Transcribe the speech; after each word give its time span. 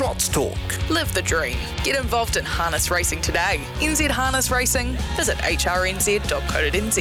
Trots 0.00 0.30
Talk. 0.30 0.56
Live 0.88 1.12
the 1.12 1.20
dream. 1.20 1.58
Get 1.84 1.94
involved 1.94 2.38
in 2.38 2.44
harness 2.46 2.90
racing 2.90 3.20
today. 3.20 3.60
NZ 3.80 4.08
Harness 4.08 4.50
Racing. 4.50 4.92
Visit 5.14 5.36
hrnz.co.nz. 5.36 6.96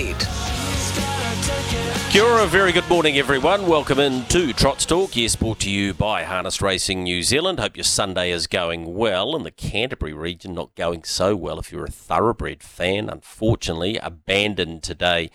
Kia 2.12 2.24
ora, 2.24 2.46
very 2.46 2.74
good 2.74 2.90
morning, 2.90 3.18
everyone. 3.18 3.68
Welcome 3.68 4.00
in 4.00 4.26
to 4.26 4.52
Trots 4.52 4.86
Talk. 4.86 5.16
Yes, 5.16 5.38
brought 5.38 5.60
to 5.60 5.70
you 5.70 5.94
by 5.94 6.24
Harness 6.24 6.62
Racing 6.62 7.04
New 7.04 7.24
Zealand. 7.24 7.62
Hope 7.62 7.78
your 7.78 7.86
Sunday 7.86 8.32
is 8.32 8.48
going 8.48 8.94
well. 8.94 9.34
In 9.34 9.44
the 9.44 9.52
Canterbury 9.52 10.12
region, 10.12 10.54
not 10.54 10.76
going 10.76 11.06
so 11.06 11.38
well 11.38 11.58
if 11.58 11.72
you're 11.72 11.86
a 11.86 11.90
thoroughbred 11.90 12.62
fan. 12.62 13.10
Unfortunately, 13.10 13.98
abandoned 13.98 14.84
today 14.84 15.30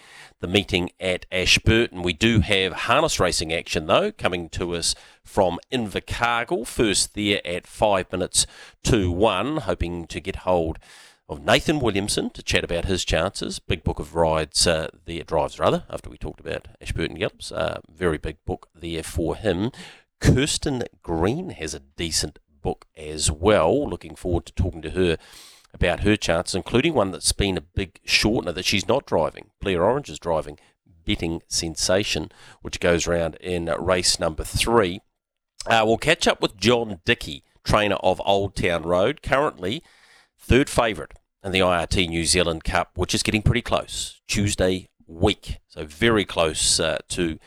the 0.45 0.49
meeting 0.49 0.91
at 1.01 1.25
Ashburton. 1.33 2.03
We 2.03 2.13
do 2.13 2.41
have 2.41 2.75
harness 2.75 3.19
racing 3.19 3.51
action, 3.51 3.87
though, 3.87 4.13
coming 4.13 4.51
to 4.51 4.75
us 4.75 4.95
from 5.25 5.59
Invercargill. 5.73 6.67
First 6.67 7.15
there 7.15 7.41
at 7.47 7.67
five 7.67 8.13
minutes 8.13 8.47
to 8.83 9.11
one, 9.11 9.57
hoping 9.57 10.07
to 10.07 10.21
get 10.21 10.37
hold 10.37 10.79
of 11.31 11.43
Nathan 11.43 11.81
Williamson 11.81 12.29
to 12.29 12.43
chat 12.43 12.63
about 12.63 12.85
his 12.85 13.07
chances. 13.07 13.59
Big 13.59 13.83
book 13.83 13.99
of 13.99 14.15
rides 14.15 14.67
uh, 14.67 14.89
there, 15.07 15.23
drives 15.23 15.59
rather, 15.59 15.85
after 15.89 16.11
we 16.11 16.19
talked 16.19 16.41
about 16.41 16.69
Ashburton 16.79 17.17
Gallops. 17.17 17.51
Uh, 17.51 17.81
very 17.91 18.19
big 18.19 18.37
book 18.45 18.69
there 18.75 19.03
for 19.03 19.37
him. 19.37 19.71
Kirstin 20.21 20.85
Green 21.03 21.51
has 21.51 21.73
a 21.73 21.81
decent 21.81 22.39
book 22.61 22.85
as 22.99 23.31
well. 23.31 23.89
Looking 23.89 24.15
forward 24.15 24.45
to 24.45 24.53
talking 24.53 24.83
to 24.83 24.91
her 24.91 25.17
about 25.75 26.01
her 26.01 26.17
chances, 26.17 26.55
including 26.55 26.95
one 26.95 27.11
that's 27.11 27.33
been 27.33 27.59
a 27.59 27.63
big 27.63 28.01
shortener 28.07 28.55
that 28.55 28.65
she's 28.65 28.89
not 28.89 29.07
driving. 29.07 29.51
Blair 29.61 29.83
Orange 29.85 30.09
is 30.09 30.19
driving 30.19 30.59
Betting 31.05 31.43
Sensation, 31.49 32.31
which 32.63 32.81
goes 32.81 33.07
round 33.07 33.35
in 33.37 33.67
race 33.79 34.19
number 34.19 34.45
three. 34.45 35.01
Uh, 35.67 35.83
we'll 35.85 35.99
catch 35.99 36.27
up 36.27 36.41
with 36.41 36.57
John 36.57 37.01
Dickie, 37.05 37.43
trainer 37.65 37.97
of 37.97 38.23
Old 38.25 38.55
Town 38.55 38.83
Road, 38.85 39.23
currently 39.23 39.83
third 40.39 40.71
favourite 40.71 41.13
in 41.43 41.53
the 41.53 41.61
IRT 41.61 42.09
New 42.09 42.25
Zealand 42.25 42.65
Cup, 42.65 42.93
which 42.97 43.15
is 43.15 43.23
getting 43.23 43.43
pretty 43.43 43.63
close. 43.63 44.21
Tuesday 44.27 44.89
week, 45.07 45.59
so 45.69 45.85
very 45.85 46.25
close 46.25 46.81
uh, 46.81 46.99
to 47.09 47.39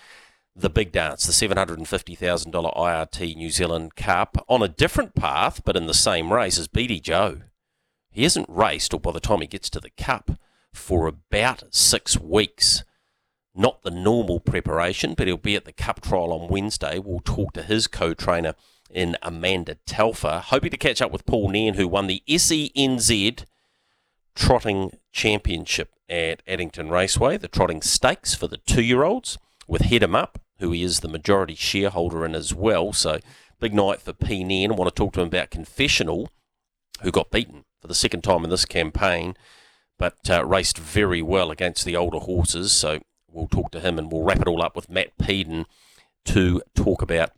the 0.56 0.70
big 0.70 0.92
dance, 0.92 1.26
the 1.26 1.48
$750,000 1.48 2.76
IRT 2.76 3.36
New 3.36 3.50
Zealand 3.50 3.96
Cup, 3.96 4.44
on 4.48 4.64
a 4.64 4.68
different 4.68 5.14
path, 5.14 5.62
but 5.64 5.76
in 5.76 5.86
the 5.86 5.94
same 5.94 6.34
race 6.34 6.58
as 6.58 6.68
BD 6.68 7.02
Joe. 7.02 7.42
He 8.18 8.24
hasn't 8.24 8.50
raced, 8.50 8.96
or 8.96 9.00
by 9.00 9.12
the 9.12 9.20
time 9.20 9.42
he 9.42 9.48
gets 9.48 9.70
to 9.70 9.80
the 9.80 9.92
Cup, 9.92 10.32
for 10.74 11.06
about 11.06 11.66
six 11.70 12.20
weeks 12.20 12.84
not 13.54 13.84
the 13.84 13.92
normal 13.92 14.40
preparation, 14.40 15.14
but 15.14 15.28
he'll 15.28 15.38
be 15.38 15.56
at 15.56 15.66
the 15.66 15.72
Cup 15.72 16.02
trial 16.02 16.34
on 16.34 16.48
Wednesday. 16.48 16.98
We'll 16.98 17.20
talk 17.20 17.54
to 17.54 17.62
his 17.62 17.86
co 17.86 18.16
trainer 18.16 18.56
in 18.90 19.18
Amanda 19.22 19.78
Telfer. 19.86 20.42
Hoping 20.46 20.72
to 20.72 20.78
catch 20.78 21.00
up 21.00 21.12
with 21.12 21.28
Paul 21.28 21.50
Nairn, 21.50 21.76
who 21.76 21.88
won 21.88 22.08
the 22.08 22.24
SENZ 22.28 23.46
Trotting 24.34 24.98
Championship 25.12 25.92
at 26.10 26.42
Addington 26.48 26.90
Raceway, 26.90 27.38
the 27.38 27.48
Trotting 27.48 27.84
Stakes 27.84 28.34
for 28.34 28.48
the 28.48 28.58
two 28.58 28.82
year 28.82 29.04
olds, 29.04 29.38
with 29.68 29.84
Head 29.84 30.02
'em 30.02 30.16
Up, 30.16 30.42
who 30.58 30.72
he 30.72 30.82
is 30.82 31.02
the 31.02 31.08
majority 31.08 31.54
shareholder 31.54 32.26
in 32.26 32.34
as 32.34 32.52
well. 32.52 32.94
So, 32.94 33.20
big 33.60 33.76
night 33.76 34.02
for 34.02 34.14
P. 34.14 34.44
Nairn. 34.44 34.72
I 34.72 34.76
want 34.76 34.90
to 34.90 35.00
talk 35.04 35.14
to 35.14 35.22
him 35.22 35.28
about 35.28 35.52
Confessional, 35.52 36.32
who 37.04 37.12
got 37.12 37.30
beaten 37.30 37.64
for 37.88 37.94
the 37.94 37.96
second 37.96 38.22
time 38.22 38.44
in 38.44 38.50
this 38.50 38.66
campaign, 38.66 39.36
but 39.98 40.30
uh, 40.30 40.46
raced 40.46 40.78
very 40.78 41.22
well 41.22 41.52
against 41.52 41.86
the 41.86 41.96
older 41.96 42.20
horses. 42.20 42.74
So, 42.74 43.00
we'll 43.32 43.48
talk 43.48 43.72
to 43.72 43.80
him 43.80 43.98
and 43.98 44.12
we'll 44.12 44.24
wrap 44.24 44.42
it 44.42 44.48
all 44.48 44.62
up 44.62 44.76
with 44.76 44.90
Matt 44.90 45.18
Peden 45.18 45.66
to 46.26 46.62
talk 46.76 47.02
about 47.02 47.32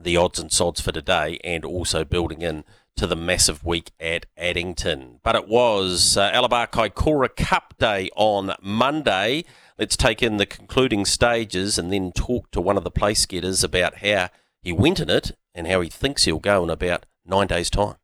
the 0.00 0.16
odds 0.16 0.38
and 0.38 0.50
sods 0.50 0.80
for 0.80 0.92
today 0.92 1.38
and 1.44 1.64
also 1.64 2.04
building 2.04 2.40
in 2.40 2.64
to 2.96 3.06
the 3.06 3.16
massive 3.16 3.64
week 3.64 3.90
at 4.00 4.26
Addington. 4.36 5.20
But 5.22 5.36
it 5.36 5.48
was 5.48 6.16
uh, 6.16 6.30
Alabar 6.32 6.70
Kaikoura 6.70 7.34
Cup 7.36 7.74
Day 7.78 8.08
on 8.16 8.54
Monday. 8.62 9.44
Let's 9.78 9.96
take 9.96 10.22
in 10.22 10.38
the 10.38 10.46
concluding 10.46 11.04
stages 11.04 11.78
and 11.78 11.92
then 11.92 12.12
talk 12.12 12.50
to 12.52 12.60
one 12.60 12.76
of 12.76 12.84
the 12.84 12.90
place 12.90 13.26
getters 13.26 13.62
about 13.62 13.98
how 13.98 14.30
he 14.62 14.72
went 14.72 14.98
in 14.98 15.10
it 15.10 15.32
and 15.54 15.66
how 15.66 15.80
he 15.80 15.90
thinks 15.90 16.24
he'll 16.24 16.38
go 16.38 16.64
in 16.64 16.70
about 16.70 17.06
nine 17.26 17.48
days' 17.48 17.70
time. 17.70 17.96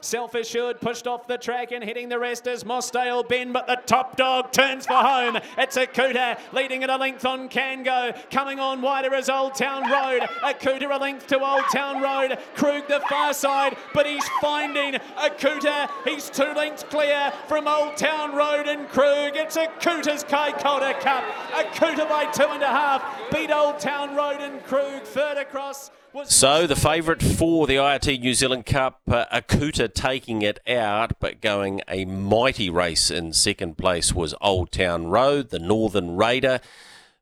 Self 0.00 0.34
assured, 0.34 0.80
pushed 0.80 1.06
off 1.06 1.26
the 1.26 1.38
track 1.38 1.72
and 1.72 1.82
hitting 1.82 2.08
the 2.08 2.18
rest 2.18 2.46
is 2.46 2.64
Mossdale 2.64 3.26
Ben, 3.28 3.52
but 3.52 3.66
the 3.66 3.78
top 3.86 4.16
dog 4.16 4.52
turns 4.52 4.86
for 4.86 4.94
home. 4.94 5.38
It's 5.56 5.76
Akuta 5.76 6.38
leading 6.52 6.84
at 6.84 6.90
a 6.90 6.96
length 6.96 7.24
on 7.24 7.48
Cango. 7.48 8.12
Coming 8.30 8.58
on 8.58 8.80
wider 8.80 9.14
as 9.14 9.28
Old 9.28 9.54
Town 9.54 9.82
Road. 9.90 10.22
Akuta 10.42 10.94
a 10.94 10.98
length 10.98 11.26
to 11.28 11.40
Old 11.40 11.64
Town 11.72 12.00
Road. 12.00 12.38
Krug 12.54 12.86
the 12.88 13.00
far 13.08 13.34
side, 13.34 13.76
but 13.92 14.06
he's 14.06 14.26
finding 14.40 14.94
Akuta. 15.16 15.90
He's 16.04 16.30
two 16.30 16.52
lengths 16.54 16.84
clear 16.84 17.32
from 17.48 17.66
Old 17.66 17.96
Town 17.96 18.34
Road 18.34 18.66
and 18.68 18.88
Krug. 18.88 19.36
It's 19.36 19.56
Akuta's 19.56 20.24
Kaikoura 20.24 20.98
Cup. 21.00 21.24
Akuta 21.52 22.08
by 22.08 22.26
two 22.32 22.48
and 22.48 22.62
a 22.62 22.66
half. 22.66 23.04
Beat 23.32 23.50
Old 23.50 23.78
Town 23.78 24.14
Road 24.14 24.40
and 24.40 24.62
Krug. 24.64 25.02
Third 25.02 25.38
across. 25.38 25.90
So 26.24 26.66
the 26.66 26.74
favourite 26.74 27.22
for 27.22 27.66
the 27.66 27.76
IRT 27.76 28.20
New 28.20 28.32
Zealand 28.34 28.66
Cup, 28.66 29.00
uh, 29.08 29.26
Akuta 29.26 29.87
taking 29.88 30.42
it 30.42 30.60
out, 30.68 31.18
but 31.18 31.40
going 31.40 31.80
a 31.88 32.04
mighty 32.04 32.70
race 32.70 33.10
in 33.10 33.32
second 33.32 33.76
place 33.76 34.12
was 34.12 34.34
Old 34.40 34.70
Town 34.70 35.08
Road, 35.08 35.50
the 35.50 35.58
Northern 35.58 36.16
Raider, 36.16 36.60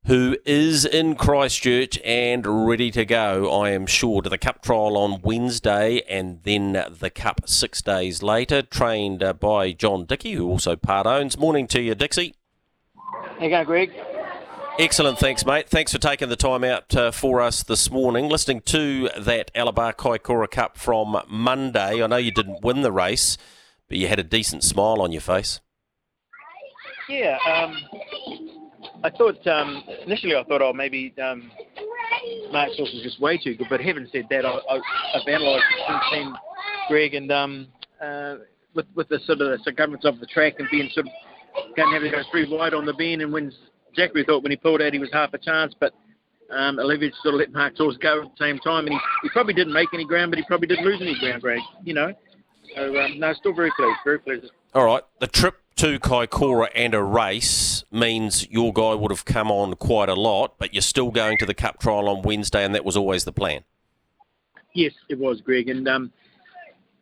who 0.06 0.36
is 0.44 0.84
in 0.84 1.16
Christchurch 1.16 1.98
and 2.04 2.66
ready 2.68 2.90
to 2.92 3.04
go, 3.04 3.50
I 3.60 3.70
am 3.70 3.86
sure, 3.86 4.22
to 4.22 4.28
the 4.28 4.38
Cup 4.38 4.62
trial 4.62 4.96
on 4.96 5.20
Wednesday 5.22 6.02
and 6.08 6.40
then 6.44 6.72
the 6.90 7.10
Cup 7.10 7.48
six 7.48 7.82
days 7.82 8.22
later, 8.22 8.62
trained 8.62 9.22
uh, 9.22 9.32
by 9.32 9.72
John 9.72 10.04
Dickie, 10.04 10.34
who 10.34 10.48
also 10.48 10.76
part 10.76 11.06
owns. 11.06 11.36
Morning 11.36 11.66
to 11.68 11.80
you, 11.80 11.94
Dixie. 11.94 12.34
How 12.94 13.44
you 13.44 13.50
going, 13.50 13.66
Greg? 13.66 13.92
Excellent, 14.78 15.18
thanks, 15.18 15.46
mate. 15.46 15.70
Thanks 15.70 15.90
for 15.90 15.98
taking 15.98 16.28
the 16.28 16.36
time 16.36 16.62
out 16.62 16.94
uh, 16.94 17.10
for 17.10 17.40
us 17.40 17.62
this 17.62 17.90
morning. 17.90 18.28
Listening 18.28 18.60
to 18.66 19.08
that 19.18 19.50
Alabar 19.54 19.94
Kaikoura 19.94 20.50
Cup 20.50 20.76
from 20.76 21.16
Monday, 21.28 22.02
I 22.02 22.06
know 22.06 22.18
you 22.18 22.30
didn't 22.30 22.62
win 22.62 22.82
the 22.82 22.92
race, 22.92 23.38
but 23.88 23.96
you 23.96 24.06
had 24.06 24.18
a 24.18 24.22
decent 24.22 24.62
smile 24.62 25.00
on 25.00 25.12
your 25.12 25.22
face. 25.22 25.60
Yeah, 27.08 27.38
um, 27.48 27.74
I 29.02 29.08
thought 29.08 29.46
um, 29.46 29.82
initially 30.04 30.36
I 30.36 30.44
thought, 30.44 30.60
oh, 30.60 30.74
maybe 30.74 31.14
um, 31.22 31.50
Mark 32.52 32.68
Sauce 32.76 32.92
was 32.92 33.02
just 33.02 33.18
way 33.18 33.38
too 33.38 33.54
good, 33.54 33.68
but 33.70 33.80
having 33.80 34.06
said 34.12 34.26
that, 34.28 34.44
I, 34.44 34.52
have 35.14 35.22
analysed 35.26 35.64
the 35.88 36.00
team, 36.12 36.36
Greg, 36.88 37.14
and 37.14 37.32
um, 37.32 37.68
uh, 38.02 38.36
with 38.74 38.86
with 38.94 39.08
the 39.08 39.20
sort 39.20 39.40
of 39.40 39.58
the 39.58 39.58
circumference 39.64 40.04
of 40.04 40.20
the 40.20 40.26
track 40.26 40.56
and 40.58 40.68
being 40.70 40.90
sort 40.92 41.06
of 41.06 41.12
going 41.76 41.92
have 41.92 42.02
to 42.02 42.10
go 42.10 42.22
three 42.30 42.46
wide 42.46 42.74
on 42.74 42.84
the 42.84 42.92
bend 42.92 43.22
and 43.22 43.32
when 43.96 44.08
Zachary 44.08 44.24
thought 44.24 44.42
when 44.42 44.52
he 44.52 44.56
pulled 44.56 44.82
out 44.82 44.92
he 44.92 44.98
was 44.98 45.10
half 45.12 45.32
a 45.34 45.38
chance, 45.38 45.74
but 45.78 45.94
um, 46.50 46.78
Olivia 46.78 47.10
sort 47.22 47.34
of 47.34 47.40
let 47.40 47.52
Mark 47.52 47.76
Sauce 47.76 47.96
go 47.96 48.22
at 48.22 48.28
the 48.28 48.44
same 48.44 48.58
time, 48.60 48.86
and 48.86 48.94
he, 48.94 49.00
he 49.22 49.28
probably 49.30 49.54
didn't 49.54 49.72
make 49.72 49.88
any 49.92 50.04
ground, 50.04 50.30
but 50.30 50.38
he 50.38 50.44
probably 50.44 50.68
didn't 50.68 50.84
lose 50.84 51.00
any 51.00 51.18
ground, 51.18 51.42
Greg. 51.42 51.60
You 51.82 51.94
know, 51.94 52.14
so 52.74 52.98
um, 52.98 53.18
no, 53.18 53.32
still 53.32 53.52
very 53.52 53.70
pleased, 53.76 53.98
very 54.04 54.18
pleased. 54.18 54.46
All 54.74 54.84
right, 54.84 55.02
the 55.20 55.26
trip 55.26 55.56
to 55.76 55.98
Kaikoura 55.98 56.68
and 56.74 56.94
a 56.94 57.02
race 57.02 57.84
means 57.90 58.48
your 58.48 58.72
guy 58.72 58.94
would 58.94 59.10
have 59.10 59.24
come 59.24 59.50
on 59.50 59.74
quite 59.74 60.08
a 60.08 60.14
lot, 60.14 60.54
but 60.58 60.72
you're 60.72 60.82
still 60.82 61.10
going 61.10 61.38
to 61.38 61.46
the 61.46 61.54
Cup 61.54 61.80
trial 61.80 62.08
on 62.08 62.22
Wednesday, 62.22 62.64
and 62.64 62.74
that 62.74 62.84
was 62.84 62.96
always 62.96 63.24
the 63.24 63.32
plan. 63.32 63.64
Yes, 64.74 64.92
it 65.08 65.18
was, 65.18 65.40
Greg, 65.40 65.68
and 65.68 65.88
um, 65.88 66.12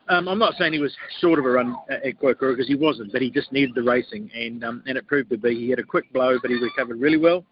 um, 0.09 0.29
I'm 0.29 0.39
not 0.39 0.55
saying 0.59 0.73
he 0.73 0.79
was 0.79 0.95
short 1.21 1.39
of 1.39 1.45
a 1.45 1.51
run 1.51 1.77
at 1.89 2.05
Kaikoura 2.05 2.57
because 2.57 2.69
he 2.69 2.75
wasn't, 2.75 3.13
but 3.13 3.23
he 3.23 3.31
just 3.31 3.53
needed 3.53 3.75
the 3.75 3.83
racing, 3.83 4.31
and 4.35 4.63
um, 4.65 4.83
and 4.87 4.99
it 4.99 5.07
proved 5.07 5.31
to 5.31 5.39
be. 5.39 5.55
He 5.55 5.71
had 5.71 5.79
a 5.79 5.85
quick 5.85 6.13
blow, 6.13 6.39
but 6.41 6.51
he 6.51 6.57
recovered 6.57 7.01
really 7.01 7.17
well, 7.17 7.45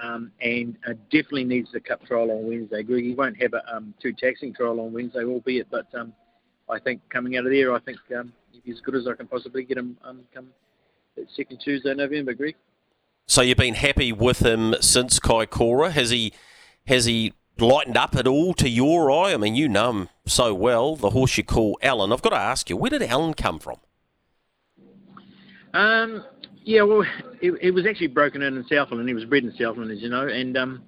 um, 0.00 0.30
and 0.40 0.76
uh, 0.86 0.94
definitely 1.10 1.44
needs 1.44 1.70
the 1.72 1.80
Cup 1.80 2.04
trial 2.06 2.30
on 2.30 2.46
Wednesday. 2.46 2.82
Greg, 2.82 3.04
he 3.04 3.14
won't 3.14 3.40
have 3.40 3.52
a 3.54 3.76
um, 3.76 3.94
two 4.00 4.12
taxing 4.12 4.54
trial 4.54 4.80
on 4.80 4.92
Wednesday, 4.92 5.24
albeit, 5.24 5.68
but 5.70 5.86
um, 5.94 6.12
I 6.68 6.78
think 6.78 7.00
coming 7.10 7.36
out 7.36 7.46
of 7.46 7.52
there, 7.52 7.74
I 7.74 7.80
think 7.80 7.98
um, 8.16 8.32
he's 8.64 8.76
as 8.76 8.80
good 8.80 8.94
as 8.94 9.08
I 9.08 9.14
can 9.14 9.26
possibly 9.26 9.64
get 9.64 9.78
him 9.78 9.96
come 10.32 10.48
second 11.36 11.58
Tuesday, 11.58 11.94
November. 11.94 12.34
Greg. 12.34 12.54
So 13.26 13.42
you've 13.42 13.58
been 13.58 13.74
happy 13.74 14.12
with 14.12 14.38
him 14.40 14.74
since 14.80 15.18
Kaikoura? 15.18 15.90
Has 15.90 16.10
he 16.10 16.32
has 16.86 17.04
he 17.04 17.34
lightened 17.60 17.96
up 17.96 18.16
at 18.16 18.26
all 18.26 18.54
to 18.54 18.68
your 18.68 19.10
eye? 19.10 19.32
I 19.32 19.36
mean, 19.36 19.54
you 19.54 19.68
know 19.68 19.90
him 19.90 20.08
so 20.26 20.54
well, 20.54 20.96
the 20.96 21.10
horse 21.10 21.36
you 21.36 21.44
call 21.44 21.78
Alan. 21.82 22.12
I've 22.12 22.22
got 22.22 22.30
to 22.30 22.36
ask 22.36 22.68
you, 22.70 22.76
where 22.76 22.90
did 22.90 23.02
Alan 23.02 23.34
come 23.34 23.58
from? 23.58 23.76
Um, 25.74 26.24
yeah, 26.64 26.82
well, 26.82 27.04
it 27.40 27.72
was 27.72 27.86
actually 27.86 28.08
broken 28.08 28.42
in 28.42 28.56
in 28.56 28.66
Southland. 28.66 29.08
He 29.08 29.14
was 29.14 29.24
bred 29.24 29.44
in 29.44 29.54
Southland, 29.56 29.90
as 29.90 30.00
you 30.00 30.08
know, 30.08 30.26
and 30.26 30.56
um, 30.56 30.82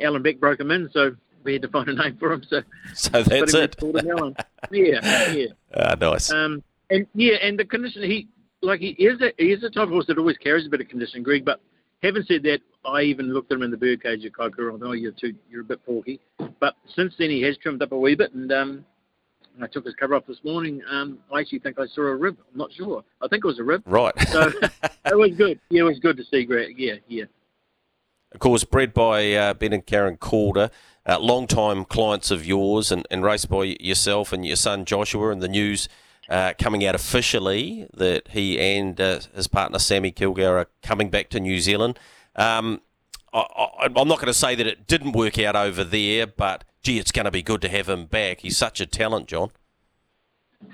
Alan 0.00 0.22
Beck 0.22 0.38
broke 0.38 0.60
him 0.60 0.70
in, 0.70 0.90
so 0.92 1.16
we 1.44 1.54
had 1.54 1.62
to 1.62 1.68
find 1.68 1.88
a 1.88 1.94
name 1.94 2.16
for 2.18 2.32
him. 2.32 2.42
So, 2.48 2.62
so 2.94 3.22
that's 3.22 3.54
it. 3.54 3.76
Alan. 3.82 4.36
yeah, 4.70 5.32
yeah. 5.32 5.46
Ah, 5.76 5.96
nice. 6.00 6.30
Um, 6.30 6.62
and 6.90 7.06
yeah, 7.14 7.34
and 7.42 7.58
the 7.58 7.64
condition 7.64 8.02
he 8.02 8.28
like 8.62 8.80
he 8.80 8.90
is 8.90 9.20
a 9.20 9.32
he 9.38 9.52
is 9.52 9.62
a 9.64 9.70
type 9.70 9.84
of 9.84 9.90
horse 9.90 10.06
that 10.06 10.18
always 10.18 10.36
carries 10.36 10.66
a 10.66 10.68
bit 10.68 10.80
of 10.80 10.88
condition, 10.88 11.22
Greg. 11.22 11.44
But 11.44 11.60
having 12.04 12.22
said 12.24 12.42
that, 12.44 12.60
I 12.84 13.02
even 13.02 13.32
looked 13.32 13.50
at 13.50 13.56
him 13.56 13.62
in 13.62 13.70
the 13.70 13.76
birdcage 13.76 14.24
at 14.24 14.32
Kaikoura 14.32 14.70
and 14.70 14.80
thought, 14.80 14.88
oh, 14.88 14.92
you're 14.92 15.12
too, 15.12 15.34
you're 15.50 15.62
a 15.62 15.64
bit 15.64 15.84
porky. 15.84 16.20
But 16.60 16.74
since 16.94 17.14
then, 17.18 17.30
he 17.30 17.40
has 17.42 17.56
trimmed 17.56 17.82
up 17.82 17.92
a 17.92 17.98
wee 17.98 18.14
bit, 18.14 18.34
and 18.34 18.52
um, 18.52 18.84
I 19.60 19.66
took 19.66 19.86
his 19.86 19.94
cover 19.94 20.14
off 20.14 20.26
this 20.26 20.42
morning. 20.44 20.82
Um, 20.90 21.18
I 21.32 21.40
actually 21.40 21.60
think 21.60 21.78
I 21.78 21.86
saw 21.86 22.02
a 22.02 22.14
rib. 22.14 22.36
I'm 22.52 22.58
not 22.58 22.72
sure. 22.72 23.02
I 23.22 23.28
think 23.28 23.44
it 23.44 23.48
was 23.48 23.58
a 23.58 23.64
rib. 23.64 23.82
Right. 23.86 24.12
So 24.28 24.52
it 25.06 25.16
was 25.16 25.30
good. 25.36 25.58
Yeah, 25.70 25.80
it 25.80 25.84
was 25.84 25.98
good 25.98 26.16
to 26.18 26.24
see 26.24 26.44
Greg. 26.44 26.74
Yeah, 26.78 26.94
yeah. 27.08 27.24
Of 28.32 28.40
course, 28.40 28.64
bred 28.64 28.92
by 28.92 29.32
uh, 29.32 29.54
Ben 29.54 29.72
and 29.72 29.86
Karen 29.86 30.16
Calder, 30.16 30.70
uh, 31.06 31.20
long-time 31.20 31.84
clients 31.84 32.32
of 32.32 32.44
yours, 32.44 32.90
and, 32.90 33.06
and 33.10 33.22
raced 33.22 33.48
by 33.48 33.76
yourself 33.80 34.32
and 34.32 34.44
your 34.44 34.56
son 34.56 34.84
Joshua, 34.84 35.30
and 35.30 35.40
the 35.40 35.48
news 35.48 35.88
uh, 36.28 36.54
coming 36.58 36.84
out 36.84 36.94
officially 36.94 37.86
that 37.94 38.28
he 38.28 38.58
and 38.58 39.00
uh, 39.00 39.20
his 39.34 39.46
partner 39.46 39.78
Sammy 39.78 40.12
Kilgour 40.12 40.60
are 40.60 40.66
coming 40.82 41.10
back 41.10 41.28
to 41.30 41.40
New 41.40 41.60
Zealand. 41.60 41.98
Um, 42.36 42.80
I, 43.32 43.86
am 43.86 44.08
not 44.08 44.18
going 44.18 44.26
to 44.26 44.34
say 44.34 44.54
that 44.54 44.66
it 44.66 44.86
didn't 44.86 45.12
work 45.12 45.38
out 45.38 45.56
over 45.56 45.82
there, 45.82 46.26
but 46.26 46.64
gee, 46.82 46.98
it's 46.98 47.10
going 47.10 47.24
to 47.24 47.30
be 47.30 47.42
good 47.42 47.60
to 47.62 47.68
have 47.68 47.88
him 47.88 48.06
back. 48.06 48.40
He's 48.40 48.56
such 48.56 48.80
a 48.80 48.86
talent, 48.86 49.26
John. 49.26 49.50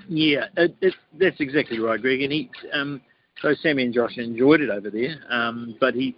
Yeah, 0.07 0.45
it, 0.55 0.75
it, 0.81 0.93
that's 1.17 1.39
exactly 1.39 1.79
right, 1.79 1.99
Greg. 1.99 2.21
And 2.21 2.31
he, 2.31 2.49
um, 2.73 3.01
so 3.41 3.53
Sammy 3.55 3.83
and 3.83 3.93
Josh 3.93 4.17
enjoyed 4.17 4.61
it 4.61 4.69
over 4.69 4.89
there, 4.89 5.17
um, 5.29 5.75
but 5.79 5.95
he 5.95 6.15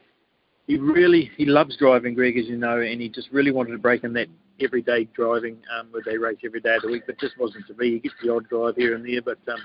he 0.68 0.78
really 0.78 1.32
he 1.38 1.46
loves 1.46 1.78
driving, 1.78 2.14
Greg, 2.14 2.38
as 2.38 2.46
you 2.46 2.58
know, 2.58 2.80
and 2.80 3.02
he 3.02 3.10
just 3.10 3.30
really 3.32 3.52
wanted 3.52 3.72
to 3.72 3.78
break 3.78 4.04
in 4.04 4.14
that 4.14 4.28
everyday 4.60 5.06
driving 5.16 5.58
um, 5.78 5.88
where 5.92 6.04
they 6.06 6.18
race 6.18 6.38
every 6.46 6.62
day 6.62 6.76
of 6.76 6.84
the 6.84 6.90
week, 6.90 7.04
but 7.06 7.20
just 7.20 7.38
wasn't 7.38 7.68
to 7.68 7.74
be. 7.74 7.94
He 7.94 8.00
gets 8.00 8.16
the 8.24 8.34
odd 8.34 8.48
drive 8.50 8.76
here 8.76 8.96
and 8.96 9.06
there, 9.06 9.22
but 9.22 9.40
um, 9.52 9.60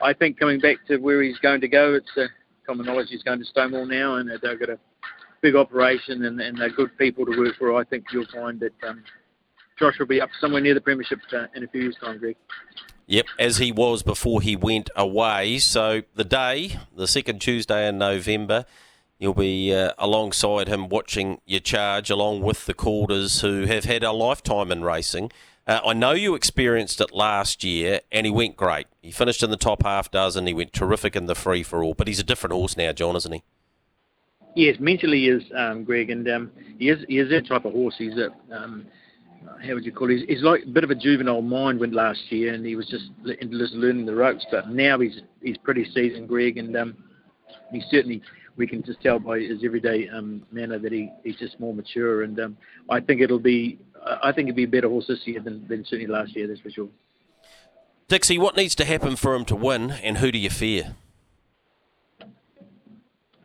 I 0.00 0.12
think 0.12 0.38
coming 0.38 0.60
back 0.60 0.76
to 0.88 0.98
where 0.98 1.22
he's 1.22 1.38
going 1.38 1.60
to 1.60 1.68
go, 1.68 1.94
it's 1.94 2.10
uh, 2.16 2.26
common 2.66 2.86
knowledge 2.86 3.08
he's 3.10 3.22
going 3.22 3.38
to 3.38 3.44
Stonewall 3.44 3.86
now, 3.86 4.16
and 4.16 4.30
they've 4.30 4.58
got 4.58 4.68
a 4.68 4.78
big 5.42 5.54
operation 5.54 6.24
and, 6.24 6.40
and 6.40 6.58
they're 6.58 6.70
good 6.70 6.96
people 6.98 7.24
to 7.26 7.38
work 7.38 7.56
for. 7.58 7.76
I 7.76 7.84
think 7.84 8.04
you'll 8.12 8.26
find 8.32 8.58
that 8.60 8.72
um, 8.88 9.02
Josh 9.78 9.98
will 9.98 10.06
be 10.06 10.20
up 10.20 10.30
somewhere 10.40 10.60
near 10.60 10.74
the 10.74 10.80
premiership 10.80 11.20
uh, 11.32 11.46
in 11.54 11.64
a 11.64 11.68
few 11.68 11.82
years' 11.82 11.96
time, 12.02 12.18
Greg. 12.18 12.36
Yep, 13.06 13.26
as 13.38 13.58
he 13.58 13.70
was 13.70 14.02
before 14.02 14.40
he 14.40 14.56
went 14.56 14.90
away. 14.96 15.58
So 15.58 16.02
the 16.14 16.24
day, 16.24 16.80
the 16.96 17.06
second 17.06 17.40
Tuesday 17.40 17.88
in 17.88 17.98
November, 17.98 18.64
You'll 19.18 19.34
be 19.34 19.74
uh, 19.74 19.92
alongside 19.98 20.68
him 20.68 20.88
watching 20.88 21.40
your 21.46 21.60
charge, 21.60 22.10
along 22.10 22.42
with 22.42 22.66
the 22.66 22.74
Calders 22.74 23.40
who 23.40 23.64
have 23.64 23.84
had 23.84 24.02
a 24.02 24.12
lifetime 24.12 24.70
in 24.70 24.84
racing. 24.84 25.32
Uh, 25.66 25.80
I 25.84 25.94
know 25.94 26.12
you 26.12 26.34
experienced 26.34 27.00
it 27.00 27.12
last 27.12 27.64
year, 27.64 28.00
and 28.12 28.26
he 28.26 28.30
went 28.30 28.56
great. 28.56 28.86
He 29.02 29.10
finished 29.10 29.42
in 29.42 29.50
the 29.50 29.56
top 29.56 29.82
half 29.82 30.10
dozen. 30.10 30.46
He 30.46 30.54
went 30.54 30.72
terrific 30.72 31.16
in 31.16 31.26
the 31.26 31.34
free 31.34 31.62
for 31.62 31.82
all. 31.82 31.94
But 31.94 32.08
he's 32.08 32.20
a 32.20 32.24
different 32.24 32.52
horse 32.52 32.76
now, 32.76 32.92
John, 32.92 33.16
isn't 33.16 33.32
he? 33.32 33.42
Yes, 34.54 34.76
mentally 34.78 35.20
he 35.20 35.28
is, 35.28 35.42
um, 35.54 35.84
Greg, 35.84 36.10
and 36.10 36.28
um, 36.28 36.50
he 36.78 36.88
is 36.88 37.04
he 37.08 37.18
is 37.18 37.28
that 37.30 37.46
type 37.46 37.64
of 37.64 37.72
horse. 37.72 37.94
He's 37.98 38.16
a 38.16 38.30
um, 38.54 38.86
how 39.66 39.74
would 39.74 39.84
you 39.84 39.92
call 39.92 40.10
it? 40.10 40.18
He's, 40.18 40.28
he's, 40.28 40.42
like 40.42 40.62
a 40.64 40.68
bit 40.68 40.84
of 40.84 40.90
a 40.90 40.94
juvenile 40.94 41.42
mind 41.42 41.78
went 41.78 41.92
last 41.92 42.20
year, 42.30 42.54
and 42.54 42.64
he 42.64 42.74
was 42.76 42.86
just 42.86 43.10
just 43.26 43.74
learning 43.74 44.06
the 44.06 44.14
ropes. 44.14 44.46
But 44.50 44.70
now 44.70 44.98
he's 44.98 45.20
he's 45.42 45.58
pretty 45.58 45.84
seasoned, 45.92 46.28
Greg, 46.28 46.58
and 46.58 46.76
um, 46.76 46.96
he's 47.70 47.84
certainly 47.90 48.22
we 48.56 48.66
can 48.66 48.82
just 48.82 49.00
tell 49.00 49.18
by 49.18 49.40
his 49.40 49.62
everyday 49.64 50.08
um, 50.08 50.42
manner 50.50 50.78
that 50.78 50.92
he, 50.92 51.10
he's 51.24 51.36
just 51.36 51.60
more 51.60 51.74
mature. 51.74 52.22
And 52.22 52.38
um, 52.40 52.56
I 52.88 53.00
think 53.00 53.20
it'll 53.20 53.38
be, 53.38 53.78
I 54.22 54.32
think 54.32 54.48
it'll 54.48 54.56
be 54.56 54.64
a 54.64 54.68
better 54.68 54.88
horse 54.88 55.06
this 55.08 55.20
year 55.24 55.40
than, 55.40 55.66
than 55.68 55.84
certainly 55.84 56.06
last 56.06 56.34
year. 56.34 56.46
That's 56.46 56.60
for 56.60 56.70
sure. 56.70 56.88
Dixie, 58.08 58.38
what 58.38 58.56
needs 58.56 58.74
to 58.76 58.84
happen 58.84 59.16
for 59.16 59.34
him 59.34 59.44
to 59.46 59.56
win, 59.56 59.90
and 59.90 60.18
who 60.18 60.30
do 60.30 60.38
you 60.38 60.48
fear? 60.48 60.94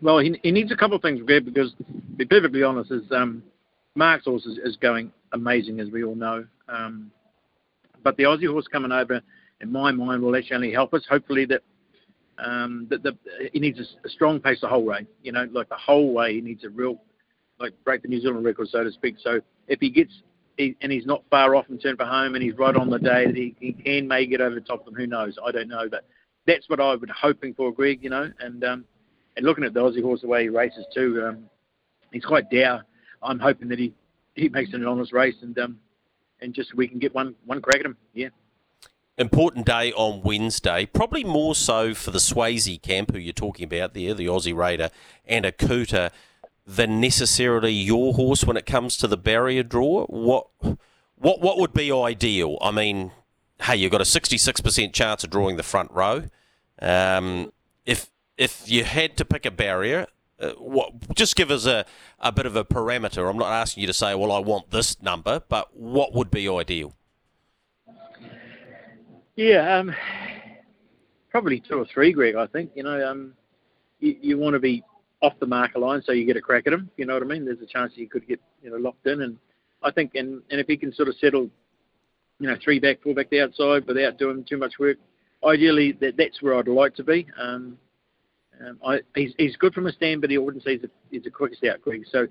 Well, 0.01 0.19
he, 0.19 0.39
he 0.43 0.51
needs 0.51 0.71
a 0.71 0.75
couple 0.75 0.95
of 0.95 1.01
things, 1.01 1.21
Greg, 1.25 1.45
because 1.45 1.73
to 1.73 1.83
be 2.15 2.25
perfectly 2.25 2.63
honest, 2.63 2.91
is 2.91 3.03
um, 3.11 3.43
Mark's 3.95 4.25
horse 4.25 4.45
is, 4.45 4.59
is, 4.63 4.75
going 4.77 5.11
amazing, 5.31 5.79
as 5.79 5.89
we 5.89 6.03
all 6.03 6.15
know. 6.15 6.45
Um, 6.69 7.11
but 8.03 8.17
the 8.17 8.23
Aussie 8.23 8.47
horse 8.47 8.67
coming 8.67 8.91
over, 8.91 9.21
in 9.61 9.71
my 9.71 9.91
mind, 9.91 10.21
will 10.21 10.35
actually 10.35 10.55
only 10.55 10.71
help 10.71 10.93
us. 10.93 11.03
Hopefully, 11.09 11.45
that 11.45 11.61
um, 12.37 12.87
the, 12.89 12.97
the, 12.97 13.17
he 13.53 13.59
needs 13.59 13.79
a, 13.79 14.07
a, 14.07 14.09
strong 14.09 14.39
pace 14.39 14.61
the 14.61 14.67
whole 14.67 14.83
way. 14.83 15.05
You 15.23 15.31
know, 15.31 15.47
like 15.51 15.69
the 15.69 15.75
whole 15.75 16.13
way, 16.13 16.35
he 16.35 16.41
needs 16.41 16.63
a 16.63 16.69
real, 16.69 17.01
like 17.59 17.73
break 17.83 18.01
the 18.01 18.07
New 18.07 18.21
Zealand 18.21 18.45
record, 18.45 18.67
so 18.69 18.83
to 18.83 18.91
speak. 18.91 19.15
So 19.21 19.41
if 19.67 19.79
he 19.79 19.89
gets, 19.89 20.11
he, 20.57 20.75
and 20.81 20.91
he's 20.91 21.05
not 21.05 21.23
far 21.29 21.55
off 21.55 21.69
in 21.69 21.77
turn 21.77 21.97
for 21.97 22.05
home, 22.05 22.35
and 22.35 22.43
he's 22.43 22.57
right 22.57 22.75
on 22.75 22.89
the 22.89 22.99
day 22.99 23.25
that 23.25 23.35
he, 23.35 23.55
he 23.59 23.73
can 23.73 24.07
may 24.07 24.25
get 24.25 24.41
over 24.41 24.55
the 24.55 24.61
top 24.61 24.79
of 24.79 24.85
them. 24.85 24.95
Who 24.95 25.07
knows? 25.07 25.37
I 25.45 25.51
don't 25.51 25.67
know, 25.67 25.87
but 25.89 26.05
that's 26.47 26.67
what 26.69 26.79
I 26.79 26.95
would 26.95 27.09
hoping 27.09 27.53
for, 27.53 27.71
Greg. 27.71 27.99
You 28.01 28.09
know, 28.09 28.31
and 28.39 28.63
um, 28.63 28.85
and 29.37 29.45
looking 29.45 29.63
at 29.63 29.73
the 29.73 29.79
Aussie 29.79 30.01
horse 30.01 30.21
the 30.21 30.27
way 30.27 30.43
he 30.43 30.49
races 30.49 30.85
too, 30.93 31.23
um, 31.25 31.49
he's 32.11 32.25
quite 32.25 32.49
dour. 32.49 32.83
I'm 33.21 33.39
hoping 33.39 33.69
that 33.69 33.79
he 33.79 33.93
he 34.35 34.49
makes 34.49 34.73
an 34.73 34.85
honest 34.85 35.13
race 35.13 35.35
and 35.41 35.57
um 35.59 35.77
and 36.41 36.53
just 36.53 36.73
we 36.75 36.87
can 36.87 36.97
get 36.97 37.13
one 37.13 37.35
one 37.45 37.61
crack 37.61 37.81
at 37.81 37.85
him. 37.85 37.97
Yeah 38.13 38.29
important 39.21 39.65
day 39.65 39.93
on 39.93 40.21
Wednesday, 40.21 40.85
probably 40.85 41.23
more 41.23 41.55
so 41.55 41.93
for 41.93 42.11
the 42.11 42.19
Swayzee 42.19 42.81
camp, 42.81 43.11
who 43.11 43.19
you're 43.19 43.33
talking 43.33 43.65
about 43.65 43.93
there, 43.93 44.13
the 44.13 44.25
Aussie 44.25 44.55
Raider, 44.55 44.89
and 45.25 45.45
Akuta, 45.45 46.11
than 46.65 46.99
necessarily 46.99 47.71
your 47.71 48.13
horse 48.13 48.43
when 48.43 48.57
it 48.57 48.65
comes 48.65 48.97
to 48.97 49.07
the 49.07 49.17
barrier 49.17 49.63
draw. 49.63 50.05
What 50.07 50.47
what 51.15 51.41
what 51.41 51.57
would 51.57 51.73
be 51.73 51.91
ideal? 51.91 52.57
I 52.61 52.71
mean, 52.71 53.11
hey, 53.61 53.77
you've 53.77 53.91
got 53.91 54.01
a 54.01 54.05
66% 54.05 54.93
chance 54.93 55.23
of 55.23 55.29
drawing 55.29 55.57
the 55.57 55.63
front 55.63 55.91
row. 55.91 56.23
Um, 56.81 57.51
if 57.85 58.09
if 58.37 58.69
you 58.69 58.83
had 58.83 59.17
to 59.17 59.25
pick 59.25 59.45
a 59.45 59.51
barrier, 59.51 60.07
uh, 60.39 60.51
what, 60.53 61.15
just 61.15 61.35
give 61.35 61.51
us 61.51 61.65
a, 61.65 61.85
a 62.19 62.31
bit 62.31 62.45
of 62.45 62.55
a 62.55 62.65
parameter. 62.65 63.29
I'm 63.29 63.37
not 63.37 63.51
asking 63.51 63.81
you 63.81 63.87
to 63.87 63.93
say, 63.93 64.15
well, 64.15 64.31
I 64.31 64.39
want 64.39 64.71
this 64.71 65.01
number, 65.01 65.43
but 65.47 65.75
what 65.75 66.13
would 66.13 66.31
be 66.31 66.49
ideal? 66.49 66.95
Yeah, 69.35 69.77
um, 69.77 69.95
probably 71.29 71.61
two 71.61 71.75
or 71.75 71.85
three, 71.93 72.11
Greg. 72.11 72.35
I 72.35 72.47
think 72.47 72.71
you 72.75 72.83
know, 72.83 73.09
um, 73.09 73.33
you, 73.99 74.15
you 74.21 74.37
want 74.37 74.53
to 74.53 74.59
be 74.59 74.83
off 75.21 75.33
the 75.39 75.45
marker 75.45 75.79
line 75.79 76.01
so 76.03 76.11
you 76.11 76.25
get 76.25 76.37
a 76.37 76.41
crack 76.41 76.67
at 76.67 76.73
him. 76.73 76.89
You 76.97 77.05
know 77.05 77.13
what 77.13 77.23
I 77.23 77.27
mean? 77.27 77.45
There's 77.45 77.61
a 77.61 77.65
chance 77.65 77.93
you 77.95 78.09
could 78.09 78.27
get 78.27 78.41
you 78.61 78.71
know 78.71 78.77
locked 78.77 79.07
in, 79.07 79.21
and 79.21 79.37
I 79.83 79.91
think, 79.91 80.15
and 80.15 80.41
and 80.51 80.59
if 80.59 80.67
he 80.67 80.77
can 80.77 80.93
sort 80.93 81.07
of 81.07 81.15
settle, 81.15 81.49
you 82.39 82.47
know, 82.47 82.57
three 82.63 82.79
back, 82.79 83.01
four 83.01 83.13
back 83.13 83.29
the 83.29 83.41
outside 83.41 83.85
without 83.87 84.17
doing 84.17 84.45
too 84.47 84.57
much 84.57 84.73
work, 84.79 84.97
ideally 85.45 85.93
that 86.01 86.17
that's 86.17 86.41
where 86.41 86.55
I'd 86.55 86.67
like 86.67 86.95
to 86.95 87.03
be. 87.03 87.25
Um, 87.39 87.77
um, 88.65 88.79
I, 88.85 88.99
he's 89.15 89.33
he's 89.37 89.55
good 89.55 89.73
from 89.73 89.87
a 89.87 89.93
stand, 89.93 90.21
but 90.21 90.29
he 90.29 90.37
wouldn't 90.37 90.63
say 90.63 90.73
he's, 90.73 90.83
a, 90.83 90.89
he's 91.09 91.23
the 91.23 91.31
quickest 91.31 91.63
out, 91.63 91.81
Greg. 91.81 92.03
So 92.11 92.27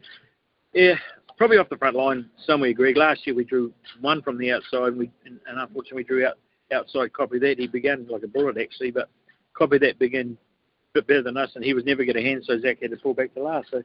yeah, 0.75 0.95
probably 1.39 1.57
off 1.57 1.71
the 1.71 1.77
front 1.77 1.97
line 1.97 2.29
somewhere, 2.47 2.73
Greg. 2.73 2.97
Last 2.97 3.27
year 3.27 3.35
we 3.35 3.45
drew 3.45 3.73
one 4.01 4.21
from 4.23 4.37
the 4.37 4.53
outside, 4.53 4.89
and 4.89 4.99
we 4.99 5.11
and, 5.25 5.41
and 5.49 5.59
unfortunately 5.59 6.03
we 6.03 6.05
drew 6.05 6.27
out 6.27 6.39
outside 6.73 7.13
copy 7.13 7.39
that. 7.39 7.59
He 7.59 7.67
began 7.67 8.07
like 8.09 8.23
a 8.23 8.29
bullet 8.29 8.59
actually, 8.59 8.91
but 8.91 9.09
copy 9.55 9.79
that 9.79 9.99
began 9.99 10.37
a 10.37 10.93
bit 10.95 11.07
better 11.07 11.23
than 11.23 11.37
us, 11.37 11.51
and 11.55 11.65
he 11.65 11.75
was 11.75 11.85
never 11.85 12.05
going 12.05 12.17
to 12.17 12.23
hand, 12.23 12.45
so 12.47 12.59
Zach 12.61 12.81
had 12.81 12.91
to 12.91 12.97
fall 12.99 13.15
back 13.15 13.35
to 13.35 13.43
last. 13.43 13.71
So 13.71 13.83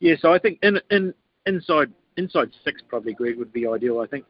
yeah, 0.00 0.14
so 0.20 0.32
I 0.32 0.38
think 0.38 0.58
in 0.62 0.80
in 0.90 1.14
inside 1.46 1.92
inside 2.16 2.50
six 2.64 2.82
probably 2.88 3.14
Greg 3.14 3.38
would 3.38 3.52
be 3.52 3.66
ideal. 3.66 4.00
I 4.00 4.06
think. 4.06 4.24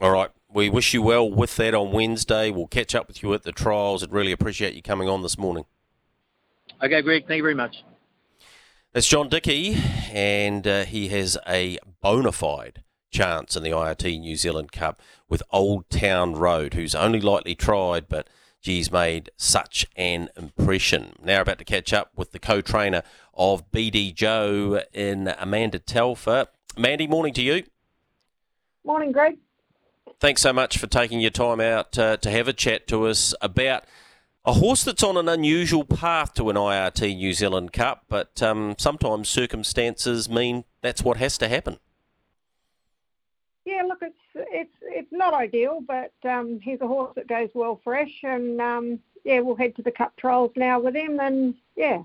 All 0.00 0.10
right. 0.10 0.30
We 0.52 0.68
wish 0.68 0.92
you 0.94 1.02
well 1.02 1.28
with 1.30 1.56
that 1.56 1.74
on 1.74 1.92
Wednesday. 1.92 2.50
We'll 2.50 2.66
catch 2.66 2.94
up 2.94 3.08
with 3.08 3.22
you 3.22 3.32
at 3.34 3.42
the 3.42 3.52
trials. 3.52 4.02
I'd 4.02 4.12
really 4.12 4.32
appreciate 4.32 4.74
you 4.74 4.82
coming 4.82 5.08
on 5.08 5.22
this 5.22 5.38
morning. 5.38 5.66
Okay, 6.82 7.02
Greg. 7.02 7.26
Thank 7.26 7.38
you 7.38 7.42
very 7.42 7.54
much. 7.54 7.84
That's 8.92 9.08
John 9.08 9.28
Dickie, 9.28 9.76
and 10.12 10.64
uh, 10.66 10.84
he 10.84 11.08
has 11.08 11.36
a 11.48 11.78
bona 12.00 12.30
fide 12.30 12.83
chance 13.14 13.54
in 13.56 13.62
the 13.62 13.70
IRT 13.70 14.20
New 14.20 14.36
Zealand 14.36 14.72
Cup 14.72 15.00
with 15.28 15.42
Old 15.52 15.88
Town 15.88 16.34
Road, 16.34 16.74
who's 16.74 16.94
only 16.94 17.20
lightly 17.20 17.54
tried, 17.54 18.08
but 18.08 18.28
geez, 18.60 18.90
made 18.90 19.30
such 19.36 19.86
an 19.96 20.28
impression. 20.36 21.14
Now 21.22 21.42
about 21.42 21.58
to 21.58 21.64
catch 21.64 21.92
up 21.92 22.10
with 22.16 22.32
the 22.32 22.40
co-trainer 22.40 23.02
of 23.32 23.70
BD 23.70 24.12
Joe 24.12 24.82
in 24.92 25.32
Amanda 25.38 25.78
Telfer. 25.78 26.48
Mandy, 26.76 27.06
morning 27.06 27.32
to 27.34 27.42
you. 27.42 27.62
Morning, 28.84 29.12
Greg. 29.12 29.38
Thanks 30.18 30.42
so 30.42 30.52
much 30.52 30.76
for 30.76 30.88
taking 30.88 31.20
your 31.20 31.30
time 31.30 31.60
out 31.60 31.96
uh, 31.96 32.16
to 32.16 32.30
have 32.30 32.48
a 32.48 32.52
chat 32.52 32.88
to 32.88 33.06
us 33.06 33.32
about 33.40 33.84
a 34.44 34.54
horse 34.54 34.82
that's 34.82 35.02
on 35.02 35.16
an 35.16 35.28
unusual 35.28 35.84
path 35.84 36.34
to 36.34 36.50
an 36.50 36.56
IRT 36.56 37.16
New 37.16 37.32
Zealand 37.32 37.72
Cup, 37.72 38.04
but 38.08 38.42
um, 38.42 38.74
sometimes 38.76 39.28
circumstances 39.28 40.28
mean 40.28 40.64
that's 40.82 41.02
what 41.02 41.16
has 41.18 41.38
to 41.38 41.48
happen 41.48 41.78
yeah, 43.64 43.82
look, 43.82 43.98
it's 44.02 44.16
it's 44.34 44.74
it's 44.82 45.12
not 45.12 45.34
ideal, 45.34 45.80
but 45.86 46.12
um, 46.28 46.60
he's 46.60 46.80
a 46.80 46.86
horse 46.86 47.12
that 47.16 47.26
goes 47.26 47.48
well 47.54 47.80
fresh, 47.82 48.12
and 48.22 48.60
um, 48.60 48.98
yeah, 49.24 49.40
we'll 49.40 49.56
head 49.56 49.74
to 49.76 49.82
the 49.82 49.90
Cup 49.90 50.14
trials 50.16 50.52
now 50.56 50.78
with 50.78 50.94
him, 50.94 51.18
and 51.20 51.54
yeah. 51.76 52.02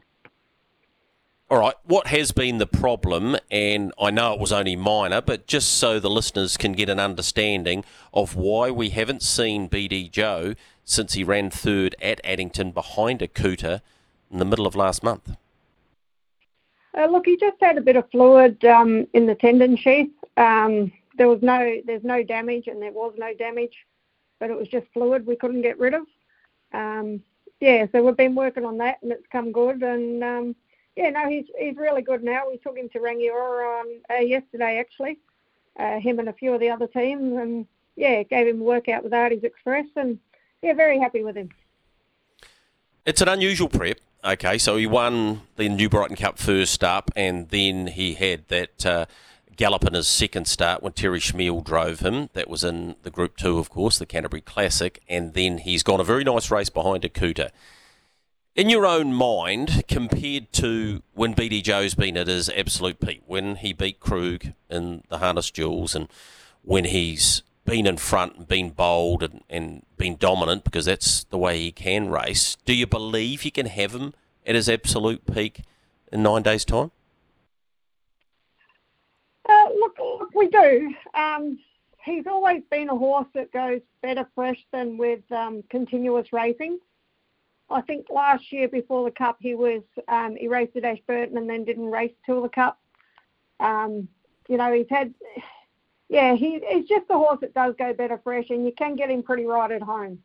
All 1.51 1.57
right, 1.57 1.73
what 1.83 2.07
has 2.07 2.31
been 2.31 2.59
the 2.59 2.67
problem? 2.67 3.35
And 3.49 3.91
I 3.99 4.11
know 4.11 4.33
it 4.33 4.39
was 4.39 4.51
only 4.51 4.75
minor, 4.75 5.19
but 5.19 5.47
just 5.47 5.77
so 5.77 5.99
the 5.99 6.09
listeners 6.09 6.57
can 6.57 6.73
get 6.73 6.89
an 6.89 6.99
understanding 6.99 7.83
of 8.13 8.35
why 8.35 8.69
we 8.69 8.89
haven't 8.89 9.23
seen 9.23 9.67
BD 9.67 10.11
Joe 10.11 10.53
since 10.85 11.13
he 11.13 11.23
ran 11.23 11.49
third 11.49 11.95
at 12.01 12.21
Addington 12.23 12.71
behind 12.71 13.21
Akuta 13.21 13.81
in 14.31 14.37
the 14.37 14.45
middle 14.45 14.67
of 14.67 14.75
last 14.75 15.01
month. 15.01 15.35
Uh, 16.95 17.07
look, 17.07 17.25
he 17.25 17.35
just 17.35 17.57
had 17.59 17.79
a 17.79 17.81
bit 17.81 17.95
of 17.95 18.09
fluid 18.11 18.63
um, 18.65 19.07
in 19.13 19.25
the 19.25 19.35
tendon 19.35 19.75
sheath. 19.75 20.11
Um, 20.37 20.91
there 21.19 21.27
was 21.27 21.41
no 21.43 21.81
there's 21.85 22.03
no 22.03 22.23
damage 22.23 22.67
and 22.67 22.81
there 22.81 22.93
was 22.93 23.13
no 23.17 23.33
damage. 23.35 23.85
but 24.39 24.49
it 24.49 24.57
was 24.57 24.69
just 24.69 24.87
fluid 24.93 25.27
we 25.27 25.35
couldn't 25.35 25.61
get 25.61 25.77
rid 25.77 25.93
of. 25.93 26.03
Um, 26.73 27.21
yeah, 27.59 27.85
so 27.91 28.01
we've 28.01 28.15
been 28.15 28.35
working 28.35 28.63
on 28.63 28.77
that, 28.77 28.99
and 29.01 29.11
it's 29.11 29.27
come 29.29 29.51
good. 29.51 29.83
And 29.83 30.23
um, 30.23 30.55
yeah, 30.95 31.09
no, 31.09 31.29
he's 31.29 31.45
he's 31.59 31.75
really 31.75 32.01
good 32.01 32.23
now. 32.23 32.43
We 32.49 32.57
took 32.57 32.77
him 32.77 32.89
to 32.89 32.99
Rangiora 32.99 33.81
on 33.81 33.87
uh, 34.09 34.21
yesterday, 34.21 34.79
actually. 34.79 35.19
Uh, 35.77 35.99
him 35.99 36.19
and 36.19 36.29
a 36.29 36.33
few 36.33 36.53
of 36.53 36.59
the 36.61 36.69
other 36.69 36.87
teams, 36.87 37.37
and 37.37 37.67
yeah, 37.95 38.23
gave 38.23 38.47
him 38.47 38.61
a 38.61 38.63
workout 38.63 39.03
with 39.03 39.13
Artie's 39.13 39.43
Express, 39.43 39.87
and 39.95 40.19
yeah, 40.61 40.73
very 40.73 40.99
happy 40.99 41.23
with 41.23 41.35
him. 41.35 41.49
It's 43.05 43.21
an 43.21 43.27
unusual 43.27 43.69
prep. 43.69 43.97
Okay, 44.23 44.57
so 44.57 44.77
he 44.77 44.87
won 44.87 45.41
the 45.55 45.69
New 45.69 45.89
Brighton 45.89 46.17
Cup 46.17 46.37
first 46.37 46.83
up, 46.83 47.11
and 47.15 47.49
then 47.49 47.87
he 47.87 48.13
had 48.13 48.47
that 48.49 48.85
uh, 48.85 49.05
gallop 49.59 49.85
in 49.85 49.93
his 49.93 50.07
second 50.07 50.47
start 50.47 50.81
when 50.81 50.93
Terry 50.93 51.19
Chmiel 51.19 51.61
drove 51.61 51.99
him. 51.99 52.29
That 52.31 52.49
was 52.49 52.63
in 52.63 52.95
the 53.03 53.11
Group 53.11 53.35
2, 53.35 53.59
of 53.59 53.69
course, 53.69 53.99
the 53.99 54.05
Canterbury 54.05 54.39
Classic, 54.39 55.03
and 55.09 55.33
then 55.33 55.57
he's 55.57 55.83
gone 55.83 55.99
a 55.99 56.05
very 56.05 56.23
nice 56.23 56.49
race 56.49 56.69
behind 56.69 57.03
Akuta. 57.03 57.49
In 58.55 58.69
your 58.69 58.85
own 58.85 59.13
mind, 59.13 59.83
compared 59.89 60.53
to 60.53 61.03
when 61.13 61.35
BD 61.35 61.61
Joe's 61.61 61.93
been 61.93 62.15
at 62.15 62.27
his 62.27 62.49
absolute 62.49 63.01
peak, 63.01 63.21
when 63.27 63.57
he 63.57 63.73
beat 63.73 63.99
Krug 63.99 64.53
in 64.69 65.03
the 65.09 65.17
harness 65.17 65.51
duels, 65.51 65.93
and 65.93 66.07
when 66.63 66.85
he's 66.85 67.43
been 67.65 67.85
in 67.85 67.97
front 67.97 68.37
and 68.37 68.47
been 68.47 68.69
bold 68.69 69.23
and, 69.23 69.43
and 69.49 69.85
been 69.97 70.15
dominant 70.15 70.63
because 70.63 70.85
that's 70.85 71.25
the 71.25 71.37
way 71.37 71.59
he 71.59 71.73
can 71.73 72.09
race. 72.09 72.55
Do 72.63 72.73
you 72.73 72.87
believe 72.87 73.43
you 73.43 73.51
can 73.51 73.65
have 73.65 73.93
him 73.93 74.13
at 74.47 74.55
his 74.55 74.69
absolute 74.69 75.25
peak 75.25 75.63
in 76.13 76.23
nine 76.23 76.43
days' 76.43 76.63
time? 76.63 76.91
Uh, 79.49 79.65
look, 79.79 79.97
look, 79.99 80.28
we 80.39 80.47
do. 80.47 80.93
Um, 81.13 81.59
he's 82.03 82.25
always 82.25 82.63
been 82.71 82.89
a 82.89 82.95
horse 82.95 83.27
that 83.35 83.51
goes 83.51 83.81
better 84.01 84.27
fresh 84.33 84.57
than 84.71 84.97
with 84.97 85.29
um, 85.31 85.63
continuous 85.69 86.33
racing. 86.33 86.79
I 87.69 87.81
think 87.81 88.07
last 88.09 88.51
year 88.51 88.67
before 88.67 89.05
the 89.05 89.11
Cup 89.11 89.37
he 89.39 89.53
was 89.53 89.83
um, 90.07 90.35
he 90.35 90.47
raced 90.47 90.75
at 90.75 90.85
Ashburton 90.85 91.37
and 91.37 91.47
then 91.47 91.65
didn't 91.65 91.91
race 91.91 92.13
till 92.25 92.41
the 92.41 92.49
Cup. 92.49 92.79
Um, 93.59 94.07
you 94.47 94.57
know 94.57 94.73
he's 94.73 94.89
had 94.89 95.13
yeah, 96.09 96.35
he, 96.35 96.59
he's 96.67 96.87
just 96.87 97.05
a 97.11 97.13
horse 97.13 97.37
that 97.41 97.53
does 97.53 97.75
go 97.77 97.93
better 97.93 98.19
fresh, 98.23 98.49
and 98.49 98.65
you 98.65 98.71
can 98.75 98.95
get 98.95 99.11
him 99.11 99.21
pretty 99.21 99.45
right 99.45 99.71
at 99.71 99.83
home. 99.83 100.19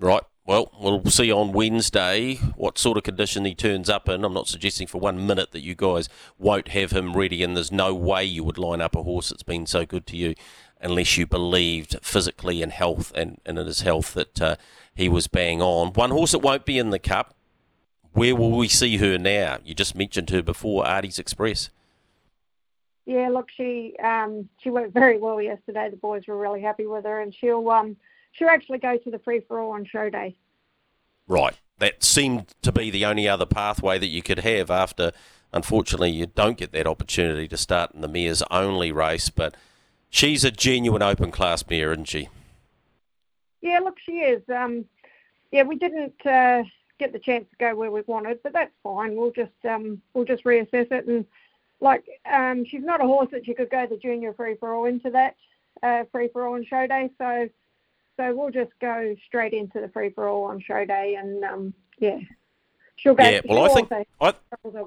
Right. 0.00 0.22
Well, 0.48 0.72
we'll 0.80 1.04
see 1.04 1.30
on 1.30 1.52
Wednesday 1.52 2.36
what 2.56 2.78
sort 2.78 2.96
of 2.96 3.02
condition 3.02 3.44
he 3.44 3.54
turns 3.54 3.90
up 3.90 4.08
in. 4.08 4.24
I'm 4.24 4.32
not 4.32 4.48
suggesting 4.48 4.86
for 4.86 4.98
one 4.98 5.26
minute 5.26 5.52
that 5.52 5.60
you 5.60 5.74
guys 5.74 6.08
won't 6.38 6.68
have 6.68 6.90
him 6.90 7.14
ready, 7.14 7.42
and 7.42 7.54
there's 7.54 7.70
no 7.70 7.94
way 7.94 8.24
you 8.24 8.42
would 8.44 8.56
line 8.56 8.80
up 8.80 8.96
a 8.96 9.02
horse 9.02 9.28
that's 9.28 9.42
been 9.42 9.66
so 9.66 9.84
good 9.84 10.06
to 10.06 10.16
you 10.16 10.34
unless 10.80 11.18
you 11.18 11.26
believed 11.26 11.98
physically 12.00 12.62
in 12.62 12.70
health 12.70 13.12
and, 13.14 13.42
and 13.44 13.58
in 13.58 13.66
his 13.66 13.82
health 13.82 14.14
that 14.14 14.40
uh, 14.40 14.56
he 14.94 15.06
was 15.06 15.26
bang 15.26 15.60
on. 15.60 15.92
One 15.92 16.12
horse 16.12 16.32
that 16.32 16.38
won't 16.38 16.64
be 16.64 16.78
in 16.78 16.88
the 16.88 16.98
Cup, 16.98 17.34
where 18.12 18.34
will 18.34 18.52
we 18.52 18.68
see 18.68 18.96
her 18.96 19.18
now? 19.18 19.58
You 19.62 19.74
just 19.74 19.94
mentioned 19.94 20.30
her 20.30 20.42
before, 20.42 20.86
Artie's 20.86 21.18
Express. 21.18 21.68
Yeah, 23.04 23.28
look, 23.28 23.48
she 23.54 23.96
um, 24.02 24.48
she 24.62 24.70
went 24.70 24.94
very 24.94 25.18
well 25.18 25.42
yesterday. 25.42 25.90
The 25.90 25.98
boys 25.98 26.22
were 26.26 26.38
really 26.38 26.62
happy 26.62 26.86
with 26.86 27.04
her, 27.04 27.20
and 27.20 27.34
she'll 27.34 27.68
um, 27.68 27.98
she'll 28.32 28.48
actually 28.48 28.78
go 28.78 28.96
to 28.96 29.10
the 29.10 29.18
free 29.18 29.40
for 29.40 29.60
all 29.60 29.72
on 29.72 29.84
show 29.84 30.10
day. 30.10 30.36
Right, 31.26 31.56
that 31.78 32.02
seemed 32.02 32.54
to 32.62 32.72
be 32.72 32.90
the 32.90 33.04
only 33.04 33.28
other 33.28 33.46
pathway 33.46 33.98
that 33.98 34.06
you 34.06 34.22
could 34.22 34.40
have 34.40 34.70
after. 34.70 35.12
Unfortunately, 35.52 36.10
you 36.10 36.26
don't 36.26 36.58
get 36.58 36.72
that 36.72 36.86
opportunity 36.86 37.48
to 37.48 37.56
start 37.56 37.92
in 37.94 38.00
the 38.00 38.08
mares 38.08 38.42
only 38.50 38.92
race, 38.92 39.30
but 39.30 39.56
she's 40.10 40.44
a 40.44 40.50
genuine 40.50 41.02
open 41.02 41.30
class 41.30 41.64
mare, 41.68 41.92
isn't 41.92 42.08
she? 42.08 42.28
Yeah, 43.60 43.80
look, 43.80 43.98
she 43.98 44.20
is. 44.20 44.42
Um, 44.48 44.84
yeah, 45.50 45.62
we 45.62 45.76
didn't 45.76 46.24
uh, 46.24 46.64
get 46.98 47.12
the 47.12 47.18
chance 47.18 47.48
to 47.50 47.56
go 47.56 47.74
where 47.74 47.90
we 47.90 48.02
wanted, 48.06 48.42
but 48.42 48.52
that's 48.52 48.74
fine. 48.82 49.16
We'll 49.16 49.32
just 49.32 49.52
um, 49.68 50.00
we'll 50.12 50.24
just 50.24 50.44
reassess 50.44 50.92
it 50.92 51.06
and 51.06 51.24
like 51.80 52.04
um, 52.30 52.64
she's 52.64 52.82
not 52.82 53.00
a 53.00 53.06
horse 53.06 53.28
that 53.30 53.46
you 53.46 53.54
could 53.54 53.70
go 53.70 53.86
the 53.86 53.96
junior 53.96 54.32
free 54.32 54.56
for 54.56 54.74
all 54.74 54.86
into 54.86 55.10
that 55.10 55.36
uh, 55.82 56.04
free 56.10 56.28
for 56.28 56.46
all 56.46 56.54
on 56.54 56.64
show 56.64 56.86
day. 56.86 57.10
So 57.18 57.48
so 58.18 58.34
we'll 58.34 58.50
just 58.50 58.72
go 58.80 59.14
straight 59.26 59.52
into 59.52 59.80
the 59.80 59.88
free 59.88 60.10
for 60.10 60.28
all 60.28 60.44
on 60.44 60.60
show 60.60 60.84
day, 60.84 61.16
and 61.18 61.44
um, 61.44 61.74
yeah, 61.98 62.18
she'll 62.96 63.14
go. 63.14 63.24
Yeah, 63.24 63.40
well, 63.48 63.64
I 63.64 63.74
think 63.74 63.90
I, 64.20 64.34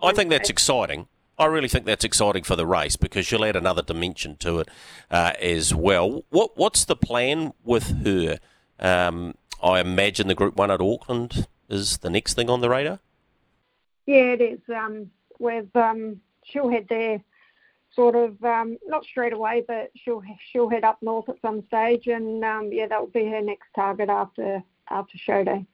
I 0.03 0.13
think 0.13 0.29
that's 0.29 0.49
exciting. 0.49 1.07
I 1.39 1.45
really 1.45 1.69
think 1.69 1.85
that's 1.85 2.03
exciting 2.03 2.43
for 2.43 2.55
the 2.55 2.67
race 2.67 2.97
because 2.97 3.25
she'll 3.25 3.45
add 3.45 3.55
another 3.55 3.81
dimension 3.81 4.35
to 4.37 4.59
it 4.59 4.69
uh, 5.09 5.33
as 5.41 5.73
well. 5.73 6.25
What 6.29 6.57
what's 6.57 6.85
the 6.85 6.95
plan 6.95 7.53
with 7.63 8.03
her? 8.05 8.37
Um, 8.79 9.35
I 9.63 9.79
imagine 9.79 10.27
the 10.27 10.35
Group 10.35 10.57
One 10.57 10.69
at 10.69 10.81
Auckland 10.81 11.47
is 11.69 11.99
the 11.99 12.09
next 12.09 12.33
thing 12.33 12.49
on 12.49 12.59
the 12.59 12.69
radar. 12.69 12.99
Yeah, 14.05 14.33
it 14.33 14.41
is. 14.41 14.59
Um, 14.75 15.09
we've 15.39 15.73
um, 15.75 16.19
she'll 16.43 16.69
head 16.69 16.87
there 16.89 17.21
sort 17.93 18.15
of 18.15 18.43
um, 18.43 18.77
not 18.85 19.03
straight 19.05 19.33
away, 19.33 19.63
but 19.67 19.91
she'll 19.95 20.21
she'll 20.51 20.69
head 20.69 20.83
up 20.83 20.99
north 21.01 21.29
at 21.29 21.35
some 21.41 21.63
stage, 21.67 22.07
and 22.07 22.43
um, 22.43 22.69
yeah, 22.71 22.87
that 22.87 22.99
will 22.99 23.07
be 23.07 23.25
her 23.29 23.41
next 23.41 23.67
target 23.75 24.09
after 24.09 24.63
after 24.89 25.17
show 25.17 25.43
day. 25.43 25.65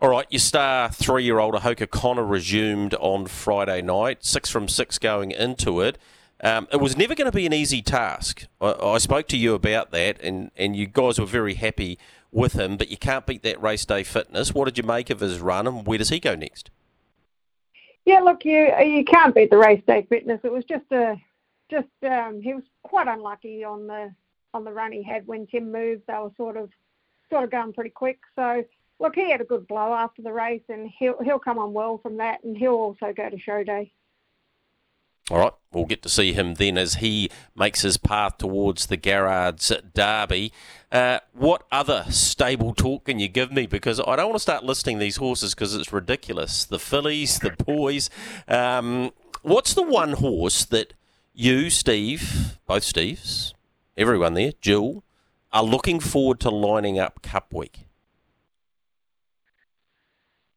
All 0.00 0.10
right, 0.10 0.26
your 0.30 0.38
star 0.38 0.90
three-year-old 0.90 1.54
Ahoka 1.54 1.90
Connor 1.90 2.24
resumed 2.24 2.94
on 2.94 3.26
Friday 3.26 3.82
night, 3.82 4.24
six 4.24 4.48
from 4.48 4.68
six 4.68 4.98
going 4.98 5.32
into 5.32 5.80
it. 5.80 5.98
Um, 6.40 6.68
it 6.72 6.76
was 6.76 6.96
never 6.96 7.16
going 7.16 7.30
to 7.30 7.36
be 7.36 7.46
an 7.46 7.52
easy 7.52 7.82
task. 7.82 8.46
I, 8.60 8.74
I, 8.74 8.98
spoke 8.98 9.26
to 9.28 9.36
you 9.36 9.54
about 9.54 9.90
that, 9.90 10.20
and, 10.22 10.52
and 10.56 10.76
you 10.76 10.86
guys 10.86 11.18
were 11.18 11.26
very 11.26 11.54
happy 11.54 11.98
with 12.30 12.52
him, 12.52 12.76
but 12.76 12.92
you 12.92 12.96
can't 12.96 13.26
beat 13.26 13.42
that 13.42 13.60
race 13.60 13.84
day 13.84 14.04
fitness. 14.04 14.54
What 14.54 14.66
did 14.66 14.78
you 14.78 14.84
make 14.84 15.10
of 15.10 15.18
his 15.18 15.40
run, 15.40 15.66
and 15.66 15.84
where 15.84 15.98
does 15.98 16.10
he 16.10 16.20
go 16.20 16.36
next? 16.36 16.70
Yeah, 18.08 18.20
look, 18.20 18.42
you 18.46 18.72
you 18.82 19.04
can't 19.04 19.34
beat 19.34 19.50
the 19.50 19.58
race 19.58 19.82
day 19.86 20.06
fitness. 20.08 20.40
It 20.42 20.50
was 20.50 20.64
just 20.64 20.90
a 20.92 21.20
just 21.70 21.88
um, 22.10 22.40
he 22.40 22.54
was 22.54 22.62
quite 22.82 23.06
unlucky 23.06 23.64
on 23.64 23.86
the 23.86 24.14
on 24.54 24.64
the 24.64 24.72
run 24.72 24.92
he 24.92 25.02
had 25.02 25.26
when 25.26 25.46
Tim 25.46 25.70
moved. 25.70 26.04
They 26.08 26.14
were 26.14 26.32
sort 26.38 26.56
of 26.56 26.70
sort 27.28 27.44
of 27.44 27.50
going 27.50 27.74
pretty 27.74 27.90
quick. 27.90 28.20
So 28.34 28.64
look, 28.98 29.14
he 29.14 29.30
had 29.30 29.42
a 29.42 29.44
good 29.44 29.68
blow 29.68 29.92
after 29.92 30.22
the 30.22 30.32
race, 30.32 30.62
and 30.70 30.90
he'll 30.98 31.22
he'll 31.22 31.38
come 31.38 31.58
on 31.58 31.74
well 31.74 31.98
from 31.98 32.16
that, 32.16 32.42
and 32.44 32.56
he'll 32.56 32.72
also 32.72 33.12
go 33.14 33.28
to 33.28 33.38
show 33.38 33.62
day. 33.62 33.92
All 35.30 35.36
right, 35.36 35.52
we'll 35.74 35.84
get 35.84 36.00
to 36.04 36.08
see 36.08 36.32
him 36.32 36.54
then 36.54 36.78
as 36.78 36.94
he 36.94 37.28
makes 37.54 37.82
his 37.82 37.98
path 37.98 38.38
towards 38.38 38.86
the 38.86 38.96
Garrards 38.96 39.70
Derby. 39.92 40.50
Uh, 40.90 41.18
what 41.34 41.64
other 41.70 42.04
stable 42.08 42.72
talk 42.74 43.04
can 43.04 43.18
you 43.18 43.28
give 43.28 43.52
me? 43.52 43.66
Because 43.66 44.00
I 44.00 44.16
don't 44.16 44.26
want 44.26 44.36
to 44.36 44.40
start 44.40 44.64
listing 44.64 44.98
these 44.98 45.16
horses 45.16 45.54
because 45.54 45.74
it's 45.74 45.92
ridiculous. 45.92 46.64
The 46.64 46.78
fillies, 46.78 47.38
the 47.38 47.50
boys. 47.50 48.08
Um, 48.46 49.10
what's 49.42 49.74
the 49.74 49.82
one 49.82 50.14
horse 50.14 50.64
that 50.64 50.94
you, 51.34 51.68
Steve, 51.68 52.58
both 52.66 52.84
Steves, 52.84 53.52
everyone 53.96 54.34
there, 54.34 54.52
Jill, 54.62 55.04
are 55.52 55.62
looking 55.62 56.00
forward 56.00 56.40
to 56.40 56.50
lining 56.50 56.98
up 56.98 57.20
Cup 57.22 57.52
Week? 57.52 57.86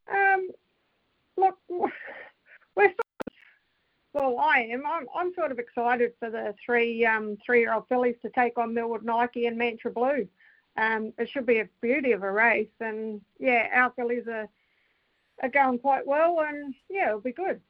Um, 0.10 0.50
look, 1.38 1.58
we're 2.76 2.94
well, 4.14 4.40
I 4.40 4.68
am. 4.72 4.84
I'm, 4.86 5.06
I'm 5.16 5.34
sort 5.34 5.52
of 5.52 5.60
excited 5.60 6.14
for 6.20 6.30
the 6.30 6.54
three 6.64 7.06
um, 7.06 7.38
three-year-old 7.46 7.88
fillies 7.88 8.16
to 8.22 8.30
take 8.30 8.58
on 8.58 8.74
Millwood 8.74 9.04
Nike 9.04 9.46
and 9.46 9.58
Mantra 9.58 9.92
Blue. 9.92 10.28
Um, 10.78 11.14
it 11.18 11.30
should 11.30 11.46
be 11.46 11.60
a 11.60 11.70
beauty 11.82 12.12
of 12.12 12.24
a 12.24 12.32
race, 12.32 12.70
and 12.80 13.22
yeah, 13.40 13.68
our 13.74 13.92
fillies 13.96 14.28
are 14.28 14.48
are 15.42 15.50
going 15.50 15.80
quite 15.80 16.06
well, 16.06 16.42
and 16.42 16.74
yeah, 16.90 17.10
it'll 17.10 17.22
be 17.22 17.32
good. 17.32 17.62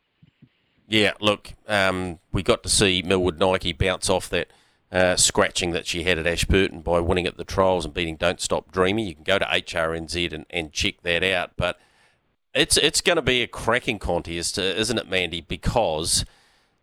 Yeah, 0.87 1.13
look, 1.21 1.53
um, 1.67 2.19
we 2.31 2.43
got 2.43 2.63
to 2.63 2.69
see 2.69 3.01
Millwood 3.01 3.39
Nike 3.39 3.71
bounce 3.71 4.09
off 4.09 4.27
that 4.29 4.51
uh, 4.91 5.15
scratching 5.15 5.71
that 5.71 5.87
she 5.87 6.03
had 6.03 6.19
at 6.19 6.27
Ashburton 6.27 6.81
by 6.81 6.99
winning 6.99 7.25
at 7.25 7.37
the 7.37 7.45
trials 7.45 7.85
and 7.85 7.93
beating 7.93 8.17
Don't 8.17 8.41
Stop 8.41 8.71
Dreaming. 8.71 9.07
You 9.07 9.15
can 9.15 9.23
go 9.23 9.39
to 9.39 9.45
HRNZ 9.45 10.33
and, 10.33 10.45
and 10.49 10.73
check 10.73 11.01
that 11.03 11.23
out, 11.23 11.51
but 11.55 11.79
it's 12.53 12.77
it's 12.77 13.01
going 13.01 13.15
to 13.15 13.21
be 13.21 13.41
a 13.41 13.47
cracking 13.47 13.99
contest, 13.99 14.57
isn't 14.57 14.97
it, 14.97 15.09
Mandy? 15.09 15.41
Because 15.41 16.25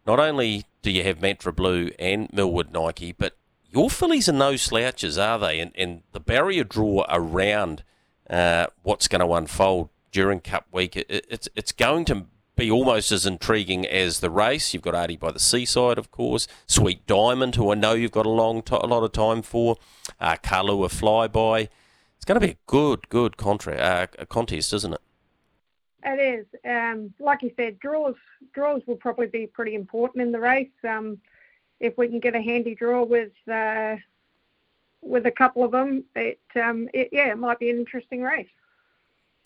not 0.06 0.18
only 0.18 0.64
do 0.82 0.90
you 0.90 1.04
have 1.04 1.20
Mantra 1.20 1.52
Blue 1.52 1.90
and 1.98 2.32
Millwood 2.32 2.72
Nike, 2.72 3.12
but 3.12 3.36
your 3.70 3.90
fillies 3.90 4.28
are 4.28 4.32
no 4.32 4.56
slouches, 4.56 5.18
are 5.18 5.38
they? 5.38 5.60
And, 5.60 5.72
and 5.76 6.02
the 6.12 6.20
barrier 6.20 6.64
draw 6.64 7.04
around 7.08 7.82
uh, 8.30 8.68
what's 8.82 9.08
going 9.08 9.20
to 9.20 9.34
unfold 9.34 9.90
during 10.10 10.40
Cup 10.40 10.66
Week, 10.72 10.96
it, 10.96 11.06
it's 11.08 11.48
it's 11.54 11.72
going 11.72 12.04
to 12.06 12.26
be 12.56 12.70
almost 12.70 13.12
as 13.12 13.24
intriguing 13.24 13.86
as 13.86 14.20
the 14.20 14.30
race. 14.30 14.74
You've 14.74 14.82
got 14.82 14.94
Artie 14.94 15.16
by 15.16 15.30
the 15.30 15.38
Seaside, 15.38 15.96
of 15.98 16.10
course, 16.10 16.48
Sweet 16.66 17.06
Diamond, 17.06 17.54
who 17.54 17.70
I 17.70 17.74
know 17.74 17.92
you've 17.92 18.10
got 18.10 18.26
a 18.26 18.30
long 18.30 18.62
a 18.70 18.86
lot 18.86 19.04
of 19.04 19.12
time 19.12 19.42
for, 19.42 19.76
uh, 20.20 20.36
Kalua 20.42 20.88
Flyby. 20.88 21.68
It's 22.16 22.24
going 22.24 22.40
to 22.40 22.44
be 22.46 22.54
a 22.54 22.58
good, 22.66 23.08
good 23.08 23.36
contra- 23.36 23.76
uh, 23.76 24.24
contest, 24.24 24.72
isn't 24.72 24.94
it? 24.94 25.00
It 26.10 26.20
is. 26.20 26.46
Um, 26.64 27.12
like 27.18 27.42
you 27.42 27.52
said, 27.56 27.78
draws 27.80 28.14
draws 28.54 28.82
will 28.86 28.96
probably 28.96 29.26
be 29.26 29.46
pretty 29.46 29.74
important 29.74 30.22
in 30.22 30.32
the 30.32 30.40
race. 30.40 30.70
Um, 30.82 31.18
if 31.80 31.98
we 31.98 32.08
can 32.08 32.18
get 32.18 32.34
a 32.34 32.40
handy 32.40 32.74
draw 32.74 33.04
with 33.04 33.32
uh, 33.50 33.96
with 35.02 35.26
a 35.26 35.30
couple 35.30 35.64
of 35.64 35.72
them, 35.72 36.04
it, 36.16 36.40
um, 36.56 36.88
it 36.94 37.10
yeah, 37.12 37.30
it 37.30 37.38
might 37.38 37.58
be 37.58 37.68
an 37.70 37.76
interesting 37.76 38.22
race. 38.22 38.48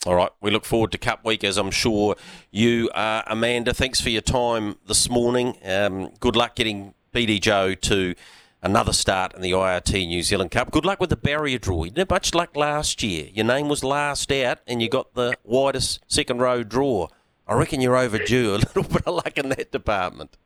All 0.06 0.14
right, 0.14 0.30
we 0.40 0.50
look 0.50 0.64
forward 0.64 0.92
to 0.92 0.98
Cup 0.98 1.24
Week, 1.24 1.44
as 1.44 1.56
I'm 1.56 1.70
sure 1.70 2.16
you 2.50 2.90
are. 2.94 3.24
Amanda, 3.26 3.74
thanks 3.74 4.00
for 4.00 4.10
your 4.10 4.22
time 4.22 4.76
this 4.86 5.08
morning. 5.08 5.56
Um, 5.64 6.10
good 6.20 6.36
luck 6.36 6.54
getting 6.54 6.94
BD 7.12 7.40
Joe 7.40 7.74
to 7.74 8.14
another 8.62 8.92
start 8.92 9.34
in 9.34 9.42
the 9.42 9.50
IRT 9.50 10.06
New 10.06 10.22
Zealand 10.22 10.50
Cup. 10.50 10.70
Good 10.70 10.84
luck 10.84 11.00
with 11.00 11.10
the 11.10 11.16
barrier 11.16 11.58
draw. 11.58 11.84
You 11.84 11.90
didn't 11.90 12.10
have 12.10 12.10
much 12.10 12.34
luck 12.34 12.56
last 12.56 13.02
year. 13.02 13.28
Your 13.32 13.44
name 13.44 13.68
was 13.68 13.82
last 13.82 14.30
out, 14.32 14.58
and 14.66 14.80
you 14.80 14.88
got 14.88 15.14
the 15.14 15.36
widest 15.44 16.00
second 16.06 16.38
row 16.38 16.62
draw. 16.62 17.08
I 17.46 17.54
reckon 17.54 17.80
you're 17.80 17.96
overdue 17.96 18.54
a 18.54 18.56
little 18.76 18.84
bit 18.84 19.06
of 19.06 19.14
luck 19.16 19.36
in 19.36 19.48
that 19.50 19.72
department. 19.72 20.36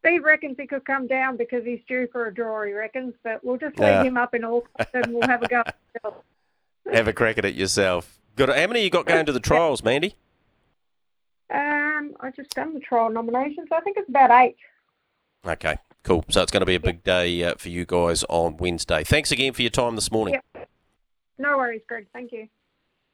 Steve 0.00 0.24
reckons 0.24 0.56
he 0.58 0.66
could 0.66 0.84
come 0.84 1.06
down 1.06 1.36
because 1.36 1.64
he's 1.64 1.80
due 1.86 2.08
for 2.10 2.26
a 2.26 2.34
draw, 2.34 2.64
he 2.64 2.72
reckons, 2.72 3.14
but 3.22 3.42
we'll 3.44 3.56
just 3.56 3.78
leave 3.78 4.04
him 4.04 4.16
up 4.16 4.34
in 4.34 4.44
all 4.44 4.66
and 4.92 5.14
we'll 5.14 5.28
have 5.28 5.42
a 5.42 5.48
go. 5.48 5.62
have 6.92 7.06
a 7.06 7.12
crack 7.12 7.38
at 7.38 7.44
it 7.44 7.54
yourself. 7.54 8.18
Good. 8.34 8.48
How 8.48 8.66
many 8.66 8.82
you 8.82 8.90
got 8.90 9.06
going 9.06 9.26
to 9.26 9.32
the 9.32 9.40
trials, 9.40 9.84
Mandy? 9.84 10.16
Um, 11.54 12.16
I 12.18 12.30
just 12.34 12.50
done 12.50 12.74
the 12.74 12.80
trial 12.80 13.10
nominations. 13.10 13.68
I 13.70 13.80
think 13.80 13.96
it's 13.96 14.08
about 14.08 14.30
eight. 14.42 14.56
Okay, 15.46 15.76
cool. 16.02 16.24
So 16.28 16.42
it's 16.42 16.52
going 16.52 16.60
to 16.60 16.66
be 16.66 16.74
a 16.74 16.80
big 16.80 17.02
day 17.02 17.42
uh, 17.44 17.54
for 17.56 17.68
you 17.68 17.84
guys 17.84 18.24
on 18.28 18.56
Wednesday. 18.56 19.04
Thanks 19.04 19.32
again 19.32 19.52
for 19.52 19.62
your 19.62 19.70
time 19.70 19.94
this 19.94 20.10
morning. 20.10 20.38
Yep. 20.54 20.68
No 21.38 21.56
worries, 21.56 21.82
Greg. 21.88 22.06
Thank 22.12 22.32
you. 22.32 22.48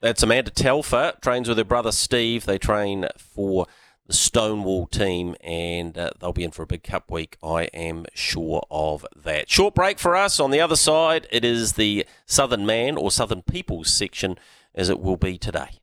That's 0.01 0.23
Amanda 0.23 0.51
Telfer, 0.51 1.15
trains 1.21 1.49
with 1.49 1.59
her 1.59 1.65
brother 1.65 1.91
Steve. 1.91 2.47
They 2.47 2.59
train 2.59 3.07
for 3.17 3.67
the 4.07 4.13
Stonewall 4.13 4.87
team, 4.87 5.35
and 5.43 5.99
uh, 5.99 6.11
they'll 6.19 6.33
be 6.33 6.45
in 6.45 6.51
for 6.51 6.63
a 6.63 6.67
big 6.67 6.83
cup 6.83 7.11
week. 7.11 7.37
I 7.43 7.65
am 7.75 8.07
sure 8.15 8.65
of 8.71 9.05
that. 9.17 9.51
Short 9.51 9.75
break 9.75 9.99
for 9.99 10.15
us. 10.15 10.39
On 10.39 10.51
the 10.51 10.61
other 10.61 10.77
side, 10.77 11.27
it 11.31 11.45
is 11.45 11.73
the 11.73 12.07
Southern 12.27 12.65
Man 12.65 12.97
or 12.97 13.11
Southern 13.11 13.43
Peoples 13.43 13.93
section 13.93 14.39
as 14.75 14.89
it 14.89 15.01
will 15.01 15.17
be 15.17 15.37
today. 15.37 15.81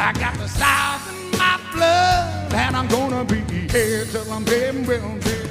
I 0.00 0.12
got 0.12 0.34
the 0.38 0.46
South 0.46 1.10
in 1.10 1.36
my 1.36 1.60
blood, 1.72 2.54
and 2.54 2.76
I'm 2.76 2.86
gonna 2.86 3.24
be 3.24 3.40
here 3.68 4.04
till 4.04 4.32
I'm 4.32 4.44
dead 4.44 4.76
and 4.76 4.86
well 4.86 5.18
dead. 5.18 5.50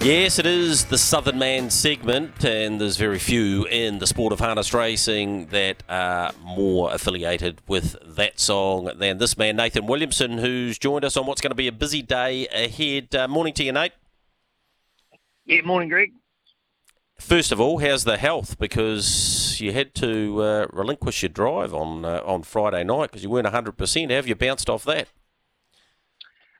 Yes, 0.00 0.38
it 0.38 0.46
is 0.46 0.84
the 0.84 0.98
Southern 0.98 1.40
Man 1.40 1.68
segment, 1.68 2.44
and 2.44 2.80
there's 2.80 2.96
very 2.96 3.18
few 3.18 3.64
in 3.64 3.98
the 3.98 4.06
sport 4.06 4.32
of 4.32 4.38
harness 4.38 4.72
racing 4.72 5.46
that 5.46 5.82
are 5.88 6.30
more 6.40 6.94
affiliated 6.94 7.60
with 7.66 7.96
that 8.06 8.38
song 8.38 8.88
than 8.96 9.18
this 9.18 9.36
man, 9.36 9.56
Nathan 9.56 9.86
Williamson, 9.86 10.38
who's 10.38 10.78
joined 10.78 11.04
us 11.04 11.16
on 11.16 11.26
what's 11.26 11.40
going 11.40 11.50
to 11.50 11.56
be 11.56 11.66
a 11.66 11.72
busy 11.72 12.02
day 12.02 12.46
ahead. 12.48 13.12
Uh, 13.16 13.26
morning 13.26 13.52
to 13.54 13.64
you, 13.64 13.72
Nate. 13.72 13.92
Yeah, 15.44 15.62
morning, 15.62 15.88
Greg. 15.88 16.12
First 17.18 17.52
of 17.52 17.60
all, 17.60 17.78
how's 17.78 18.04
the 18.04 18.16
health? 18.16 18.58
Because 18.58 19.60
you 19.60 19.72
had 19.72 19.94
to 19.96 20.42
uh, 20.42 20.66
relinquish 20.72 21.22
your 21.22 21.28
drive 21.28 21.74
on 21.74 22.04
uh, 22.04 22.22
on 22.24 22.42
Friday 22.42 22.84
night 22.84 23.10
because 23.10 23.22
you 23.22 23.30
weren't 23.30 23.46
100%. 23.46 24.10
Have 24.10 24.28
you 24.28 24.34
bounced 24.34 24.70
off 24.70 24.84
that? 24.84 25.08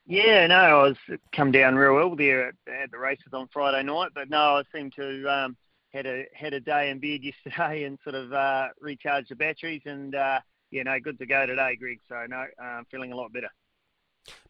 Yeah, 0.05 0.47
no, 0.47 0.55
I 0.55 0.83
was 0.83 0.97
come 1.31 1.51
down 1.51 1.75
real 1.75 1.93
well 1.93 2.15
there 2.15 2.47
at, 2.47 2.55
at 2.67 2.91
the 2.91 2.97
races 2.97 3.31
on 3.31 3.47
Friday 3.53 3.83
night, 3.83 4.09
but 4.13 4.29
no, 4.29 4.57
I 4.57 4.63
seem 4.75 4.89
to 4.91 5.27
um, 5.31 5.57
had 5.93 6.05
a 6.05 6.25
had 6.33 6.53
a 6.53 6.59
day 6.59 6.89
in 6.89 6.99
bed 6.99 7.23
yesterday 7.45 7.83
and 7.83 7.97
sort 8.03 8.15
of 8.15 8.33
uh, 8.33 8.69
recharged 8.81 9.29
the 9.29 9.35
batteries, 9.35 9.83
and 9.85 10.13
uh, 10.15 10.39
yeah, 10.71 10.83
no, 10.83 10.99
good 10.99 11.19
to 11.19 11.25
go 11.25 11.45
today, 11.45 11.77
Greg. 11.79 11.99
So 12.09 12.25
no, 12.27 12.45
I'm 12.59 12.85
feeling 12.85 13.11
a 13.11 13.15
lot 13.15 13.31
better. 13.31 13.49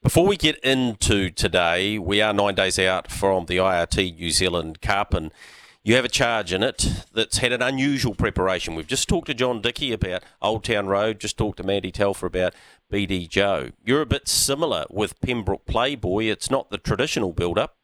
Before 0.01 0.25
we 0.25 0.37
get 0.37 0.57
into 0.59 1.29
today, 1.29 1.99
we 1.99 2.21
are 2.21 2.33
nine 2.33 2.55
days 2.55 2.79
out 2.79 3.11
from 3.11 3.45
the 3.45 3.57
IRT 3.57 4.17
New 4.17 4.31
Zealand 4.31 4.81
Cup, 4.81 5.13
and 5.13 5.31
you 5.89 5.95
have 5.95 6.05
a 6.05 6.09
charge 6.09 6.53
in 6.53 6.61
it 6.61 6.87
that's 7.15 7.39
had 7.39 7.51
an 7.51 7.63
unusual 7.63 8.13
preparation. 8.13 8.75
We've 8.75 8.85
just 8.85 9.09
talked 9.09 9.25
to 9.25 9.33
John 9.33 9.59
Dickie 9.59 9.91
about 9.91 10.21
Old 10.39 10.63
Town 10.63 10.85
Road, 10.85 11.19
just 11.19 11.35
talked 11.35 11.57
to 11.57 11.63
Mandy 11.63 11.91
Telfer 11.91 12.27
about 12.27 12.53
BD 12.93 13.27
Joe. 13.27 13.71
You're 13.83 14.03
a 14.03 14.05
bit 14.05 14.27
similar 14.27 14.85
with 14.91 15.19
Pembroke 15.19 15.65
Playboy. 15.65 16.25
It's 16.25 16.51
not 16.51 16.69
the 16.69 16.77
traditional 16.77 17.33
build 17.33 17.57
up. 17.57 17.75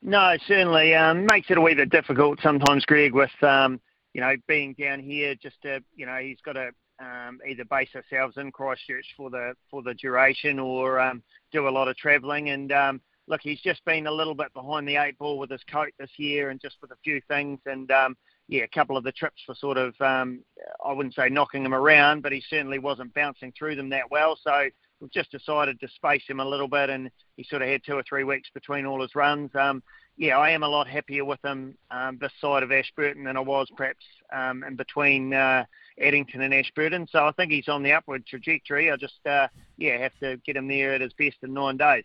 No, 0.00 0.36
certainly 0.46 0.94
um, 0.94 1.26
makes 1.26 1.50
it 1.50 1.58
a 1.58 1.60
wee 1.60 1.74
bit 1.74 1.90
difficult 1.90 2.38
sometimes, 2.40 2.84
Greg, 2.84 3.14
with 3.14 3.32
um, 3.42 3.80
you 4.12 4.20
know 4.20 4.36
being 4.46 4.74
down 4.74 5.00
here. 5.00 5.34
Just 5.34 5.60
to 5.62 5.82
you 5.96 6.06
know, 6.06 6.18
he's 6.18 6.38
got 6.44 6.52
to 6.52 6.70
um, 7.00 7.40
either 7.44 7.64
base 7.64 7.88
ourselves 7.96 8.36
in 8.36 8.52
Christchurch 8.52 9.06
for 9.16 9.28
the 9.28 9.54
for 9.72 9.82
the 9.82 9.94
duration 9.94 10.60
or 10.60 11.00
um, 11.00 11.20
do 11.50 11.66
a 11.66 11.70
lot 11.70 11.88
of 11.88 11.96
travelling. 11.96 12.50
And 12.50 12.70
um, 12.70 13.00
look, 13.26 13.40
he's 13.42 13.60
just 13.60 13.84
been 13.84 14.06
a 14.06 14.12
little 14.12 14.34
bit 14.34 14.52
behind 14.54 14.86
the 14.86 14.96
eight 14.96 15.18
ball 15.18 15.38
with 15.38 15.50
his 15.50 15.62
coat 15.70 15.92
this 15.98 16.10
year, 16.16 16.50
and 16.50 16.60
just 16.60 16.76
with 16.82 16.90
a 16.90 16.98
few 17.02 17.20
things. 17.28 17.60
And 17.66 17.90
um, 17.90 18.16
yeah, 18.48 18.62
a 18.62 18.68
couple 18.68 18.96
of 18.96 19.04
the 19.04 19.12
trips 19.12 19.42
were 19.48 19.54
sort 19.54 19.78
of 19.78 19.94
um, 20.00 20.40
I 20.84 20.92
wouldn't 20.92 21.14
say 21.14 21.28
knocking 21.28 21.64
him 21.64 21.74
around, 21.74 22.22
but 22.22 22.32
he 22.32 22.42
certainly 22.48 22.78
wasn't 22.78 23.14
bouncing 23.14 23.52
through 23.56 23.76
them 23.76 23.88
that 23.90 24.10
well. 24.10 24.38
So 24.42 24.68
we've 25.00 25.12
just 25.12 25.30
decided 25.30 25.80
to 25.80 25.88
space 25.88 26.24
him 26.28 26.40
a 26.40 26.48
little 26.48 26.68
bit, 26.68 26.90
and 26.90 27.10
he 27.36 27.44
sort 27.44 27.62
of 27.62 27.68
had 27.68 27.82
two 27.84 27.96
or 27.96 28.02
three 28.02 28.24
weeks 28.24 28.48
between 28.52 28.86
all 28.86 29.02
his 29.02 29.14
runs. 29.14 29.50
Um, 29.54 29.82
yeah, 30.16 30.38
I 30.38 30.50
am 30.50 30.62
a 30.62 30.68
lot 30.68 30.86
happier 30.86 31.24
with 31.24 31.44
him 31.44 31.76
um, 31.90 32.18
this 32.20 32.32
side 32.40 32.62
of 32.62 32.70
Ashburton 32.70 33.24
than 33.24 33.36
I 33.36 33.40
was 33.40 33.68
perhaps 33.76 34.04
um, 34.32 34.62
in 34.62 34.76
between 34.76 35.34
uh, 35.34 35.64
Addington 36.00 36.40
and 36.40 36.54
Ashburton. 36.54 37.08
So 37.10 37.26
I 37.26 37.32
think 37.32 37.50
he's 37.50 37.68
on 37.68 37.82
the 37.82 37.92
upward 37.92 38.24
trajectory. 38.24 38.92
I 38.92 38.96
just, 38.96 39.26
uh, 39.26 39.48
yeah, 39.76 39.98
have 39.98 40.16
to 40.20 40.36
get 40.46 40.56
him 40.56 40.68
there 40.68 40.94
at 40.94 41.00
his 41.00 41.12
best 41.14 41.38
in 41.42 41.52
nine 41.52 41.76
days. 41.76 42.04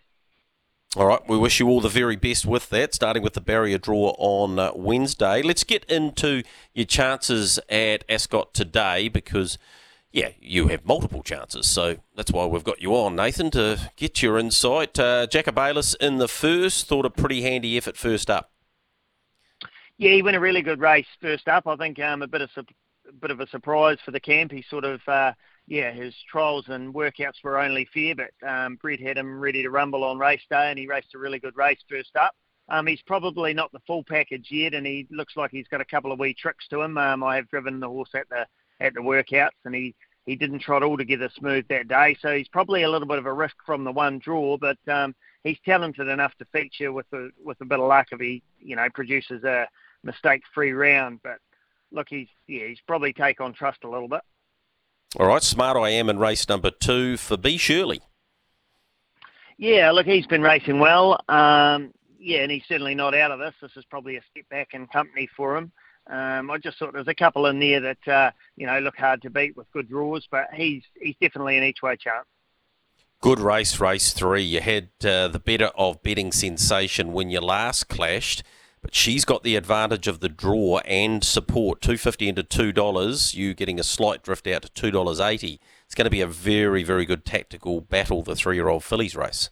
All 0.95 1.05
right, 1.05 1.21
we 1.27 1.37
wish 1.37 1.59
you 1.59 1.67
all 1.67 1.81
the 1.81 1.87
very 1.87 2.15
best 2.15 2.47
with 2.47 2.71
that, 2.71 2.95
starting 2.95 3.21
with 3.21 3.33
the 3.33 3.41
barrier 3.41 3.77
draw 3.77 4.15
on 4.17 4.57
uh, 4.57 4.71
Wednesday. 4.73 5.43
Let's 5.43 5.63
get 5.63 5.85
into 5.85 6.41
your 6.73 6.87
chances 6.87 7.59
at 7.69 8.03
Ascot 8.09 8.55
today 8.55 9.07
because, 9.07 9.59
yeah, 10.11 10.29
you 10.41 10.69
have 10.69 10.87
multiple 10.87 11.21
chances. 11.21 11.69
So 11.69 11.97
that's 12.15 12.31
why 12.31 12.47
we've 12.47 12.63
got 12.63 12.81
you 12.81 12.95
on, 12.95 13.15
Nathan, 13.15 13.51
to 13.51 13.91
get 13.97 14.23
your 14.23 14.39
insight. 14.39 14.97
Uh, 14.97 15.27
Jacobellis 15.27 15.95
in 16.01 16.17
the 16.17 16.27
first, 16.27 16.87
thought 16.87 17.05
a 17.05 17.11
pretty 17.11 17.43
handy 17.43 17.77
effort 17.77 17.95
first 17.95 18.27
up. 18.31 18.49
Yeah, 19.99 20.13
he 20.13 20.23
went 20.23 20.37
a 20.37 20.39
really 20.39 20.63
good 20.63 20.79
race 20.79 21.05
first 21.21 21.47
up. 21.47 21.67
I 21.67 21.75
think 21.75 21.99
um, 21.99 22.23
a 22.23 22.27
bit 22.27 22.41
of 22.41 22.49
bit 23.21 23.31
of 23.31 23.39
a 23.39 23.47
surprise 23.47 23.97
for 24.03 24.11
the 24.11 24.19
camp. 24.19 24.51
He 24.51 24.63
sort 24.69 24.85
of, 24.85 25.01
uh, 25.07 25.33
yeah, 25.67 25.91
his 25.91 26.15
trials 26.29 26.65
and 26.67 26.93
workouts 26.93 27.43
were 27.43 27.59
only 27.59 27.87
fair, 27.93 28.15
but 28.15 28.47
um, 28.47 28.77
Brett 28.81 28.99
had 28.99 29.17
him 29.17 29.39
ready 29.39 29.63
to 29.63 29.69
rumble 29.69 30.03
on 30.03 30.17
race 30.17 30.41
day, 30.49 30.69
and 30.69 30.79
he 30.79 30.87
raced 30.87 31.15
a 31.15 31.19
really 31.19 31.39
good 31.39 31.55
race 31.55 31.79
first 31.89 32.15
up. 32.15 32.35
Um, 32.69 32.85
he's 32.85 33.01
probably 33.01 33.53
not 33.53 33.71
the 33.71 33.81
full 33.87 34.03
package 34.03 34.47
yet, 34.51 34.73
and 34.73 34.85
he 34.85 35.07
looks 35.09 35.35
like 35.35 35.51
he's 35.51 35.67
got 35.67 35.81
a 35.81 35.85
couple 35.85 36.11
of 36.11 36.19
wee 36.19 36.33
tricks 36.33 36.67
to 36.69 36.81
him. 36.81 36.97
Um, 36.97 37.23
I 37.23 37.35
have 37.35 37.49
driven 37.49 37.79
the 37.79 37.87
horse 37.87 38.11
at 38.13 38.29
the 38.29 38.45
at 38.79 38.93
the 38.93 39.01
workouts, 39.01 39.49
and 39.65 39.73
he 39.73 39.95
he 40.25 40.35
didn't 40.35 40.59
trot 40.59 40.83
altogether 40.83 41.29
smooth 41.35 41.67
that 41.69 41.87
day, 41.87 42.15
so 42.21 42.35
he's 42.35 42.47
probably 42.47 42.83
a 42.83 42.89
little 42.89 43.07
bit 43.07 43.17
of 43.17 43.25
a 43.25 43.33
risk 43.33 43.55
from 43.65 43.83
the 43.83 43.91
one 43.91 44.19
draw, 44.19 44.57
but 44.57 44.77
um, 44.87 45.15
he's 45.43 45.57
talented 45.65 46.07
enough 46.07 46.35
to 46.35 46.45
feature 46.51 46.93
with 46.93 47.07
a 47.13 47.29
with 47.43 47.59
a 47.61 47.65
bit 47.65 47.79
of 47.79 47.87
luck 47.87 48.07
if 48.11 48.19
he 48.19 48.43
you 48.59 48.75
know 48.75 48.87
produces 48.93 49.43
a 49.43 49.67
mistake-free 50.03 50.71
round. 50.71 51.19
But 51.23 51.39
look, 51.91 52.07
he's 52.09 52.27
yeah, 52.47 52.67
he's 52.67 52.81
probably 52.87 53.13
take 53.13 53.41
on 53.41 53.53
trust 53.53 53.83
a 53.83 53.89
little 53.89 54.07
bit. 54.07 54.21
All 55.19 55.27
right, 55.27 55.41
smart 55.41 55.75
I 55.77 55.89
am 55.89 56.09
in 56.09 56.19
race 56.19 56.47
number 56.47 56.69
two 56.69 57.17
for 57.17 57.35
B 57.37 57.57
Shirley. 57.57 58.01
Yeah, 59.57 59.91
look, 59.91 60.05
he's 60.05 60.27
been 60.27 60.41
racing 60.41 60.79
well. 60.79 61.19
Um, 61.27 61.91
yeah, 62.19 62.39
and 62.41 62.51
he's 62.51 62.63
certainly 62.67 62.95
not 62.95 63.15
out 63.15 63.31
of 63.31 63.39
this. 63.39 63.53
This 63.61 63.71
is 63.75 63.85
probably 63.85 64.17
a 64.17 64.21
step 64.31 64.47
back 64.49 64.69
in 64.73 64.87
company 64.87 65.27
for 65.35 65.57
him. 65.57 65.71
Um, 66.09 66.49
I 66.49 66.57
just 66.57 66.79
thought 66.79 66.93
there's 66.93 67.07
a 67.07 67.15
couple 67.15 67.45
in 67.47 67.59
there 67.59 67.79
that 67.79 68.07
uh, 68.07 68.31
you 68.55 68.65
know 68.65 68.79
look 68.79 68.95
hard 68.95 69.21
to 69.23 69.29
beat 69.29 69.55
with 69.57 69.71
good 69.71 69.89
draws, 69.89 70.27
but 70.29 70.47
he's 70.53 70.83
he's 70.99 71.15
definitely 71.21 71.57
an 71.57 71.63
each 71.63 71.81
way 71.81 71.95
chance. 71.95 72.25
Good 73.21 73.39
race, 73.39 73.79
race 73.79 74.13
three. 74.13 74.43
You 74.43 74.61
had 74.61 74.89
uh, 75.03 75.27
the 75.27 75.41
better 75.43 75.67
of 75.75 76.01
betting 76.01 76.31
sensation 76.31 77.11
when 77.13 77.29
you 77.29 77.41
last 77.41 77.89
clashed 77.89 78.43
but 78.81 78.95
she's 78.95 79.25
got 79.25 79.43
the 79.43 79.55
advantage 79.55 80.07
of 80.07 80.19
the 80.19 80.29
draw 80.29 80.79
and 80.79 81.23
support. 81.23 81.81
Two 81.81 81.97
fifty 81.97 82.27
into 82.27 82.43
two 82.43 82.71
dollars. 82.71 83.35
You 83.35 83.53
getting 83.53 83.79
a 83.79 83.83
slight 83.83 84.23
drift 84.23 84.47
out 84.47 84.63
to 84.63 84.71
two 84.71 84.91
dollars 84.91 85.19
eighty. 85.19 85.59
It's 85.85 85.95
going 85.95 86.05
to 86.05 86.11
be 86.11 86.21
a 86.21 86.27
very 86.27 86.83
very 86.83 87.05
good 87.05 87.25
tactical 87.25 87.81
battle. 87.81 88.23
The 88.23 88.35
three 88.35 88.55
year 88.55 88.69
old 88.69 88.83
fillies 88.83 89.15
race. 89.15 89.49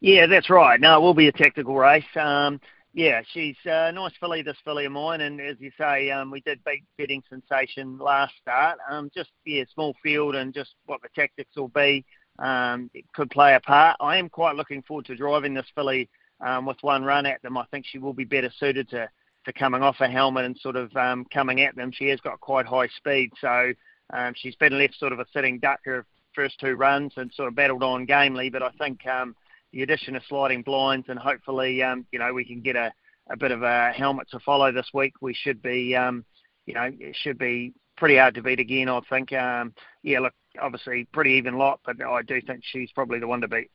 Yeah, 0.00 0.26
that's 0.26 0.48
right. 0.48 0.80
No, 0.80 0.96
it 0.96 1.00
will 1.00 1.14
be 1.14 1.28
a 1.28 1.32
tactical 1.32 1.76
race. 1.76 2.04
Um, 2.16 2.60
yeah, 2.92 3.22
she's 3.32 3.56
a 3.66 3.92
nice 3.92 4.12
filly, 4.18 4.42
this 4.42 4.56
filly 4.64 4.86
of 4.86 4.92
mine, 4.92 5.20
and 5.20 5.40
as 5.40 5.56
you 5.60 5.70
say, 5.78 6.10
um, 6.10 6.30
we 6.30 6.40
did 6.40 6.64
beat 6.64 6.82
betting 6.98 7.22
sensation 7.28 7.98
last 7.98 8.34
start. 8.40 8.78
Um, 8.88 9.10
just 9.14 9.30
yeah, 9.44 9.64
small 9.72 9.94
field 10.02 10.34
and 10.34 10.52
just 10.52 10.74
what 10.86 11.00
the 11.02 11.08
tactics 11.14 11.54
will 11.54 11.68
be 11.68 12.04
um, 12.40 12.90
could 13.14 13.30
play 13.30 13.54
a 13.54 13.60
part. 13.60 13.96
I 14.00 14.16
am 14.16 14.28
quite 14.28 14.56
looking 14.56 14.82
forward 14.82 15.06
to 15.06 15.16
driving 15.16 15.54
this 15.54 15.70
filly 15.74 16.08
um, 16.40 16.66
with 16.66 16.78
one 16.82 17.04
run 17.04 17.26
at 17.26 17.42
them. 17.42 17.56
I 17.56 17.64
think 17.70 17.86
she 17.86 17.98
will 17.98 18.12
be 18.12 18.24
better 18.24 18.50
suited 18.58 18.88
to, 18.90 19.08
to 19.44 19.52
coming 19.52 19.82
off 19.82 19.96
a 20.00 20.08
helmet 20.08 20.44
and 20.44 20.56
sort 20.58 20.76
of 20.76 20.94
um, 20.96 21.26
coming 21.32 21.60
at 21.60 21.76
them. 21.76 21.92
She 21.92 22.08
has 22.08 22.20
got 22.20 22.40
quite 22.40 22.66
high 22.66 22.88
speed, 22.96 23.32
so 23.40 23.72
um, 24.12 24.34
she's 24.36 24.56
been 24.56 24.78
left 24.78 24.98
sort 24.98 25.12
of 25.12 25.20
a 25.20 25.26
sitting 25.32 25.58
duck 25.58 25.80
her 25.84 26.06
first 26.34 26.58
two 26.60 26.74
runs 26.74 27.12
and 27.16 27.32
sort 27.32 27.48
of 27.48 27.54
battled 27.54 27.82
on 27.82 28.06
gamely. 28.06 28.50
But 28.50 28.62
I 28.62 28.70
think 28.78 29.06
um, 29.06 29.34
the 29.72 29.82
addition 29.82 30.16
of 30.16 30.22
sliding 30.28 30.62
blinds 30.62 31.06
and 31.08 31.18
hopefully 31.18 31.82
um, 31.82 32.06
you 32.12 32.18
know 32.18 32.32
we 32.32 32.44
can 32.44 32.60
get 32.60 32.76
a, 32.76 32.92
a 33.30 33.36
bit 33.36 33.50
of 33.52 33.62
a 33.62 33.92
helmet 33.92 34.28
to 34.30 34.40
follow 34.40 34.72
this 34.72 34.88
week. 34.94 35.14
We 35.20 35.34
should 35.34 35.62
be 35.62 35.94
um, 35.96 36.24
you 36.66 36.74
know 36.74 36.90
it 36.98 37.16
should 37.16 37.38
be 37.38 37.72
pretty 37.96 38.16
hard 38.16 38.34
to 38.34 38.42
beat 38.42 38.60
again. 38.60 38.88
I 38.88 39.00
think. 39.08 39.32
Um, 39.32 39.74
yeah, 40.02 40.20
look, 40.20 40.34
obviously 40.60 41.06
pretty 41.12 41.32
even 41.32 41.58
lot, 41.58 41.80
but 41.84 42.00
I 42.02 42.22
do 42.22 42.40
think 42.40 42.62
she's 42.64 42.90
probably 42.92 43.18
the 43.18 43.28
one 43.28 43.40
to 43.42 43.48
beat. 43.48 43.70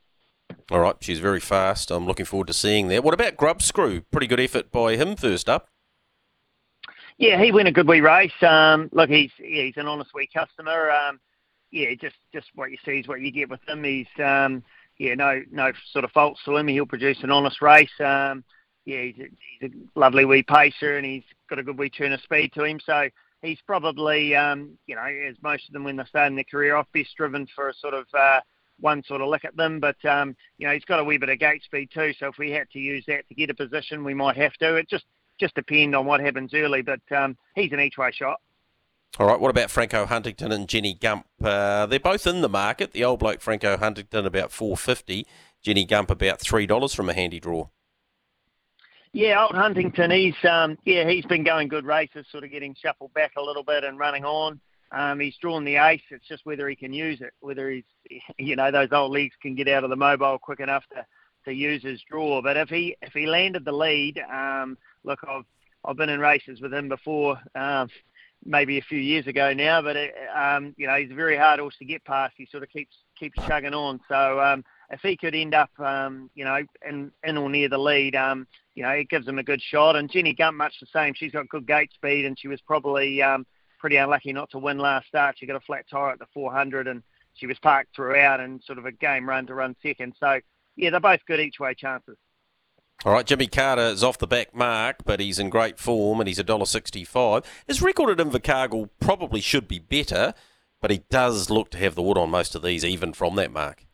All 0.72 0.80
right, 0.80 0.96
she's 1.00 1.20
very 1.20 1.40
fast. 1.40 1.92
I'm 1.92 2.08
looking 2.08 2.26
forward 2.26 2.48
to 2.48 2.54
seeing 2.54 2.88
that. 2.88 3.04
What 3.04 3.14
about 3.14 3.38
Grub 3.38 3.62
Screw? 3.62 4.02
Pretty 4.02 4.28
good 4.28 4.40
effort 4.40 4.72
by 4.72 4.96
him 4.96 5.16
first 5.16 5.48
up. 5.48 5.70
Yeah, 7.18 7.42
he 7.42 7.52
went 7.52 7.68
a 7.68 7.72
good 7.72 7.88
wee 7.88 8.02
race. 8.02 8.32
Um, 8.42 8.90
look, 8.92 9.10
he's 9.10 9.32
he's 9.38 9.78
an 9.78 9.88
honest 9.88 10.12
wee 10.14 10.30
customer. 10.34 10.90
Um, 10.92 11.20
yeah, 11.72 11.94
just 12.00 12.16
just 12.34 12.48
what 12.56 12.72
you 12.72 12.78
see 12.84 13.00
is 13.00 13.08
what 13.08 13.22
you 13.22 13.32
get 13.32 13.50
with 13.50 13.62
him. 13.68 13.84
He's 13.84 14.08
um, 14.24 14.64
yeah, 14.98 15.14
no 15.14 15.42
no 15.52 15.72
sort 15.92 16.04
of 16.04 16.12
faults 16.12 16.42
to 16.46 16.58
him. 16.58 16.68
He'll 16.68 16.86
produce 16.86 17.22
an 17.24 17.32
honest 17.32 17.62
race. 17.62 17.90
Um, 18.00 18.44
yeah, 18.86 19.02
he's 19.04 19.20
a, 19.20 19.28
he's 19.60 19.72
a 19.72 20.00
lovely 20.00 20.26
wee 20.26 20.44
pacer, 20.44 20.98
and 20.98 21.06
he's 21.06 21.24
got 21.50 21.60
a 21.60 21.64
good 21.64 21.78
wee 21.78 21.90
turn 21.90 22.12
of 22.12 22.22
speed 22.22 22.52
to 22.54 22.64
him. 22.64 22.80
So 22.86 23.08
he's 23.42 23.60
probably 23.66 24.36
um, 24.36 24.78
you 24.88 24.96
know, 24.96 25.06
as 25.06 25.36
most 25.42 25.68
of 25.68 25.74
them 25.74 25.84
when 25.84 25.96
they're 25.96 26.08
starting 26.08 26.36
their 26.36 26.44
career 26.44 26.76
off, 26.76 26.88
best 26.94 27.16
driven 27.16 27.48
for 27.56 27.70
a 27.70 27.74
sort 27.76 27.94
of 27.94 28.08
uh, 28.18 28.42
one 28.80 29.04
sort 29.04 29.22
of 29.22 29.30
look 29.30 29.46
at 29.46 29.56
them. 29.56 29.80
But 29.80 30.04
um, 30.06 30.36
you 30.58 30.68
know, 30.68 30.74
he's 30.74 30.86
got 30.86 31.00
a 31.00 31.04
wee 31.04 31.18
bit 31.18 31.30
of 31.30 31.40
gate 31.40 31.64
speed 31.64 31.90
too. 31.94 32.14
So 32.20 32.28
if 32.28 32.38
we 32.38 32.52
had 32.52 32.70
to 32.72 32.80
use 32.80 33.04
that 33.08 33.28
to 33.28 33.36
get 33.36 33.50
a 33.50 33.54
position, 33.54 34.04
we 34.04 34.14
might 34.14 34.38
have 34.38 34.54
to. 34.56 34.76
It 34.76 34.90
just 34.90 35.06
just 35.40 35.56
depend 35.56 35.96
on 35.96 36.06
what 36.06 36.20
happens 36.20 36.54
early. 36.54 36.82
But 36.82 37.02
um, 37.16 37.38
he's 37.56 37.72
an 37.72 37.80
each 37.80 37.98
way 37.98 38.12
shot. 38.12 38.40
All 39.18 39.28
right. 39.28 39.40
What 39.40 39.50
about 39.50 39.72
Franco 39.72 40.06
Huntington 40.06 40.52
and 40.52 40.68
Jenny 40.68 40.94
Gump? 40.94 41.26
Uh, 41.42 41.86
they're 41.86 42.00
both 42.00 42.28
in 42.28 42.42
the 42.42 42.50
market. 42.50 42.92
The 42.92 43.06
old 43.06 43.20
bloke 43.20 43.42
Franco 43.42 43.78
Huntington 43.78 44.26
about 44.26 44.52
four 44.52 44.76
fifty. 44.76 45.26
Jenny 45.62 45.86
Gump 45.86 46.12
about 46.12 46.40
three 46.40 46.66
dollars 46.66 46.94
from 46.94 47.10
a 47.10 47.14
handy 47.14 47.40
draw. 47.40 47.70
Yeah, 49.14 49.42
old 49.42 49.56
Huntington, 49.56 50.12
he's 50.12 50.36
um, 50.44 50.78
yeah, 50.84 51.10
he's 51.10 51.24
been 51.26 51.46
going 51.46 51.70
good 51.70 51.86
races, 51.86 52.26
sort 52.30 52.44
of 52.44 52.52
getting 52.52 52.76
shuffled 52.76 53.14
back 53.14 53.32
a 53.38 53.42
little 53.42 53.64
bit 53.64 53.86
and 53.86 53.98
running 53.98 54.26
on. 54.26 54.60
Um, 54.92 55.20
he's 55.20 55.38
drawn 55.38 55.66
the 55.66 55.78
ace. 55.78 56.02
It's 56.10 56.28
just 56.28 56.46
whether 56.46 56.68
he 56.70 56.76
can 56.76 56.94
use 56.94 57.22
it, 57.22 57.34
whether 57.40 57.70
he's, 57.70 57.84
you 58.38 58.56
know, 58.56 58.72
those 58.72 58.90
old 58.92 59.12
legs 59.12 59.36
can 59.42 59.56
get 59.56 59.68
out 59.68 59.84
of 59.84 59.90
the 59.90 59.96
mobile 59.96 60.38
quick 60.40 60.60
enough 60.60 60.84
to, 60.94 61.06
to 61.46 61.54
use 61.54 61.84
his 61.84 62.02
draw. 62.10 62.42
But 62.42 62.58
if 62.58 62.70
he 62.70 62.96
if 63.02 63.14
he 63.14 63.26
landed 63.26 63.66
the 63.66 63.72
lead, 63.72 64.22
um, 64.32 64.78
look, 65.04 65.20
I've 65.28 65.46
I've 65.84 65.98
been 65.98 66.10
in 66.10 66.20
races 66.20 66.62
with 66.62 66.74
him 66.74 66.90
before, 66.90 67.38
um, 67.54 67.90
maybe 68.44 68.78
a 68.78 68.84
few 68.84 69.00
years 69.00 69.28
ago 69.28 69.54
now. 69.54 69.82
But 69.82 69.96
it, 69.96 70.16
um, 70.36 70.74
you 70.78 70.88
know, 70.88 70.96
he's 70.96 71.12
a 71.12 71.16
very 71.16 71.38
hard 71.38 71.60
horse 71.60 71.76
to 71.80 71.86
get 71.86 72.04
past. 72.06 72.34
He 72.38 72.48
sort 72.48 72.64
of 72.64 72.70
keeps 72.70 72.96
keeps 73.20 73.38
chugging 73.48 73.74
on. 73.74 74.00
So 74.08 74.40
um, 74.40 74.64
if 74.90 75.02
he 75.02 75.18
could 75.18 75.36
end 75.36 75.54
up, 75.54 75.70
um, 75.80 76.30
you 76.36 76.46
know, 76.46 76.60
in, 76.88 77.12
in 77.24 77.38
or 77.38 77.50
near 77.50 77.70
the 77.70 77.78
lead, 77.78 78.16
um, 78.16 78.48
you 78.76 78.84
know, 78.84 78.90
it 78.90 79.10
gives 79.10 79.28
him 79.28 79.40
a 79.40 79.44
good 79.44 79.62
shot. 79.62 79.96
And 79.96 80.12
Jenny 80.12 80.34
Gump, 80.34 80.58
much 80.58 80.80
the 80.80 80.88
same. 80.94 81.14
She's 81.16 81.32
got 81.32 81.50
good 81.50 81.68
gate 81.68 81.92
speed, 81.94 82.26
and 82.26 82.38
she 82.38 82.48
was 82.48 82.62
probably 82.62 83.22
um, 83.22 83.46
pretty 83.80 83.98
unlucky 83.98 84.34
not 84.34 84.50
to 84.52 84.60
win 84.60 84.78
last 84.78 85.08
start. 85.08 85.38
She 85.38 85.46
got 85.46 85.56
a 85.56 85.62
flat 85.62 85.86
tyre 85.90 86.12
at 86.12 86.20
the 86.20 86.28
400, 86.34 86.88
and 86.88 87.04
she 87.34 87.48
was 87.48 87.60
parked 87.60 87.96
throughout 87.96 88.40
and 88.40 88.62
sort 88.64 88.78
of 88.78 88.86
a 88.86 88.92
game 88.92 89.28
run 89.28 89.46
to 89.48 89.54
run 89.54 89.76
second. 89.82 90.14
So, 90.20 90.40
yeah, 90.76 90.90
they're 90.90 91.00
both 91.00 91.22
good 91.28 91.40
each 91.40 91.60
way 91.60 91.74
chances. 91.74 92.18
All 93.04 93.12
right, 93.12 93.26
Jimmy 93.26 93.48
Carter 93.48 93.84
is 93.84 94.04
off 94.04 94.18
the 94.18 94.26
back 94.26 94.56
mark, 94.56 95.04
but 95.06 95.20
he's 95.20 95.38
in 95.38 95.50
great 95.50 95.78
form 95.78 96.20
and 96.20 96.28
he's 96.28 96.40
$1.65. 96.40 97.44
His 97.68 97.82
record 97.82 98.20
at 98.20 98.26
Invercargill 98.26 98.90
probably 99.00 99.42
should 99.42 99.68
be 99.68 99.80
better, 99.80 100.34
but 100.82 100.92
he 100.92 101.04
does 101.10 101.50
look 101.50 101.70
to 101.72 101.78
have 101.78 101.96
the 101.96 102.02
wood 102.02 102.18
on 102.18 102.32
most 102.32 102.56
of 102.56 102.64
these, 102.64 102.86
even 102.86 103.14
from 103.14 103.36
that 103.36 103.52
mark. 103.52 103.86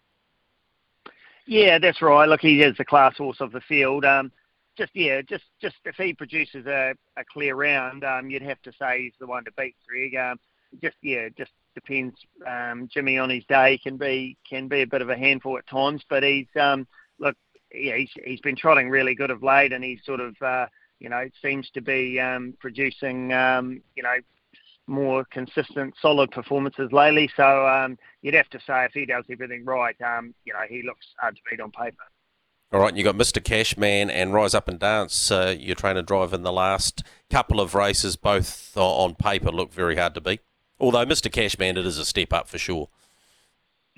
Yeah, 1.45 1.79
that's 1.79 2.01
right. 2.01 2.29
Look, 2.29 2.41
he 2.41 2.61
is 2.61 2.77
the 2.77 2.85
class 2.85 3.17
horse 3.17 3.41
of 3.41 3.51
the 3.51 3.59
field. 3.59 4.05
Um, 4.05 4.31
just 4.77 4.91
yeah, 4.93 5.21
just 5.21 5.43
just 5.61 5.75
if 5.85 5.95
he 5.95 6.13
produces 6.13 6.65
a, 6.65 6.93
a 7.17 7.23
clear 7.31 7.55
round, 7.55 8.03
um, 8.03 8.29
you'd 8.29 8.41
have 8.41 8.61
to 8.63 8.71
say 8.79 9.03
he's 9.03 9.13
the 9.19 9.27
one 9.27 9.43
to 9.45 9.51
beat 9.57 9.75
Greg. 9.87 10.15
Um, 10.15 10.39
just 10.81 10.97
yeah, 11.01 11.29
just 11.37 11.51
depends. 11.75 12.15
Um, 12.47 12.87
Jimmy 12.91 13.17
on 13.17 13.29
his 13.29 13.43
day 13.45 13.79
can 13.83 13.97
be 13.97 14.37
can 14.49 14.67
be 14.67 14.81
a 14.81 14.87
bit 14.87 15.01
of 15.01 15.09
a 15.09 15.17
handful 15.17 15.57
at 15.57 15.67
times, 15.67 16.03
but 16.09 16.23
he's 16.23 16.47
um, 16.59 16.87
look 17.19 17.35
yeah 17.73 17.97
he's 17.97 18.11
he's 18.25 18.41
been 18.41 18.55
trotting 18.55 18.89
really 18.89 19.15
good 19.15 19.31
of 19.31 19.43
late, 19.43 19.73
and 19.73 19.83
he's 19.83 19.99
sort 20.05 20.19
of 20.19 20.35
uh, 20.41 20.67
you 20.99 21.09
know 21.09 21.27
seems 21.41 21.69
to 21.71 21.81
be 21.81 22.19
um, 22.19 22.53
producing 22.59 23.33
um, 23.33 23.81
you 23.95 24.03
know 24.03 24.15
more 24.87 25.25
consistent, 25.31 25.93
solid 26.01 26.31
performances 26.31 26.91
lately. 26.91 27.29
So 27.35 27.67
um, 27.67 27.97
you'd 28.21 28.33
have 28.33 28.49
to 28.49 28.59
say 28.59 28.85
if 28.85 28.91
he 28.93 29.05
does 29.05 29.25
everything 29.29 29.63
right, 29.65 29.95
um, 30.01 30.33
you 30.45 30.53
know, 30.53 30.61
he 30.67 30.83
looks 30.83 31.05
hard 31.17 31.35
to 31.35 31.41
beat 31.49 31.61
on 31.61 31.71
paper. 31.71 32.03
All 32.73 32.79
right, 32.79 32.95
you 32.95 33.03
got 33.03 33.17
Mr. 33.17 33.43
Cashman 33.43 34.09
and 34.09 34.33
Rise 34.33 34.53
Up 34.53 34.69
and 34.69 34.79
Dance. 34.79 35.29
Uh, 35.29 35.53
you're 35.59 35.75
trying 35.75 35.95
to 35.95 36.01
drive 36.01 36.31
in 36.31 36.43
the 36.43 36.53
last 36.53 37.03
couple 37.29 37.59
of 37.59 37.75
races, 37.75 38.15
both 38.15 38.77
on 38.77 39.15
paper 39.15 39.51
look 39.51 39.73
very 39.73 39.97
hard 39.97 40.13
to 40.13 40.21
beat. 40.21 40.39
Although 40.79 41.05
Mr. 41.05 41.29
Cashman, 41.29 41.77
it 41.77 41.85
is 41.85 41.97
a 41.97 42.05
step 42.05 42.31
up 42.31 42.47
for 42.47 42.57
sure. 42.57 42.87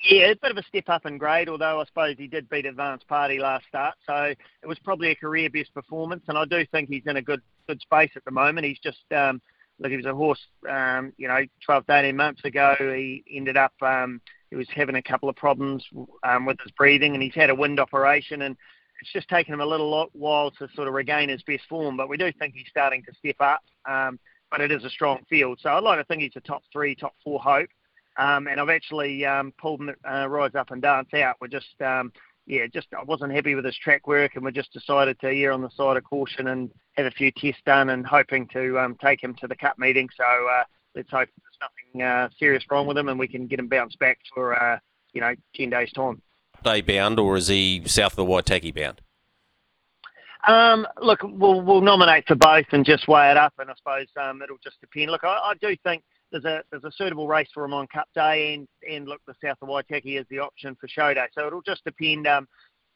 Yeah, 0.04 0.32
a 0.32 0.36
bit 0.36 0.50
of 0.50 0.58
a 0.58 0.64
step 0.64 0.90
up 0.90 1.06
in 1.06 1.20
grade, 1.20 1.50
although 1.50 1.82
I 1.82 1.86
suppose 1.86 2.16
he 2.18 2.26
did 2.26 2.50
beat 2.50 2.66
Advanced 2.66 3.08
Party 3.08 3.38
last 3.38 3.68
start, 3.68 3.94
so 4.08 4.34
it 4.64 4.68
was 4.68 4.80
probably 4.80 5.12
a 5.12 5.16
career 5.16 5.52
best 5.52 5.72
performance, 5.76 6.24
and 6.28 6.36
I 6.36 6.46
do 6.46 6.66
think 6.66 6.90
he's 6.90 7.06
in 7.06 7.18
a 7.18 7.22
good 7.22 7.42
good 7.68 7.80
space 7.80 8.12
at 8.16 8.26
the 8.26 8.32
moment. 8.32 8.66
He's 8.66 8.80
just 8.80 9.04
um, 9.16 9.40
look, 9.80 9.92
he 9.92 9.98
was 9.98 10.06
a 10.06 10.16
horse, 10.16 10.46
um, 10.70 11.14
you 11.18 11.28
know, 11.28 11.46
12 11.64 11.86
to 11.86 11.96
18 11.96 12.16
months 12.16 12.44
ago. 12.44 12.76
He 12.80 13.24
ended 13.32 13.58
up, 13.58 13.74
um, 13.82 14.22
he 14.54 14.58
was 14.58 14.68
having 14.76 14.96
a 14.96 15.02
couple 15.02 15.28
of 15.30 15.36
problems 15.36 15.84
um, 16.24 16.46
with 16.46 16.60
his 16.62 16.72
breathing, 16.74 17.16
and 17.16 17.24
he's 17.24 17.34
had 17.34 17.50
a 17.50 17.56
wind 17.56 17.80
operation, 17.80 18.44
and 18.44 18.56
it's 19.02 19.12
just 19.12 19.28
taken 19.28 19.52
him 19.52 19.62
a 19.62 19.66
little 19.66 20.10
while 20.14 20.52
to 20.52 20.68
sort 20.76 20.88
of 20.88 20.94
regain 20.94 21.30
his 21.30 21.42
best 21.42 21.64
form. 21.68 21.98
But 21.98 22.08
we 22.08 22.18
do 22.18 22.32
think 22.38 22.54
he's 22.54 22.68
starting 22.70 23.02
to 23.04 23.14
step 23.16 23.38
up. 23.40 23.62
Um, 23.90 24.20
but 24.52 24.62
it 24.62 24.72
is 24.72 24.84
a 24.84 24.90
strong 24.92 25.22
field, 25.28 25.58
so 25.60 25.72
I'd 25.72 25.84
like 25.84 25.98
to 25.98 26.06
think 26.06 26.22
he's 26.22 26.36
a 26.36 26.42
top 26.42 26.62
three, 26.72 26.94
top 26.94 27.16
four 27.24 27.40
hope. 27.40 27.70
Um, 28.18 28.46
and 28.46 28.62
I've 28.62 28.70
actually 28.70 29.26
um, 29.26 29.52
pulled 29.60 29.82
him 29.82 29.96
uh, 30.08 30.30
Rise 30.30 30.54
Up 30.54 30.70
and 30.70 30.80
Dance 30.80 31.12
out. 31.16 31.38
We're 31.42 31.48
just 31.48 31.82
um, 31.82 32.14
yeah, 32.46 32.68
just 32.72 32.88
I 32.96 33.04
wasn't 33.04 33.34
happy 33.34 33.56
with 33.56 33.66
his 33.66 33.78
track 33.80 34.06
work, 34.06 34.36
and 34.36 34.46
we 34.46 34.52
just 34.52 34.72
decided 34.72 35.20
to 35.22 35.28
err 35.28 35.54
on 35.54 35.64
the 35.64 35.72
side 35.72 35.98
of 35.98 36.04
caution 36.04 36.50
and 36.50 36.70
have 36.98 37.08
a 37.08 37.12
few 37.12 37.32
tests 37.32 37.64
done, 37.66 37.90
and 37.90 38.06
hoping 38.06 38.48
to 38.50 38.78
um, 38.78 38.96
take 39.04 39.24
him 39.24 39.34
to 39.42 39.48
the 39.48 39.56
cup 39.56 39.80
meeting. 39.80 40.08
So 40.16 40.24
uh, 40.24 40.64
let's 40.96 41.10
hope 41.10 41.30
there's 41.30 41.60
nothing 41.62 42.02
uh, 42.02 42.30
serious 42.38 42.64
wrong 42.70 42.88
with 42.88 42.98
him, 42.98 43.10
and 43.10 43.20
we 43.20 43.28
can 43.28 43.48
get 43.48 43.60
him 43.60 43.68
bounced 43.68 44.00
back 44.00 44.20
for 44.34 44.60
uh, 44.62 44.80
you 45.14 45.22
know 45.22 45.34
ten 45.56 45.70
days 45.70 45.92
time. 45.92 46.22
Day 46.64 46.82
bound, 46.82 47.20
or 47.20 47.36
is 47.36 47.48
he 47.48 47.84
south 47.86 48.14
of 48.14 48.16
the 48.18 48.26
Waitaki 48.26 48.74
bound? 48.74 49.02
Um, 50.48 50.86
look, 51.02 51.22
we'll 51.24 51.62
we'll 51.62 51.82
nominate 51.82 52.26
for 52.28 52.36
both 52.36 52.66
and 52.72 52.86
just 52.86 53.08
weigh 53.08 53.32
it 53.32 53.38
up, 53.38 53.54
and 53.60 53.70
I 53.70 53.74
suppose 53.76 54.08
um, 54.22 54.42
it'll 54.42 54.58
just 54.64 54.80
depend. 54.82 55.12
Look, 55.12 55.24
I, 55.24 55.28
I 55.28 55.54
do 55.62 55.76
think 55.84 56.04
there's 56.32 56.46
a 56.46 56.64
there's 56.72 56.84
a 56.84 56.92
suitable 56.92 57.28
race 57.28 57.48
for 57.54 57.64
him 57.64 57.74
on 57.74 57.88
Cup 57.88 58.08
Day, 58.14 58.54
and 58.54 58.68
and 58.90 59.08
look, 59.08 59.22
the 59.26 59.36
South 59.44 59.58
of 59.62 59.70
Waitaki 59.70 60.20
is 60.20 60.26
the 60.30 60.40
option 60.40 60.76
for 60.80 60.88
Show 60.88 61.14
Day. 61.14 61.28
So 61.34 61.48
it'll 61.48 61.62
just 61.62 61.84
depend. 61.86 62.28
Um, 62.28 62.48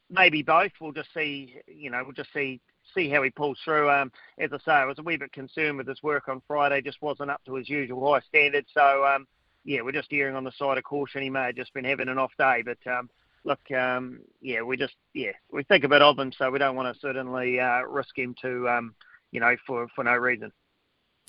maybe 0.10 0.44
both. 0.44 0.72
We'll 0.82 0.92
just 0.92 1.14
see. 1.14 1.56
You 1.68 1.90
know, 1.90 2.02
we'll 2.04 2.14
just 2.14 2.34
see 2.34 2.60
see 2.94 3.10
how 3.10 3.24
he 3.24 3.30
pulls 3.30 3.60
through. 3.64 3.90
Um, 3.90 4.12
as 4.38 4.52
I 4.54 4.58
say, 4.60 4.72
I 4.72 4.86
was 4.86 5.00
a 5.00 5.04
wee 5.04 5.18
bit 5.18 5.32
concerned 5.32 5.78
with 5.78 5.88
his 5.88 6.04
work 6.04 6.28
on 6.28 6.42
Friday. 6.48 6.82
Just 6.82 7.02
wasn't 7.02 7.32
up 7.32 7.42
to 7.46 7.56
his 7.56 7.70
usual 7.70 8.14
high 8.14 8.22
standard. 8.22 8.66
So 8.74 9.06
um, 9.06 9.28
yeah, 9.64 9.82
we're 9.82 9.92
just 9.92 10.12
erring 10.12 10.36
on 10.36 10.44
the 10.44 10.52
side 10.52 10.78
of 10.78 10.84
caution. 10.84 11.22
He 11.22 11.30
may 11.30 11.48
have 11.48 11.56
just 11.56 11.74
been 11.74 11.86
having 11.86 12.08
an 12.08 12.18
off 12.18 12.32
day, 12.38 12.64
but 12.66 12.92
um, 12.92 13.10
look, 13.44 13.60
um, 13.72 14.20
yeah, 14.42 14.62
we 14.62 14.78
just 14.78 14.96
yeah 15.14 15.32
we 15.52 15.64
think 15.64 15.84
a 15.84 15.90
bit 15.90 16.02
of 16.02 16.18
him, 16.18 16.32
so 16.32 16.50
we 16.50 16.60
don't 16.60 16.76
want 16.76 16.94
to 16.94 17.00
certainly 17.00 17.60
uh, 17.60 17.82
risk 17.82 18.18
him 18.18 18.36
to 18.42 18.70
um, 18.70 18.96
you 19.32 19.40
know 19.40 19.56
for 19.66 19.88
for 19.96 20.04
no 20.04 20.16
reason. 20.16 20.52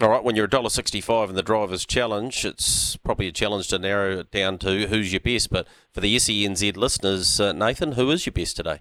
All 0.01 0.09
right, 0.09 0.23
when 0.23 0.37
you're 0.37 0.47
$1.65 0.47 1.31
in 1.31 1.35
the 1.35 1.43
driver's 1.43 1.85
challenge, 1.85 2.45
it's 2.45 2.97
probably 2.99 3.27
a 3.27 3.33
challenge 3.33 3.67
to 3.69 3.81
narrow 3.81 4.21
it 4.21 4.31
down 4.31 4.57
to 4.59 4.87
who's 4.87 5.13
your 5.13 5.19
best. 5.19 5.51
But 5.51 5.67
for 5.93 6.01
the 6.01 6.15
SENZ 6.15 6.77
listeners, 6.77 7.41
uh, 7.41 7.51
Nathan, 7.51 7.93
who 7.93 8.09
is 8.13 8.25
your 8.25 8.33
best 8.33 8.57
today? 8.57 8.79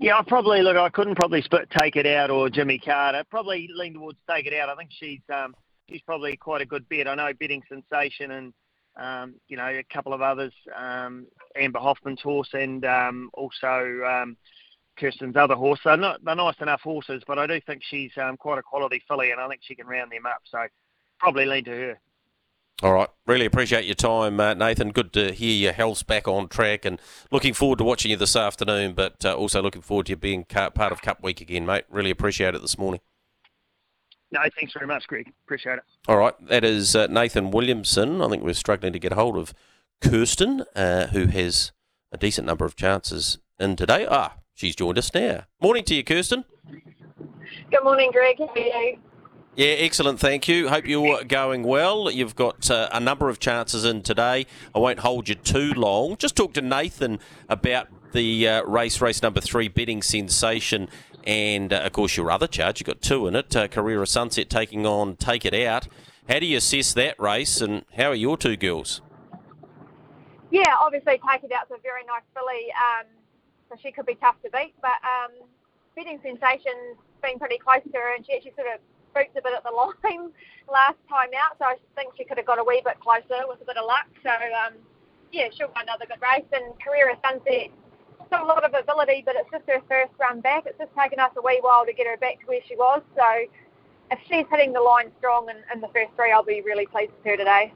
Yeah, 0.00 0.16
I 0.16 0.22
probably 0.22 0.62
look. 0.62 0.76
I 0.76 0.88
couldn't 0.90 1.16
probably 1.16 1.42
split 1.42 1.68
take 1.76 1.96
it 1.96 2.06
out 2.06 2.30
or 2.30 2.48
Jimmy 2.48 2.78
Carter. 2.78 3.24
Probably 3.30 3.68
lean 3.74 3.94
towards 3.94 4.18
take 4.30 4.46
it 4.46 4.54
out. 4.54 4.68
I 4.68 4.76
think 4.76 4.90
she's 4.92 5.20
um, 5.32 5.56
she's 5.90 6.02
probably 6.02 6.36
quite 6.36 6.60
a 6.62 6.66
good 6.66 6.88
bet. 6.88 7.08
I 7.08 7.16
know 7.16 7.32
betting 7.38 7.62
sensation 7.68 8.30
and 8.30 8.54
um, 8.96 9.34
you 9.48 9.56
know 9.56 9.66
a 9.66 9.84
couple 9.92 10.12
of 10.12 10.22
others, 10.22 10.52
um, 10.76 11.26
Amber 11.56 11.80
Hoffman's 11.80 12.20
horse 12.20 12.50
and 12.52 12.84
um, 12.84 13.30
also 13.34 14.00
um, 14.08 14.36
Kirstin's 14.98 15.36
other 15.36 15.54
horse. 15.56 15.80
They're, 15.84 15.96
not, 15.96 16.24
they're 16.24 16.34
nice 16.36 16.60
enough 16.60 16.80
horses, 16.80 17.22
but 17.26 17.38
I 17.38 17.46
do 17.46 17.60
think 17.66 17.82
she's 17.82 18.12
um, 18.20 18.36
quite 18.36 18.58
a 18.58 18.62
quality 18.62 19.02
filly, 19.08 19.32
and 19.32 19.40
I 19.40 19.48
think 19.48 19.62
she 19.64 19.74
can 19.74 19.86
round 19.86 20.12
them 20.12 20.26
up. 20.26 20.42
So 20.44 20.58
probably 21.18 21.44
lean 21.44 21.64
to 21.64 21.70
her. 21.70 22.00
All 22.80 22.92
right. 22.92 23.08
Really 23.26 23.44
appreciate 23.44 23.86
your 23.86 23.96
time, 23.96 24.38
uh, 24.38 24.54
Nathan. 24.54 24.92
Good 24.92 25.12
to 25.14 25.32
hear 25.32 25.52
your 25.52 25.72
health's 25.72 26.04
back 26.04 26.28
on 26.28 26.46
track 26.46 26.84
and 26.84 27.00
looking 27.32 27.52
forward 27.52 27.78
to 27.78 27.84
watching 27.84 28.12
you 28.12 28.16
this 28.16 28.36
afternoon, 28.36 28.92
but 28.92 29.24
uh, 29.24 29.34
also 29.34 29.60
looking 29.60 29.82
forward 29.82 30.06
to 30.06 30.10
you 30.10 30.16
being 30.16 30.44
part 30.44 30.92
of 30.92 31.02
Cup 31.02 31.20
Week 31.22 31.40
again, 31.40 31.66
mate. 31.66 31.84
Really 31.90 32.10
appreciate 32.10 32.54
it 32.54 32.62
this 32.62 32.78
morning. 32.78 33.00
No, 34.30 34.40
thanks 34.56 34.74
very 34.74 34.86
much, 34.86 35.08
Greg. 35.08 35.32
Appreciate 35.44 35.78
it. 35.78 35.84
All 36.06 36.18
right, 36.18 36.34
that 36.48 36.62
is 36.62 36.94
uh, 36.94 37.06
Nathan 37.08 37.50
Williamson. 37.50 38.22
I 38.22 38.28
think 38.28 38.44
we're 38.44 38.52
struggling 38.52 38.92
to 38.92 38.98
get 38.98 39.12
hold 39.12 39.36
of 39.36 39.54
Kirstin, 40.00 40.64
uh, 40.76 41.06
who 41.08 41.26
has 41.26 41.72
a 42.12 42.18
decent 42.18 42.46
number 42.46 42.64
of 42.64 42.76
chances 42.76 43.38
in 43.58 43.74
today. 43.74 44.06
Ah, 44.08 44.34
she's 44.54 44.76
joined 44.76 44.98
us 44.98 45.12
now. 45.12 45.44
Morning 45.60 45.82
to 45.84 45.94
you, 45.94 46.04
Kirstin. 46.04 46.44
Good 47.70 47.82
morning, 47.82 48.10
Greg. 48.12 48.36
How 48.38 48.46
are 48.46 48.58
you? 48.58 48.98
Yeah, 49.58 49.70
excellent. 49.70 50.20
Thank 50.20 50.46
you. 50.46 50.68
Hope 50.68 50.86
you're 50.86 51.24
going 51.24 51.64
well. 51.64 52.12
You've 52.12 52.36
got 52.36 52.70
uh, 52.70 52.88
a 52.92 53.00
number 53.00 53.28
of 53.28 53.40
chances 53.40 53.84
in 53.84 54.02
today. 54.02 54.46
I 54.72 54.78
won't 54.78 55.00
hold 55.00 55.28
you 55.28 55.34
too 55.34 55.72
long. 55.74 56.16
Just 56.16 56.36
talk 56.36 56.52
to 56.52 56.62
Nathan 56.62 57.18
about 57.48 57.88
the 58.12 58.46
uh, 58.46 58.62
race, 58.62 59.00
race 59.00 59.20
number 59.20 59.40
three, 59.40 59.66
betting 59.66 60.00
sensation, 60.00 60.88
and 61.24 61.72
uh, 61.72 61.78
of 61.78 61.90
course 61.90 62.16
your 62.16 62.30
other 62.30 62.46
charge. 62.46 62.78
You've 62.78 62.86
got 62.86 63.02
two 63.02 63.26
in 63.26 63.34
it. 63.34 63.56
Uh, 63.56 63.66
Carrera 63.66 64.06
Sunset 64.06 64.48
taking 64.48 64.86
on 64.86 65.16
Take 65.16 65.44
It 65.44 65.54
Out. 65.54 65.88
How 66.28 66.38
do 66.38 66.46
you 66.46 66.58
assess 66.58 66.92
that 66.92 67.18
race, 67.18 67.60
and 67.60 67.84
how 67.96 68.10
are 68.10 68.14
your 68.14 68.36
two 68.36 68.56
girls? 68.56 69.00
Yeah, 70.52 70.72
obviously 70.80 71.20
Take 71.28 71.42
It 71.42 71.50
Out's 71.50 71.72
a 71.72 71.80
very 71.82 72.04
nice 72.04 72.22
filly, 72.32 72.68
um, 72.78 73.06
so 73.68 73.76
she 73.82 73.90
could 73.90 74.06
be 74.06 74.14
tough 74.14 74.40
to 74.44 74.50
beat. 74.50 74.74
But 74.80 75.02
um, 75.02 75.32
betting 75.96 76.20
sensation's 76.22 76.96
been 77.24 77.40
pretty 77.40 77.58
close 77.58 77.82
to 77.82 77.98
her, 77.98 78.14
and 78.14 78.24
she 78.24 78.36
actually 78.36 78.52
sort 78.54 78.68
of 78.72 78.78
spooked 79.10 79.36
a 79.36 79.42
bit 79.42 79.52
at 79.54 79.64
the 79.64 79.70
line 79.70 80.30
last 80.72 80.98
time 81.08 81.30
out, 81.36 81.56
so 81.58 81.64
I 81.64 81.76
think 81.96 82.14
she 82.16 82.24
could 82.24 82.36
have 82.36 82.46
got 82.46 82.58
a 82.58 82.64
wee 82.64 82.82
bit 82.84 83.00
closer 83.00 83.46
with 83.48 83.60
a 83.62 83.64
bit 83.64 83.76
of 83.76 83.86
luck. 83.86 84.06
So, 84.22 84.30
um, 84.30 84.74
yeah, 85.32 85.48
she'll 85.56 85.68
run 85.74 85.88
another 85.88 86.06
good 86.06 86.20
race. 86.20 86.48
And 86.52 86.72
Carrera 86.80 87.16
Sunset, 87.24 87.70
still 88.26 88.44
a 88.44 88.48
lot 88.48 88.64
of 88.64 88.74
ability, 88.74 89.22
but 89.24 89.34
it's 89.36 89.50
just 89.50 89.64
her 89.68 89.80
first 89.88 90.12
run 90.20 90.40
back. 90.40 90.64
It's 90.66 90.78
just 90.78 90.94
taken 90.96 91.18
us 91.18 91.32
a 91.36 91.42
wee 91.42 91.58
while 91.62 91.86
to 91.86 91.92
get 91.92 92.06
her 92.06 92.16
back 92.16 92.40
to 92.40 92.46
where 92.46 92.60
she 92.68 92.76
was. 92.76 93.02
So, 93.16 93.28
if 94.10 94.18
she's 94.28 94.46
hitting 94.50 94.72
the 94.72 94.80
line 94.80 95.10
strong 95.18 95.48
in, 95.50 95.56
in 95.72 95.80
the 95.80 95.88
first 95.88 96.12
three, 96.16 96.32
I'll 96.32 96.42
be 96.42 96.62
really 96.62 96.86
pleased 96.86 97.12
with 97.12 97.24
her 97.24 97.36
today. 97.36 97.72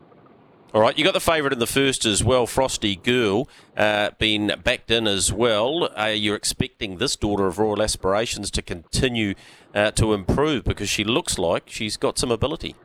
All 0.74 0.80
right, 0.80 0.96
you 0.96 1.04
got 1.04 1.12
the 1.12 1.20
favourite 1.20 1.52
in 1.52 1.58
the 1.58 1.66
first 1.66 2.06
as 2.06 2.24
well, 2.24 2.46
Frosty 2.46 2.96
Girl, 2.96 3.46
uh, 3.76 4.12
been 4.18 4.54
backed 4.64 4.90
in 4.90 5.06
as 5.06 5.30
well. 5.30 5.90
Are 5.94 6.12
you 6.12 6.32
expecting 6.32 6.96
this 6.96 7.14
daughter 7.14 7.46
of 7.46 7.58
Royal 7.58 7.82
Aspirations 7.82 8.50
to 8.52 8.62
continue 8.62 9.34
uh, 9.74 9.90
to 9.92 10.12
improve 10.12 10.64
because 10.64 10.88
she 10.88 11.04
looks 11.04 11.38
like 11.38 11.64
she's 11.66 11.96
got 11.96 12.18
some 12.18 12.30
ability? 12.30 12.76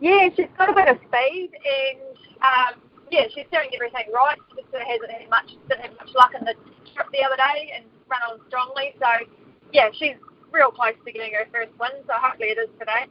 Yeah, 0.00 0.28
she's 0.36 0.48
got 0.58 0.68
a 0.68 0.72
bit 0.72 0.88
of 0.88 0.98
speed 1.08 1.50
and 1.54 2.16
um, 2.42 2.80
yeah, 3.10 3.24
she's 3.34 3.46
doing 3.52 3.70
everything 3.74 4.12
right. 4.12 4.36
She 4.50 4.62
just 4.62 4.74
hasn't 4.74 5.10
had 5.10 5.28
much, 5.30 5.56
didn't 5.68 5.82
have 5.82 5.96
much 5.96 6.14
luck 6.14 6.32
in 6.38 6.44
the 6.44 6.54
trip 6.94 7.06
the 7.12 7.22
other 7.24 7.36
day 7.36 7.72
and 7.74 7.84
run 8.08 8.20
on 8.30 8.40
strongly. 8.48 8.94
So 9.00 9.06
yeah, 9.72 9.88
she's 9.92 10.16
real 10.50 10.70
close 10.70 10.94
to 11.04 11.12
getting 11.12 11.32
her 11.34 11.46
first 11.52 11.72
win. 11.78 11.90
So 12.06 12.12
hopefully 12.14 12.48
it 12.48 12.58
is 12.58 12.68
today. 12.78 13.06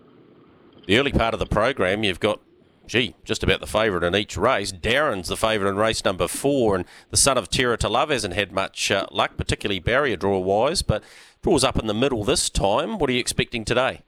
The 0.88 1.00
early 1.00 1.12
part 1.12 1.34
of 1.34 1.40
the 1.40 1.46
program, 1.48 2.04
you've 2.04 2.20
got 2.20 2.40
gee, 2.88 3.16
just 3.24 3.44
about 3.44 3.60
the 3.60 3.68
favourite 3.68 4.06
in 4.06 4.16
each 4.16 4.38
race. 4.38 4.72
Darren's 4.72 5.28
the 5.28 5.38
favourite 5.38 5.70
in 5.70 5.76
race 5.76 6.04
number 6.06 6.28
four, 6.28 6.76
and 6.76 6.86
the 7.10 7.18
son 7.18 7.38
of 7.38 7.50
Terror 7.50 7.78
to 7.78 7.90
Love 7.90 8.10
hasn't 8.10 8.34
had 8.34 8.52
much 8.52 8.92
uh, 8.92 9.08
luck, 9.12 9.38
particularly 9.38 9.80
barrier 9.80 10.16
draw 10.16 10.40
wise, 10.40 10.82
but 10.82 11.04
draws 11.46 11.64
up 11.64 11.78
in 11.78 11.86
the 11.86 11.94
middle 11.94 12.24
this 12.24 12.50
time. 12.50 12.98
What 12.98 13.08
are 13.08 13.14
you 13.14 13.20
expecting 13.20 13.64
today? 13.64 14.02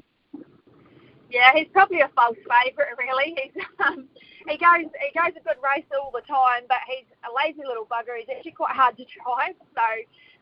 Yeah, 1.29 1.51
he's 1.53 1.67
probably 1.71 1.99
a 1.99 2.09
false 2.15 2.35
favourite, 2.35 2.97
really. 2.97 3.37
He's 3.37 3.63
um, 3.85 4.07
he 4.47 4.57
goes 4.57 4.89
he 4.89 5.13
goes 5.13 5.37
a 5.37 5.43
good 5.45 5.61
race 5.63 5.85
all 6.01 6.09
the 6.11 6.21
time, 6.21 6.63
but 6.67 6.77
he's 6.87 7.05
a 7.21 7.29
lazy 7.37 7.61
little 7.63 7.85
bugger. 7.85 8.17
He's 8.17 8.25
actually 8.35 8.53
quite 8.53 8.75
hard 8.75 8.97
to 8.97 9.05
drive, 9.05 9.53
so 9.75 9.85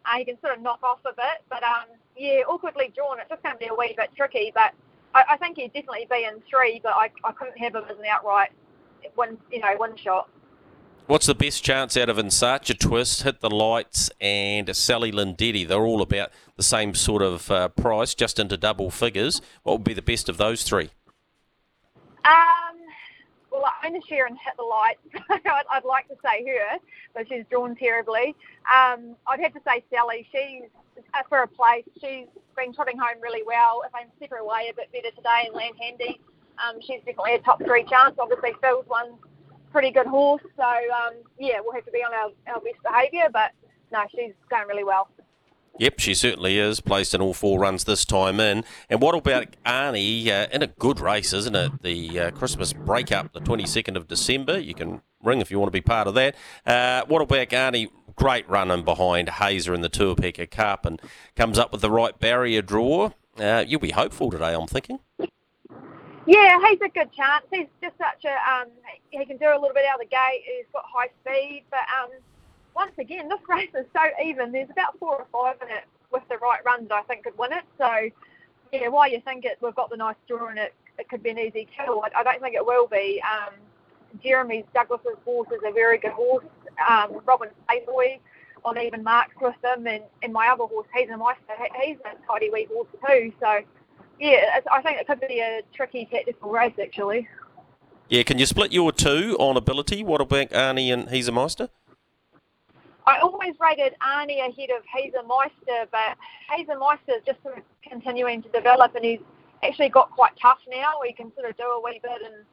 uh, 0.05 0.17
he 0.17 0.23
can 0.23 0.39
sort 0.39 0.55
of 0.55 0.63
knock 0.63 0.79
off 0.83 0.99
a 1.03 1.11
bit. 1.11 1.43
But 1.49 1.63
um, 1.63 1.91
yeah, 2.15 2.47
awkwardly 2.47 2.93
drawn. 2.95 3.19
It's 3.19 3.27
just 3.27 3.43
going 3.43 3.55
to 3.55 3.59
be 3.59 3.67
a 3.67 3.75
wee 3.75 3.93
bit 3.97 4.11
tricky, 4.15 4.53
but 4.55 4.71
I, 5.13 5.23
I 5.31 5.37
think 5.37 5.57
he'd 5.57 5.73
definitely 5.73 6.07
be 6.09 6.23
in 6.23 6.41
three, 6.49 6.79
but 6.81 6.93
I, 6.95 7.11
I 7.25 7.33
couldn't 7.33 7.57
have 7.57 7.75
him 7.75 7.83
as 7.91 7.97
an 7.97 8.05
outright 8.09 8.51
one, 9.15 9.37
you 9.51 9.59
know, 9.59 9.75
one 9.75 9.97
shot. 9.97 10.29
What's 11.07 11.27
the 11.27 11.35
best 11.35 11.63
chance 11.63 11.95
out 11.97 12.09
of 12.09 12.17
Insacha 12.17 12.79
Twist, 12.79 13.21
Hit 13.21 13.39
the 13.39 13.49
Lights, 13.49 14.09
and 14.19 14.75
Sally 14.75 15.11
Lindetti? 15.11 15.67
They're 15.67 15.85
all 15.85 16.01
about 16.01 16.31
the 16.55 16.63
same 16.63 16.95
sort 16.95 17.21
of 17.21 17.51
uh, 17.51 17.67
price, 17.67 18.15
just 18.15 18.39
into 18.39 18.57
double 18.57 18.89
figures. 18.89 19.39
What 19.61 19.73
would 19.73 19.83
be 19.83 19.93
the 19.93 20.01
best 20.01 20.29
of 20.29 20.37
those 20.37 20.63
three? 20.63 20.89
Um, 22.25 22.79
well, 23.51 23.65
I 23.65 23.85
own 23.85 23.95
a 23.95 24.01
share 24.01 24.25
and 24.25 24.35
Hit 24.35 24.55
the 24.57 24.63
Lights. 24.63 24.99
I'd, 25.45 25.65
I'd 25.69 25.85
like 25.85 26.07
to 26.07 26.15
say 26.25 26.43
her, 26.43 26.79
but 27.13 27.27
she's 27.29 27.45
drawn 27.51 27.75
terribly. 27.75 28.35
Um, 28.65 29.15
I'd 29.27 29.41
have 29.41 29.53
to 29.53 29.61
say 29.63 29.83
Sally. 29.91 30.27
She's 30.31 30.63
uh, 31.13 31.21
for 31.29 31.43
a 31.43 31.47
place. 31.47 31.83
She's 32.01 32.25
been 32.57 32.73
trotting 32.73 32.97
home 32.97 33.21
really 33.21 33.43
well. 33.45 33.83
If 33.85 33.93
I 33.93 34.01
can 34.01 34.11
step 34.17 34.31
her 34.31 34.37
away 34.37 34.71
a 34.71 34.73
bit 34.73 34.91
better 34.91 35.15
today 35.15 35.43
and 35.45 35.53
land 35.53 35.75
handy, 35.79 36.19
um, 36.67 36.81
she's 36.81 37.01
definitely 37.05 37.35
a 37.35 37.39
top 37.41 37.63
three 37.63 37.83
chance. 37.83 38.15
Obviously, 38.17 38.53
Phil's 38.59 38.85
one 38.87 39.19
pretty 39.75 39.91
good 39.91 40.07
horse, 40.07 40.41
so 40.55 40.63
um, 40.63 41.15
yeah, 41.37 41.59
we'll 41.61 41.73
have 41.73 41.83
to 41.83 41.91
be 41.91 41.99
on 41.99 42.13
our, 42.13 42.53
our 42.55 42.61
best 42.61 42.81
behaviour. 42.81 43.27
But 43.31 43.51
no, 43.91 44.05
she's 44.09 44.31
going 44.49 44.69
really 44.69 44.85
well. 44.85 45.09
Yep, 45.77 45.99
she 45.99 46.13
certainly 46.13 46.57
is. 46.57 46.79
Placed 46.79 47.13
in 47.13 47.19
all 47.19 47.33
four 47.33 47.59
runs 47.59 47.83
this 47.83 48.05
time 48.05 48.39
in. 48.39 48.63
And 48.89 49.01
what 49.01 49.15
about 49.15 49.57
Arnie 49.65 50.27
uh, 50.29 50.47
in 50.53 50.63
a 50.63 50.67
good 50.67 51.01
race, 51.01 51.33
isn't 51.33 51.57
it? 51.57 51.81
The 51.81 52.19
uh, 52.21 52.31
Christmas 52.31 52.71
breakup, 52.71 53.33
the 53.33 53.41
22nd 53.41 53.97
of 53.97 54.07
December. 54.07 54.57
You 54.57 54.73
can 54.73 55.01
ring 55.21 55.41
if 55.41 55.51
you 55.51 55.59
want 55.59 55.67
to 55.67 55.77
be 55.77 55.81
part 55.81 56.07
of 56.07 56.13
that. 56.13 56.35
Uh, 56.65 57.03
what 57.07 57.21
about 57.21 57.49
Arnie? 57.49 57.89
Great 58.15 58.49
running 58.49 58.85
behind 58.85 59.27
Hazer 59.27 59.73
in 59.73 59.81
the 59.81 59.89
Tuapeka 59.89 60.49
Cup 60.49 60.85
and 60.85 61.01
comes 61.35 61.59
up 61.59 61.73
with 61.73 61.81
the 61.81 61.91
right 61.91 62.17
barrier 62.17 62.61
draw. 62.61 63.09
Uh, 63.37 63.65
you'll 63.67 63.81
be 63.81 63.91
hopeful 63.91 64.31
today, 64.31 64.53
I'm 64.53 64.67
thinking. 64.67 64.99
Yeah, 66.25 66.57
he's 66.67 66.79
a 66.81 66.89
good 66.89 67.11
chance. 67.11 67.45
He's 67.51 67.67
just 67.81 67.95
such 67.97 68.25
a 68.25 68.33
um, 68.51 68.67
he 69.11 69.25
can 69.25 69.37
do 69.37 69.45
a 69.45 69.59
little 69.59 69.73
bit 69.73 69.85
out 69.85 70.01
of 70.01 70.09
the 70.09 70.15
gate. 70.15 70.43
He's 70.45 70.65
got 70.73 70.83
high 70.87 71.09
speed, 71.21 71.63
but 71.69 71.85
um, 72.01 72.09
once 72.75 72.93
again, 72.97 73.29
this 73.29 73.39
race 73.49 73.69
is 73.77 73.85
so 73.93 74.01
even. 74.23 74.51
There's 74.51 74.69
about 74.69 74.97
four 74.99 75.15
or 75.15 75.27
five 75.31 75.61
in 75.61 75.75
it 75.75 75.83
with 76.11 76.23
the 76.29 76.37
right 76.37 76.63
runs. 76.65 76.89
I 76.91 77.03
think 77.03 77.25
could 77.25 77.37
win 77.37 77.53
it. 77.53 77.63
So 77.77 78.09
yeah, 78.71 78.87
while 78.87 79.09
you 79.09 79.21
think 79.21 79.45
it, 79.45 79.57
we've 79.61 79.75
got 79.75 79.89
the 79.89 79.97
nice 79.97 80.15
draw 80.27 80.49
in 80.49 80.57
it, 80.57 80.73
it 80.97 81.09
could 81.09 81.21
be 81.21 81.29
an 81.29 81.39
easy 81.39 81.67
kill. 81.77 82.03
I, 82.03 82.19
I 82.19 82.23
don't 82.23 82.41
think 82.41 82.55
it 82.55 82.65
will 82.65 82.87
be. 82.87 83.21
Um, 83.21 83.53
Jeremy 84.23 84.65
Douglas's 84.73 85.17
horse 85.23 85.49
is 85.51 85.61
a 85.65 85.71
very 85.71 85.97
good 85.97 86.11
horse. 86.11 86.45
Um, 86.89 87.21
Robin 87.25 87.49
Playboy 87.67 88.19
on 88.63 88.79
even 88.79 89.03
marks 89.03 89.35
with 89.39 89.55
them, 89.61 89.85
and, 89.87 90.03
and 90.23 90.33
my 90.33 90.47
other 90.47 90.65
horse, 90.65 90.87
Hazen 90.93 91.19
Meister, 91.19 91.53
he's 91.81 91.97
a 91.99 92.27
tidy 92.27 92.49
wee 92.49 92.67
horse 92.71 92.87
too. 93.07 93.31
So, 93.39 93.59
yeah, 94.19 94.59
I 94.71 94.81
think 94.81 94.99
it 94.99 95.07
could 95.07 95.19
be 95.21 95.39
a 95.39 95.61
tricky 95.73 96.07
tactical 96.11 96.49
race 96.49 96.73
actually. 96.81 97.27
Yeah, 98.09 98.23
can 98.23 98.37
you 98.37 98.45
split 98.45 98.71
your 98.71 98.91
two 98.91 99.35
on 99.39 99.57
ability? 99.57 100.03
What 100.03 100.21
about 100.21 100.49
Arnie 100.49 100.93
and 100.93 101.09
He's 101.09 101.27
a 101.27 101.31
Meister? 101.31 101.69
I 103.07 103.19
always 103.19 103.55
rated 103.59 103.95
Arnie 104.01 104.39
ahead 104.39 104.69
of 104.69 104.83
He's 104.95 105.13
a 105.13 105.23
Meister, 105.23 105.89
but 105.91 106.17
He's 106.55 106.67
a 106.69 106.77
Meister 106.77 107.13
is 107.13 107.23
just 107.25 107.41
sort 107.43 107.57
of 107.57 107.63
continuing 107.87 108.41
to 108.43 108.49
develop, 108.49 108.95
and 108.95 109.03
he's 109.03 109.19
actually 109.63 109.89
got 109.89 110.11
quite 110.11 110.33
tough 110.39 110.59
now. 110.69 110.93
He 111.05 111.13
can 111.13 111.33
sort 111.35 111.49
of 111.49 111.57
do 111.57 111.63
a 111.63 111.81
wee 111.81 111.99
bit 112.01 112.21
and 112.23 112.45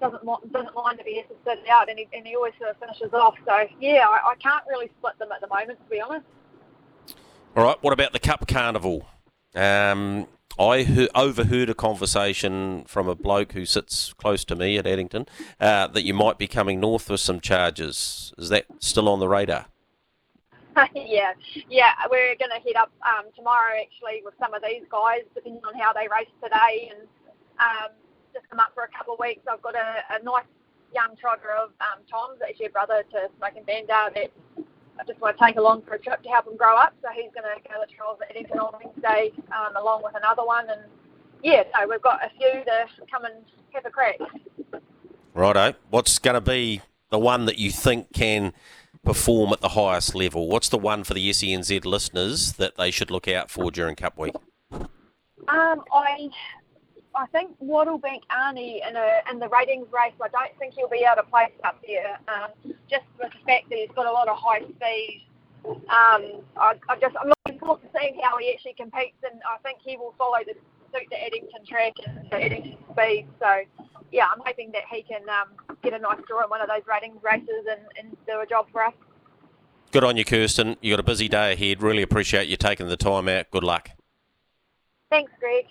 doesn't 0.00 0.52
doesn't 0.52 0.74
mind 0.74 0.98
to 0.98 1.04
be 1.04 1.20
assisted 1.20 1.68
out, 1.70 1.88
and 1.88 1.98
he, 1.98 2.08
and 2.12 2.26
he 2.26 2.34
always 2.36 2.52
sort 2.58 2.70
of 2.70 2.76
finishes 2.78 3.12
off. 3.12 3.34
So 3.46 3.66
yeah, 3.80 4.06
I, 4.06 4.30
I 4.30 4.34
can't 4.36 4.64
really 4.68 4.90
split 4.98 5.18
them 5.18 5.28
at 5.32 5.40
the 5.40 5.48
moment, 5.48 5.78
to 5.78 5.90
be 5.90 6.00
honest. 6.00 6.26
All 7.54 7.64
right. 7.64 7.76
What 7.82 7.92
about 7.92 8.12
the 8.12 8.18
Cup 8.18 8.46
Carnival? 8.48 9.06
Um, 9.54 10.26
I 10.58 10.84
heard, 10.84 11.10
overheard 11.14 11.68
a 11.68 11.74
conversation 11.74 12.84
from 12.86 13.08
a 13.08 13.14
bloke 13.14 13.52
who 13.52 13.66
sits 13.66 14.12
close 14.14 14.44
to 14.46 14.56
me 14.56 14.78
at 14.78 14.86
Addington 14.86 15.26
uh, 15.60 15.88
that 15.88 16.04
you 16.04 16.14
might 16.14 16.38
be 16.38 16.48
coming 16.48 16.80
north 16.80 17.10
with 17.10 17.20
some 17.20 17.40
charges. 17.40 18.32
Is 18.38 18.48
that 18.48 18.66
still 18.78 19.08
on 19.08 19.20
the 19.20 19.28
radar? 19.28 19.66
yeah, 20.94 21.32
yeah, 21.70 21.92
we're 22.10 22.36
going 22.36 22.50
to 22.50 22.60
head 22.60 22.76
up 22.76 22.90
um, 23.06 23.26
tomorrow 23.34 23.80
actually 23.80 24.22
with 24.24 24.34
some 24.38 24.52
of 24.52 24.62
these 24.62 24.82
guys, 24.90 25.20
depending 25.34 25.62
on 25.64 25.78
how 25.78 25.92
they 25.92 26.06
race 26.08 26.28
today, 26.42 26.92
and 26.92 27.08
um, 27.58 27.92
just 28.34 28.48
come 28.50 28.60
up 28.60 28.72
for 28.74 28.84
a 28.84 28.88
couple 28.88 29.14
of 29.14 29.20
weeks. 29.20 29.40
I've 29.50 29.62
got 29.62 29.74
a, 29.74 30.04
a 30.10 30.22
nice 30.22 30.44
young 30.94 31.16
trotter 31.16 31.52
of 31.52 31.70
um, 31.80 32.00
Tom's, 32.10 32.40
actually 32.46 32.66
a 32.66 32.70
brother 32.70 33.04
to 33.10 33.28
Smoking 33.38 33.64
Bandar, 33.64 34.12
that 34.14 34.30
I 34.98 35.04
just 35.04 35.20
want 35.20 35.38
to 35.38 35.44
take 35.44 35.56
along 35.56 35.82
for 35.82 35.94
a 35.94 35.98
trip 35.98 36.22
to 36.22 36.28
help 36.28 36.46
him 36.46 36.56
grow 36.56 36.76
up. 36.76 36.94
So 37.02 37.08
he's 37.14 37.30
going 37.32 37.44
to 37.44 37.68
go 37.68 37.84
to 37.84 37.94
trials 37.94 38.18
at 38.22 38.30
Addington 38.30 38.58
on 38.58 38.72
Wednesday, 38.82 39.32
um, 39.52 39.76
along 39.76 40.02
with 40.02 40.14
another 40.16 40.44
one. 40.44 40.68
And 40.70 40.82
yeah, 41.42 41.64
so 41.74 41.88
we've 41.88 42.02
got 42.02 42.24
a 42.24 42.30
few 42.30 42.64
to 42.64 42.86
come 43.10 43.24
and 43.24 43.34
have 43.72 43.86
a 43.86 43.90
crack. 43.90 44.16
Righto. 45.34 45.74
What's 45.90 46.18
going 46.18 46.34
to 46.34 46.40
be 46.40 46.80
the 47.10 47.18
one 47.18 47.44
that 47.44 47.58
you 47.58 47.70
think 47.70 48.12
can 48.12 48.52
perform 49.04 49.52
at 49.52 49.60
the 49.60 49.70
highest 49.70 50.14
level? 50.14 50.48
What's 50.48 50.68
the 50.68 50.78
one 50.78 51.04
for 51.04 51.14
the 51.14 51.30
SENZ 51.30 51.84
listeners 51.84 52.54
that 52.54 52.76
they 52.76 52.90
should 52.90 53.10
look 53.10 53.28
out 53.28 53.50
for 53.50 53.70
during 53.70 53.96
Cup 53.96 54.18
Week? 54.18 54.34
Um, 55.48 55.84
I 55.92 56.28
I 57.16 57.26
think 57.26 57.58
Wattlebank 57.62 58.22
Arnie 58.30 58.86
in 58.86 58.94
a 58.94 59.22
in 59.30 59.38
the 59.38 59.48
ratings 59.48 59.86
race, 59.92 60.12
I 60.22 60.28
don't 60.28 60.56
think 60.58 60.74
he'll 60.74 60.88
be 60.88 61.06
able 61.10 61.22
to 61.22 61.28
place 61.28 61.52
up 61.64 61.82
there. 61.86 62.18
Um, 62.28 62.74
just 62.88 63.04
with 63.18 63.32
the 63.32 63.38
fact 63.46 63.70
that 63.70 63.78
he's 63.78 63.90
got 63.94 64.06
a 64.06 64.12
lot 64.12 64.28
of 64.28 64.36
high 64.38 64.60
speed. 64.60 65.22
Um, 65.66 66.44
I, 66.56 66.74
I 66.88 66.96
just 67.00 67.16
I'm 67.20 67.32
looking 67.46 67.58
forward 67.58 67.80
to 67.82 67.88
seeing 67.98 68.20
how 68.22 68.38
he 68.38 68.52
actually 68.52 68.74
competes, 68.74 69.16
and 69.28 69.40
I 69.48 69.58
think 69.62 69.78
he 69.84 69.96
will 69.96 70.14
follow 70.18 70.38
the 70.46 70.54
suit 70.92 71.08
the 71.10 71.22
Addington 71.24 71.64
track 71.66 71.94
and 72.06 72.30
the 72.30 72.44
Addington 72.44 72.76
speed. 72.92 73.26
So, 73.40 73.62
yeah, 74.12 74.26
I'm 74.32 74.40
hoping 74.44 74.70
that 74.72 74.82
he 74.90 75.02
can 75.02 75.22
um, 75.28 75.76
get 75.82 75.92
a 75.94 75.98
nice 75.98 76.20
draw 76.28 76.44
in 76.44 76.50
one 76.50 76.60
of 76.60 76.68
those 76.68 76.82
ratings 76.86 77.20
races 77.22 77.66
and, 77.68 77.80
and 77.98 78.16
do 78.26 78.40
a 78.40 78.46
job 78.46 78.66
for 78.70 78.84
us. 78.84 78.94
Good 79.90 80.04
on 80.04 80.16
you, 80.16 80.24
Kirstin. 80.24 80.76
You've 80.80 80.92
got 80.92 81.00
a 81.00 81.04
busy 81.04 81.28
day 81.28 81.54
ahead. 81.54 81.82
Really 81.82 82.02
appreciate 82.02 82.48
you 82.48 82.56
taking 82.56 82.88
the 82.88 82.96
time 82.96 83.28
out. 83.28 83.50
Good 83.50 83.64
luck. 83.64 83.90
Thanks, 85.10 85.32
Greg. 85.40 85.66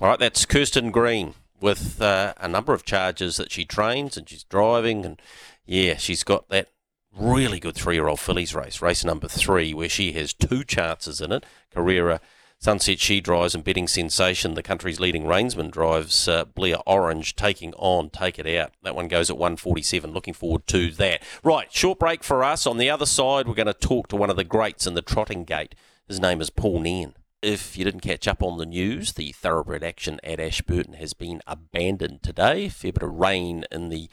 All 0.00 0.08
right, 0.08 0.18
that's 0.18 0.46
Kirstin 0.46 0.92
Green 0.92 1.34
with 1.60 2.00
uh, 2.00 2.32
a 2.38 2.48
number 2.48 2.72
of 2.72 2.86
charges 2.86 3.36
that 3.36 3.52
she 3.52 3.66
trains 3.66 4.16
and 4.16 4.26
she's 4.26 4.44
driving 4.44 5.04
and 5.04 5.20
yeah, 5.66 5.98
she's 5.98 6.24
got 6.24 6.48
that 6.48 6.68
really 7.14 7.60
good 7.60 7.74
three-year-old 7.74 8.18
fillies 8.18 8.54
race, 8.54 8.80
race 8.80 9.04
number 9.04 9.28
three, 9.28 9.74
where 9.74 9.90
she 9.90 10.12
has 10.12 10.32
two 10.32 10.64
chances 10.64 11.20
in 11.20 11.32
it. 11.32 11.44
Carrera, 11.70 12.22
Sunset 12.58 12.98
She 12.98 13.20
drives 13.20 13.54
and 13.54 13.62
Betting 13.62 13.86
Sensation, 13.86 14.54
the 14.54 14.62
country's 14.62 15.00
leading 15.00 15.24
reinsman, 15.24 15.70
drives 15.70 16.26
uh, 16.26 16.46
Blair 16.46 16.76
Orange, 16.86 17.36
taking 17.36 17.74
on 17.74 18.08
Take 18.08 18.38
It 18.38 18.46
Out. 18.46 18.72
That 18.82 18.96
one 18.96 19.06
goes 19.06 19.28
at 19.28 19.36
147. 19.36 20.12
Looking 20.12 20.32
forward 20.32 20.66
to 20.68 20.90
that. 20.92 21.22
Right, 21.44 21.70
short 21.70 21.98
break 21.98 22.24
for 22.24 22.42
us. 22.42 22.66
On 22.66 22.78
the 22.78 22.88
other 22.88 23.06
side, 23.06 23.46
we're 23.46 23.54
going 23.54 23.66
to 23.66 23.74
talk 23.74 24.08
to 24.08 24.16
one 24.16 24.30
of 24.30 24.36
the 24.36 24.44
greats 24.44 24.86
in 24.86 24.94
the 24.94 25.02
trotting 25.02 25.44
gate. 25.44 25.74
His 26.08 26.20
name 26.20 26.40
is 26.40 26.48
Paul 26.48 26.80
Nairn. 26.80 27.14
If 27.42 27.78
you 27.78 27.86
didn't 27.86 28.00
catch 28.00 28.28
up 28.28 28.42
on 28.42 28.58
the 28.58 28.66
news, 28.66 29.14
the 29.14 29.32
thoroughbred 29.32 29.82
action 29.82 30.20
at 30.22 30.38
Ashburton 30.38 30.92
has 30.94 31.14
been 31.14 31.40
abandoned 31.46 32.22
today. 32.22 32.68
Fair 32.68 32.92
bit 32.92 33.02
of 33.02 33.14
rain 33.14 33.64
in 33.72 33.88
the 33.88 34.10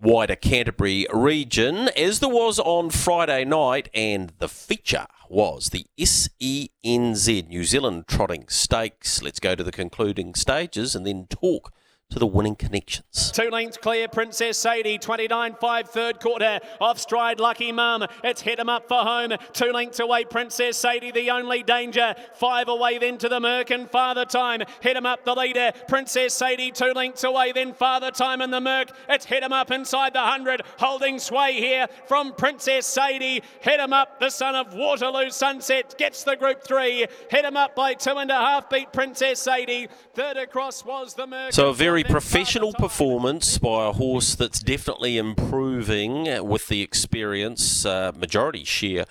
wider 0.00 0.36
Canterbury 0.36 1.06
region, 1.12 1.90
as 1.94 2.20
there 2.20 2.30
was 2.30 2.58
on 2.58 2.88
Friday 2.88 3.44
night, 3.44 3.90
and 3.92 4.32
the 4.38 4.48
feature 4.48 5.06
was 5.28 5.68
the 5.68 5.84
SENZ 5.98 7.46
New 7.46 7.64
Zealand 7.64 8.06
Trotting 8.08 8.48
Stakes. 8.48 9.22
Let's 9.22 9.38
go 9.38 9.54
to 9.54 9.62
the 9.62 9.70
concluding 9.70 10.34
stages 10.34 10.96
and 10.96 11.06
then 11.06 11.26
talk 11.28 11.74
to 12.12 12.18
the 12.18 12.26
winning 12.26 12.54
connections. 12.54 13.32
Two 13.32 13.48
lengths 13.48 13.78
clear, 13.78 14.06
Princess 14.06 14.58
Sadie, 14.58 14.98
29 14.98 15.56
5 15.58 15.88
third 15.88 16.20
quarter. 16.20 16.60
Off 16.78 16.98
stride, 16.98 17.40
Lucky 17.40 17.72
Mum. 17.72 18.06
It's 18.22 18.42
hit 18.42 18.58
him 18.58 18.68
up 18.68 18.86
for 18.86 18.98
home. 18.98 19.32
Two 19.54 19.72
lengths 19.72 19.98
away, 19.98 20.24
Princess 20.24 20.76
Sadie, 20.76 21.10
the 21.10 21.30
only 21.30 21.62
danger. 21.62 22.14
Five 22.34 22.68
away 22.68 22.98
then 22.98 23.16
to 23.18 23.30
the 23.30 23.40
Merc 23.40 23.70
and 23.70 23.90
Father 23.90 24.26
Time. 24.26 24.62
Hit 24.80 24.96
him 24.96 25.06
up 25.06 25.24
the 25.24 25.34
leader. 25.34 25.72
Princess 25.88 26.34
Sadie, 26.34 26.70
two 26.70 26.92
lengths 26.92 27.24
away, 27.24 27.52
then 27.52 27.72
Father 27.72 28.10
Time 28.10 28.42
and 28.42 28.52
the 28.52 28.60
Merc. 28.60 28.90
It's 29.08 29.24
hit 29.24 29.42
him 29.42 29.52
up 29.52 29.70
inside 29.70 30.12
the 30.12 30.20
100. 30.20 30.62
Holding 30.78 31.18
sway 31.18 31.54
here 31.54 31.86
from 32.06 32.34
Princess 32.34 32.86
Sadie. 32.86 33.42
Hit 33.60 33.80
him 33.80 33.94
up, 33.94 34.20
the 34.20 34.30
son 34.30 34.54
of 34.54 34.74
Waterloo 34.74 35.30
Sunset. 35.30 35.94
Gets 35.96 36.24
the 36.24 36.36
group 36.36 36.62
three. 36.62 37.06
Hit 37.30 37.44
him 37.46 37.56
up 37.56 37.74
by 37.74 37.94
two 37.94 38.16
and 38.18 38.30
a 38.30 38.34
half, 38.34 38.68
beat 38.68 38.92
Princess 38.92 39.40
Sadie. 39.40 39.88
Third 40.14 40.36
across 40.36 40.84
was 40.84 41.14
the 41.14 41.26
Merc. 41.26 41.54
So 41.54 41.70
a 41.70 41.74
very 41.74 42.01
professional 42.04 42.72
performance 42.72 43.58
by 43.58 43.88
a 43.88 43.92
horse 43.92 44.34
that's 44.34 44.60
definitely 44.60 45.18
improving 45.18 46.46
with 46.46 46.68
the 46.68 46.82
experience. 46.82 47.84
Uh, 47.84 48.12
majority 48.16 48.64
share 48.64 49.04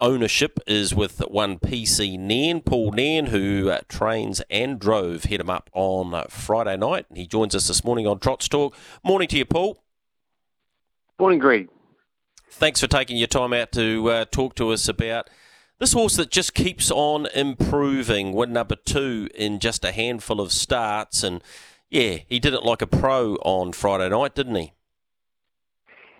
ownership 0.00 0.58
is 0.66 0.94
with 0.94 1.20
one 1.28 1.58
PC 1.58 2.18
Nairn, 2.18 2.60
Paul 2.62 2.92
Nairn, 2.92 3.26
who 3.26 3.68
uh, 3.68 3.80
trains 3.88 4.40
and 4.50 4.78
drove 4.78 5.24
hit 5.24 5.40
him 5.40 5.50
up 5.50 5.70
on 5.72 6.14
uh, 6.14 6.24
Friday 6.28 6.76
night. 6.76 7.06
He 7.14 7.26
joins 7.26 7.54
us 7.54 7.68
this 7.68 7.84
morning 7.84 8.06
on 8.06 8.18
Trots 8.18 8.48
Talk. 8.48 8.74
Morning 9.04 9.28
to 9.28 9.38
you, 9.38 9.44
Paul. 9.44 9.82
Morning, 11.18 11.38
Greg. 11.38 11.68
Thanks 12.50 12.80
for 12.80 12.86
taking 12.86 13.16
your 13.16 13.28
time 13.28 13.52
out 13.52 13.72
to 13.72 14.10
uh, 14.10 14.24
talk 14.24 14.54
to 14.56 14.70
us 14.70 14.88
about 14.88 15.28
this 15.78 15.92
horse 15.92 16.16
that 16.16 16.30
just 16.30 16.54
keeps 16.54 16.90
on 16.90 17.26
improving. 17.34 18.32
Win 18.32 18.52
number 18.52 18.76
two 18.76 19.28
in 19.34 19.60
just 19.60 19.84
a 19.84 19.92
handful 19.92 20.40
of 20.40 20.52
starts 20.52 21.22
and 21.22 21.42
yeah, 21.90 22.18
he 22.28 22.38
did 22.38 22.54
it 22.54 22.62
like 22.62 22.82
a 22.82 22.86
pro 22.86 23.34
on 23.36 23.72
Friday 23.72 24.08
night, 24.08 24.34
didn't 24.34 24.54
he? 24.54 24.72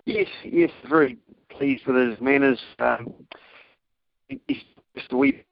Yes, 0.05 0.27
yes, 0.43 0.71
very 0.89 1.17
pleased 1.49 1.85
with 1.85 1.95
his 1.95 2.19
manners. 2.19 2.59
Um, 2.79 3.13
he's 4.47 4.63
just 4.95 5.11
a 5.11 5.17
wee, 5.17 5.43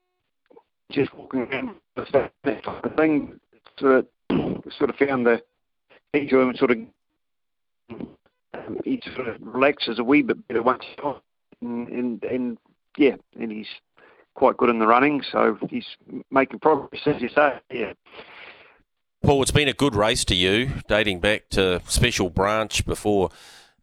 just 0.90 1.14
walking 1.14 1.40
around 1.40 1.76
of 1.96 2.96
thing. 2.96 3.40
Of, 3.80 4.06
sort 4.78 4.90
of 4.90 4.96
found 4.96 5.26
the 5.26 5.42
him 6.12 6.54
sort 6.56 6.72
of 6.72 6.78
um, 7.90 8.78
he 8.84 9.00
sort 9.14 9.28
of 9.28 9.36
relaxes 9.40 9.98
a 9.98 10.04
wee 10.04 10.22
bit 10.22 10.46
better 10.48 10.62
once 10.62 10.84
and, 11.60 11.88
and 11.88 12.24
and 12.24 12.58
yeah, 12.96 13.14
and 13.38 13.50
he's 13.50 13.68
quite 14.34 14.56
good 14.56 14.70
in 14.70 14.78
the 14.78 14.86
running, 14.86 15.22
so 15.30 15.56
he's 15.68 15.86
making 16.30 16.58
progress 16.58 17.02
as 17.06 17.22
you 17.22 17.28
say. 17.28 17.58
Yeah. 17.70 17.92
Paul, 19.22 19.42
it's 19.42 19.50
been 19.50 19.68
a 19.68 19.74
good 19.74 19.94
race 19.94 20.24
to 20.24 20.34
you, 20.34 20.70
dating 20.88 21.20
back 21.20 21.50
to 21.50 21.82
Special 21.86 22.30
Branch 22.30 22.86
before 22.86 23.28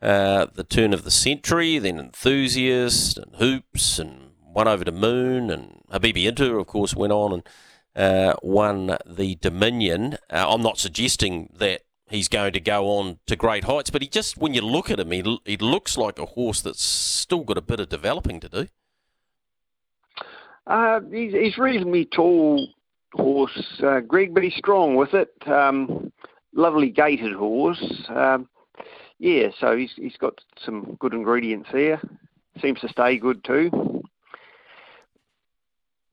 uh, 0.02 0.48
the 0.52 0.64
turn 0.64 0.94
of 0.94 1.04
the 1.04 1.12
century, 1.12 1.78
then 1.78 2.00
Enthusiast 2.00 3.20
and 3.20 3.36
Hoops 3.36 4.00
and 4.00 4.32
one 4.42 4.68
over 4.68 4.84
to 4.84 4.92
Moon 4.92 5.52
and 5.52 5.84
Habibi 5.92 6.24
Inta, 6.24 6.56
of 6.56 6.66
course, 6.66 6.96
went 6.96 7.14
on 7.14 7.34
and 7.34 7.44
uh, 7.96 8.36
won 8.42 8.98
the 9.06 9.36
Dominion. 9.36 10.18
Uh, 10.28 10.48
I'm 10.50 10.64
not 10.64 10.80
suggesting 10.80 11.54
that 11.60 11.84
he's 12.10 12.28
going 12.28 12.54
to 12.54 12.60
go 12.60 12.88
on 12.90 13.20
to 13.28 13.36
great 13.36 13.66
heights, 13.66 13.92
but 13.92 14.02
he 14.02 14.08
just, 14.08 14.40
when 14.40 14.56
you 14.56 14.62
look 14.62 14.90
at 14.90 15.00
him, 15.00 15.12
he, 15.12 15.40
he 15.46 15.58
looks 15.58 15.98
like 15.98 16.18
a 16.18 16.26
horse 16.26 16.62
that's 16.62 16.84
still 16.84 17.44
got 17.44 17.60
a 17.60 17.62
bit 17.62 17.80
of 17.80 17.90
developing 17.90 18.40
to 18.40 18.50
do. 18.50 18.68
Uh, 20.66 21.00
he's, 21.12 21.34
he's 21.34 21.58
reasonably 21.60 22.06
tall 22.06 22.68
horse, 23.14 23.82
uh, 23.84 24.00
Greg, 24.02 24.34
but 24.34 24.44
he's 24.44 24.56
strong 24.56 24.96
with 24.96 25.14
it. 25.14 25.32
Um, 25.48 26.12
lovely 26.54 26.90
gaited 26.90 27.34
horse. 27.34 27.84
Um, 28.10 28.48
yeah, 29.20 29.50
so 29.60 29.76
he's 29.76 29.92
he's 29.96 30.18
got 30.18 30.40
some 30.64 30.96
good 31.00 31.14
ingredients 31.14 31.70
there. 31.72 32.02
Seems 32.62 32.80
to 32.82 32.90
stay 32.90 33.18
good 33.18 33.44
too. 33.44 34.04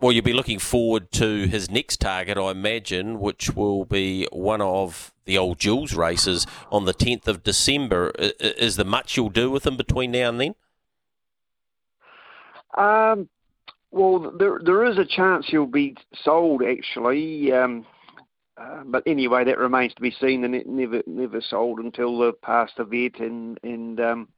Well, 0.00 0.12
you'll 0.12 0.24
be 0.24 0.34
looking 0.34 0.58
forward 0.58 1.12
to 1.12 1.46
his 1.46 1.70
next 1.70 1.98
target, 2.00 2.36
I 2.36 2.50
imagine, 2.50 3.20
which 3.20 3.54
will 3.54 3.86
be 3.86 4.28
one 4.32 4.60
of 4.60 5.14
the 5.24 5.38
old 5.38 5.58
Jules 5.58 5.94
races 5.94 6.46
on 6.70 6.84
the 6.84 6.92
10th 6.92 7.26
of 7.26 7.42
December. 7.42 8.12
Is 8.18 8.76
there 8.76 8.84
much 8.84 9.16
you'll 9.16 9.30
do 9.30 9.50
with 9.50 9.66
him 9.66 9.78
between 9.78 10.10
now 10.10 10.28
and 10.28 10.40
then? 10.40 10.54
Um, 12.76 13.28
well, 13.94 14.32
there 14.36 14.58
there 14.62 14.84
is 14.84 14.98
a 14.98 15.04
chance 15.04 15.46
he'll 15.46 15.66
be 15.66 15.96
sold 16.14 16.62
actually, 16.62 17.52
um, 17.52 17.86
uh, 18.56 18.82
but 18.84 19.04
anyway, 19.06 19.44
that 19.44 19.58
remains 19.58 19.94
to 19.94 20.02
be 20.02 20.10
seen. 20.10 20.42
And 20.44 20.54
it 20.54 20.66
never 20.66 21.02
never 21.06 21.40
sold 21.40 21.78
until 21.78 22.18
the 22.18 22.32
past 22.32 22.72
the 22.76 22.84
vet 22.84 23.20
and 23.20 23.58
and 23.62 24.00
um, 24.00 24.28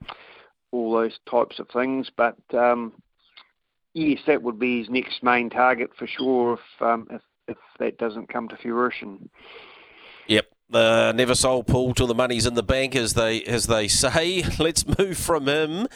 all 0.73 0.93
those 0.93 1.19
types 1.29 1.59
of 1.59 1.69
things. 1.71 2.11
But 2.15 2.37
um, 2.53 2.93
yes, 3.95 4.21
that 4.27 4.43
would 4.43 4.59
be 4.59 4.81
his 4.81 4.91
next 4.91 5.23
main 5.23 5.49
target 5.49 5.91
for 5.99 6.07
sure 6.07 6.55
if 6.55 6.83
um, 6.83 7.09
if, 7.11 7.23
if 7.49 7.57
that 7.79 7.97
doesn't 7.97 8.29
come 8.31 8.49
to 8.49 8.57
fruition. 8.59 9.31
Yep. 10.27 10.49
Uh, 10.71 11.13
never 11.15 11.35
sold 11.35 11.67
Paul 11.67 11.95
till 11.95 12.09
the 12.09 12.15
money's 12.15 12.45
in 12.45 12.55
the 12.55 12.63
bank, 12.63 12.95
as 12.95 13.15
they 13.15 13.43
as 13.45 13.69
they 13.69 13.89
say. 13.89 14.45
Let's 14.59 14.85
move 14.99 15.17
from 15.17 15.49
him 15.49 15.87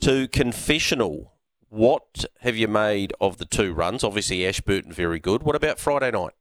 to 0.00 0.26
confessional. 0.28 1.34
What 1.70 2.24
have 2.40 2.56
you 2.56 2.66
made 2.66 3.12
of 3.20 3.38
the 3.38 3.44
two 3.44 3.72
runs? 3.72 4.02
Obviously, 4.02 4.44
Ashburton 4.44 4.92
very 4.92 5.20
good. 5.20 5.44
What 5.44 5.54
about 5.54 5.78
Friday 5.78 6.10
night? 6.10 6.34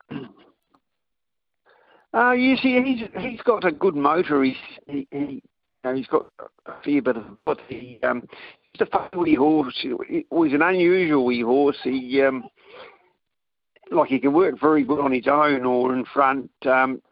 Uh, 2.11 2.31
yes, 2.31 2.59
he, 2.63 2.81
he's 2.81 3.07
he's 3.21 3.41
got 3.41 3.63
a 3.63 3.71
good 3.71 3.95
motor. 3.95 4.43
He's 4.43 4.55
he, 4.87 5.07
he 5.11 5.17
you 5.19 5.41
know, 5.83 5.95
he's 5.95 6.07
got 6.07 6.31
a 6.65 6.71
fair 6.83 7.03
bit 7.03 7.17
of 7.17 7.25
but 7.45 7.59
he 7.69 7.99
um 8.01 8.27
he's 8.73 8.87
a 8.91 9.09
funny 9.11 9.35
horse. 9.35 9.77
He, 9.79 9.93
he's 10.09 10.53
an 10.53 10.63
unusual 10.63 11.23
wee 11.23 11.41
horse. 11.41 11.77
He 11.83 12.23
um 12.23 12.49
like 13.91 14.09
he 14.09 14.17
can 14.17 14.33
work 14.33 14.59
very 14.59 14.83
good 14.83 14.99
on 14.99 15.11
his 15.11 15.27
own 15.27 15.63
or 15.63 15.95
in 15.95 16.05
front. 16.05 16.49
Um, 16.65 17.03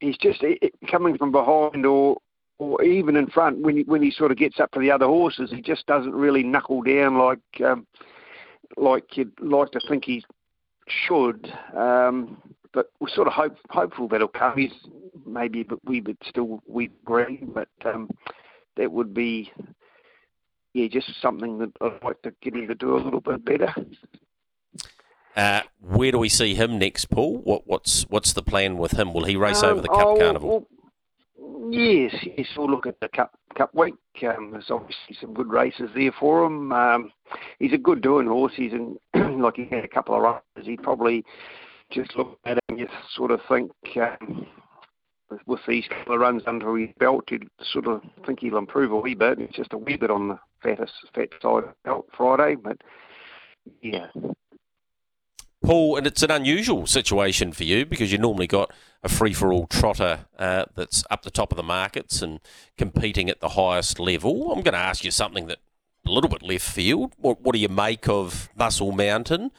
he's 0.00 0.18
just 0.18 0.42
coming 0.90 1.16
from 1.16 1.32
behind 1.32 1.86
or 1.86 2.18
or 2.58 2.82
even 2.82 3.16
in 3.16 3.26
front 3.26 3.58
when 3.58 3.78
he, 3.78 3.82
when 3.84 4.02
he 4.02 4.10
sort 4.10 4.30
of 4.30 4.38
gets 4.38 4.58
up 4.60 4.72
to 4.72 4.80
the 4.80 4.90
other 4.90 5.06
horses, 5.06 5.50
he 5.50 5.60
just 5.60 5.86
doesn't 5.86 6.14
really 6.14 6.42
knuckle 6.42 6.82
down 6.82 7.18
like 7.18 7.38
um, 7.64 7.86
like 8.76 9.16
you'd 9.16 9.32
like 9.40 9.70
to 9.72 9.80
think 9.88 10.04
he 10.04 10.24
should. 10.88 11.52
Um, 11.76 12.40
but 12.72 12.90
we're 13.00 13.08
sort 13.08 13.26
of 13.26 13.32
hope, 13.32 13.56
hopeful 13.70 14.08
that 14.08 14.20
he'll 14.20 14.28
come. 14.28 14.56
He's 14.56 14.72
maybe 15.24 15.62
a 15.62 15.64
bit 15.64 15.78
wee 15.84 16.00
bit 16.00 16.18
still 16.28 16.62
wee 16.66 16.90
green, 17.04 17.52
but 17.54 17.68
um, 17.84 18.10
that 18.76 18.90
would 18.90 19.14
be 19.14 19.52
yeah 20.74 20.86
just 20.88 21.20
something 21.20 21.58
that 21.58 21.72
I'd 21.80 22.02
like 22.02 22.22
to 22.22 22.32
get 22.42 22.54
him 22.54 22.68
to 22.68 22.74
do 22.74 22.96
a 22.96 22.98
little 22.98 23.20
bit 23.20 23.44
better. 23.44 23.74
Uh, 25.36 25.60
where 25.82 26.10
do 26.10 26.18
we 26.18 26.30
see 26.30 26.54
him 26.54 26.78
next, 26.78 27.06
Paul? 27.10 27.36
What, 27.38 27.66
what's 27.66 28.04
what's 28.04 28.32
the 28.32 28.42
plan 28.42 28.78
with 28.78 28.92
him? 28.92 29.12
Will 29.12 29.24
he 29.24 29.36
race 29.36 29.62
um, 29.62 29.70
over 29.70 29.82
the 29.82 29.88
Cup 29.88 30.06
oh, 30.06 30.16
Carnival? 30.18 30.68
Yes, 31.70 32.14
yes. 32.36 32.46
We'll 32.56 32.70
look 32.70 32.86
at 32.86 33.00
the 33.00 33.08
Cup 33.08 33.38
Cup 33.56 33.74
week. 33.74 33.94
Um, 34.22 34.50
there's 34.52 34.70
obviously 34.70 35.16
some 35.20 35.34
good 35.34 35.48
races 35.48 35.90
there 35.94 36.12
for 36.18 36.44
him. 36.44 36.72
Um, 36.72 37.12
he's 37.58 37.72
a 37.72 37.78
good 37.78 38.02
doing 38.02 38.26
horse. 38.26 38.52
He's 38.56 38.72
in, 38.72 38.96
like 39.40 39.56
he 39.56 39.66
had 39.66 39.84
a 39.84 39.88
couple 39.88 40.14
of 40.14 40.22
runs. 40.22 40.40
He 40.62 40.76
probably 40.76 41.24
just 41.90 42.16
look 42.16 42.38
at 42.44 42.58
him, 42.68 42.78
you 42.78 42.88
sort 43.14 43.30
of 43.30 43.40
think 43.48 43.70
um, 43.96 44.46
with 45.46 45.60
these 45.66 45.84
couple 45.88 46.14
of 46.14 46.20
runs 46.20 46.42
under 46.46 46.76
his 46.76 46.90
belt, 46.98 47.24
you 47.30 47.40
sort 47.72 47.86
of 47.86 48.02
think 48.24 48.40
he'll 48.40 48.58
improve 48.58 48.92
a 48.92 48.96
wee 48.96 49.14
bit. 49.14 49.38
It's 49.38 49.56
just 49.56 49.72
a 49.72 49.78
wee 49.78 49.96
bit 49.96 50.10
on 50.10 50.28
the 50.28 50.38
fattest 50.62 50.92
fat 51.14 51.28
side 51.40 51.64
of 51.64 51.82
belt 51.84 52.06
Friday, 52.16 52.56
but 52.56 52.80
yeah. 53.82 54.08
Paul, 55.64 55.96
and 55.96 56.06
it's 56.06 56.22
an 56.22 56.30
unusual 56.30 56.86
situation 56.86 57.52
for 57.52 57.64
you 57.64 57.86
because 57.86 58.12
you 58.12 58.18
normally 58.18 58.46
got 58.46 58.72
a 59.02 59.08
free 59.08 59.32
for 59.32 59.52
all 59.52 59.66
trotter 59.66 60.26
uh, 60.38 60.64
that's 60.74 61.04
up 61.10 61.22
the 61.22 61.30
top 61.30 61.52
of 61.52 61.56
the 61.56 61.62
markets 61.62 62.22
and 62.22 62.40
competing 62.76 63.30
at 63.30 63.40
the 63.40 63.50
highest 63.50 63.98
level. 64.00 64.52
I'm 64.52 64.62
going 64.62 64.74
to 64.74 64.78
ask 64.78 65.04
you 65.04 65.10
something 65.10 65.46
that 65.46 65.58
a 66.06 66.10
little 66.10 66.30
bit 66.30 66.42
left 66.42 66.68
field. 66.68 67.14
What, 67.18 67.40
what 67.40 67.54
do 67.54 67.58
you 67.58 67.68
make 67.68 68.08
of 68.08 68.48
Muscle 68.56 68.92
Mountain? 68.92 69.50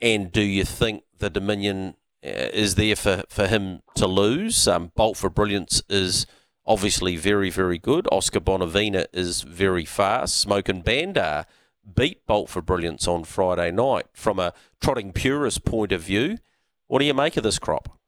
And 0.00 0.30
do 0.30 0.42
you 0.42 0.64
think 0.64 1.04
the 1.18 1.30
Dominion 1.30 1.96
uh, 2.24 2.50
is 2.52 2.74
there 2.74 2.96
for, 2.96 3.24
for 3.28 3.46
him 3.46 3.82
to 3.94 4.06
lose? 4.06 4.68
Um, 4.68 4.92
Bolt 4.94 5.16
for 5.16 5.30
Brilliance 5.30 5.82
is 5.88 6.26
obviously 6.66 7.16
very, 7.16 7.50
very 7.50 7.78
good. 7.78 8.08
Oscar 8.10 8.40
Bonavena 8.40 9.06
is 9.12 9.42
very 9.42 9.84
fast. 9.84 10.36
Smoke 10.36 10.68
and 10.68 10.84
Bandar 10.84 11.46
beat 11.94 12.26
Bolt 12.26 12.48
for 12.48 12.62
Brilliance 12.62 13.06
on 13.06 13.24
Friday 13.24 13.70
night. 13.70 14.06
From 14.14 14.38
a 14.38 14.52
trotting 14.80 15.12
purist 15.12 15.64
point 15.64 15.92
of 15.92 16.02
view, 16.02 16.38
what 16.86 16.98
do 16.98 17.04
you 17.04 17.14
make 17.14 17.36
of 17.36 17.42
this 17.42 17.58
crop? 17.58 17.98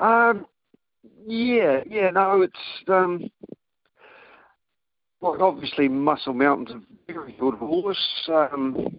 Um, 0.00 0.46
yeah, 1.26 1.80
yeah, 1.88 2.10
no, 2.10 2.42
it's 2.42 2.88
um, 2.88 3.30
well, 5.20 5.42
obviously 5.42 5.88
Muscle 5.88 6.34
Mountain's 6.34 6.82
a 7.08 7.12
very 7.12 7.32
good 7.38 7.54
horse. 7.54 8.28
Um, 8.28 8.98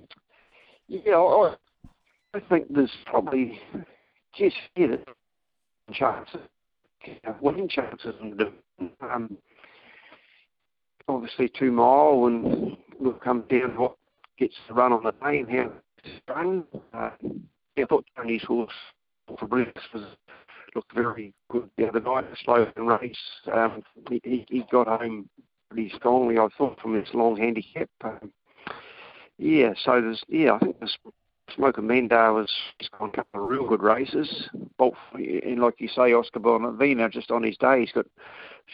yeah, 0.88 1.15
I, 1.15 1.55
I 2.33 2.39
think 2.49 2.65
there's 2.69 2.91
probably 3.05 3.59
just 4.35 4.55
yeah, 4.75 4.95
chances, 5.93 6.41
winning 7.41 7.69
chances, 7.69 8.15
and 8.21 8.41
um, 9.01 9.38
obviously 11.07 11.49
two 11.57 11.71
mile, 11.71 12.25
and 12.25 12.75
we'll 12.99 13.13
come 13.13 13.43
down 13.49 13.77
what 13.77 13.95
gets 14.39 14.55
the 14.67 14.73
run 14.73 14.93
on 14.93 15.03
the 15.03 15.11
day 15.11 15.39
and 15.39 15.49
how 15.49 15.71
it's 16.03 16.21
run. 16.27 16.63
Uh, 16.93 17.11
yeah, 17.75 17.83
I 17.83 17.88
thought 17.88 18.05
Tony's 18.15 18.43
horse 18.43 18.71
for 19.39 19.47
Bruce 19.47 19.67
was 19.93 20.03
looked 20.75 20.93
very 20.93 21.34
good 21.49 21.69
the 21.78 21.88
other 21.88 21.99
night, 21.99 22.25
slow 22.43 22.67
race. 22.78 23.17
Um, 23.51 23.84
he, 24.09 24.45
he 24.49 24.65
got 24.71 24.88
home 24.88 25.30
pretty 25.69 25.91
strongly, 25.95 26.38
I 26.38 26.47
thought, 26.57 26.80
from 26.80 26.93
this 26.93 27.09
long 27.13 27.36
handicap. 27.36 27.89
Um, 28.03 28.32
yeah, 29.38 29.73
so 29.84 30.01
there's 30.01 30.23
yeah, 30.28 30.53
I 30.53 30.59
think 30.59 30.80
there's 30.80 30.97
Smoker 31.55 31.82
Mendar 31.82 32.45
he's 32.80 32.89
gone 32.89 33.09
a 33.09 33.11
couple 33.11 33.43
of 33.43 33.49
real 33.49 33.67
good 33.67 33.82
races. 33.82 34.49
Both 34.78 34.95
and 35.13 35.59
like 35.59 35.75
you 35.80 35.88
say, 35.88 36.13
Oscar 36.13 36.39
Bonavena 36.39 37.11
just 37.11 37.32
on 37.32 37.43
his 37.43 37.57
day, 37.57 37.82
he's 37.82 37.91
got 37.91 38.05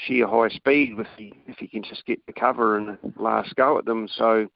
sheer 0.06 0.28
high 0.28 0.50
speed 0.50 0.96
with 0.96 1.08
the, 1.18 1.34
if 1.48 1.58
he 1.58 1.68
can 1.68 1.84
just 1.84 2.06
get 2.06 2.26
the 2.26 2.34
cover 2.34 2.78
and 2.78 2.98
last 3.18 3.56
go 3.56 3.78
at 3.78 3.86
them. 3.86 4.08
So 4.16 4.48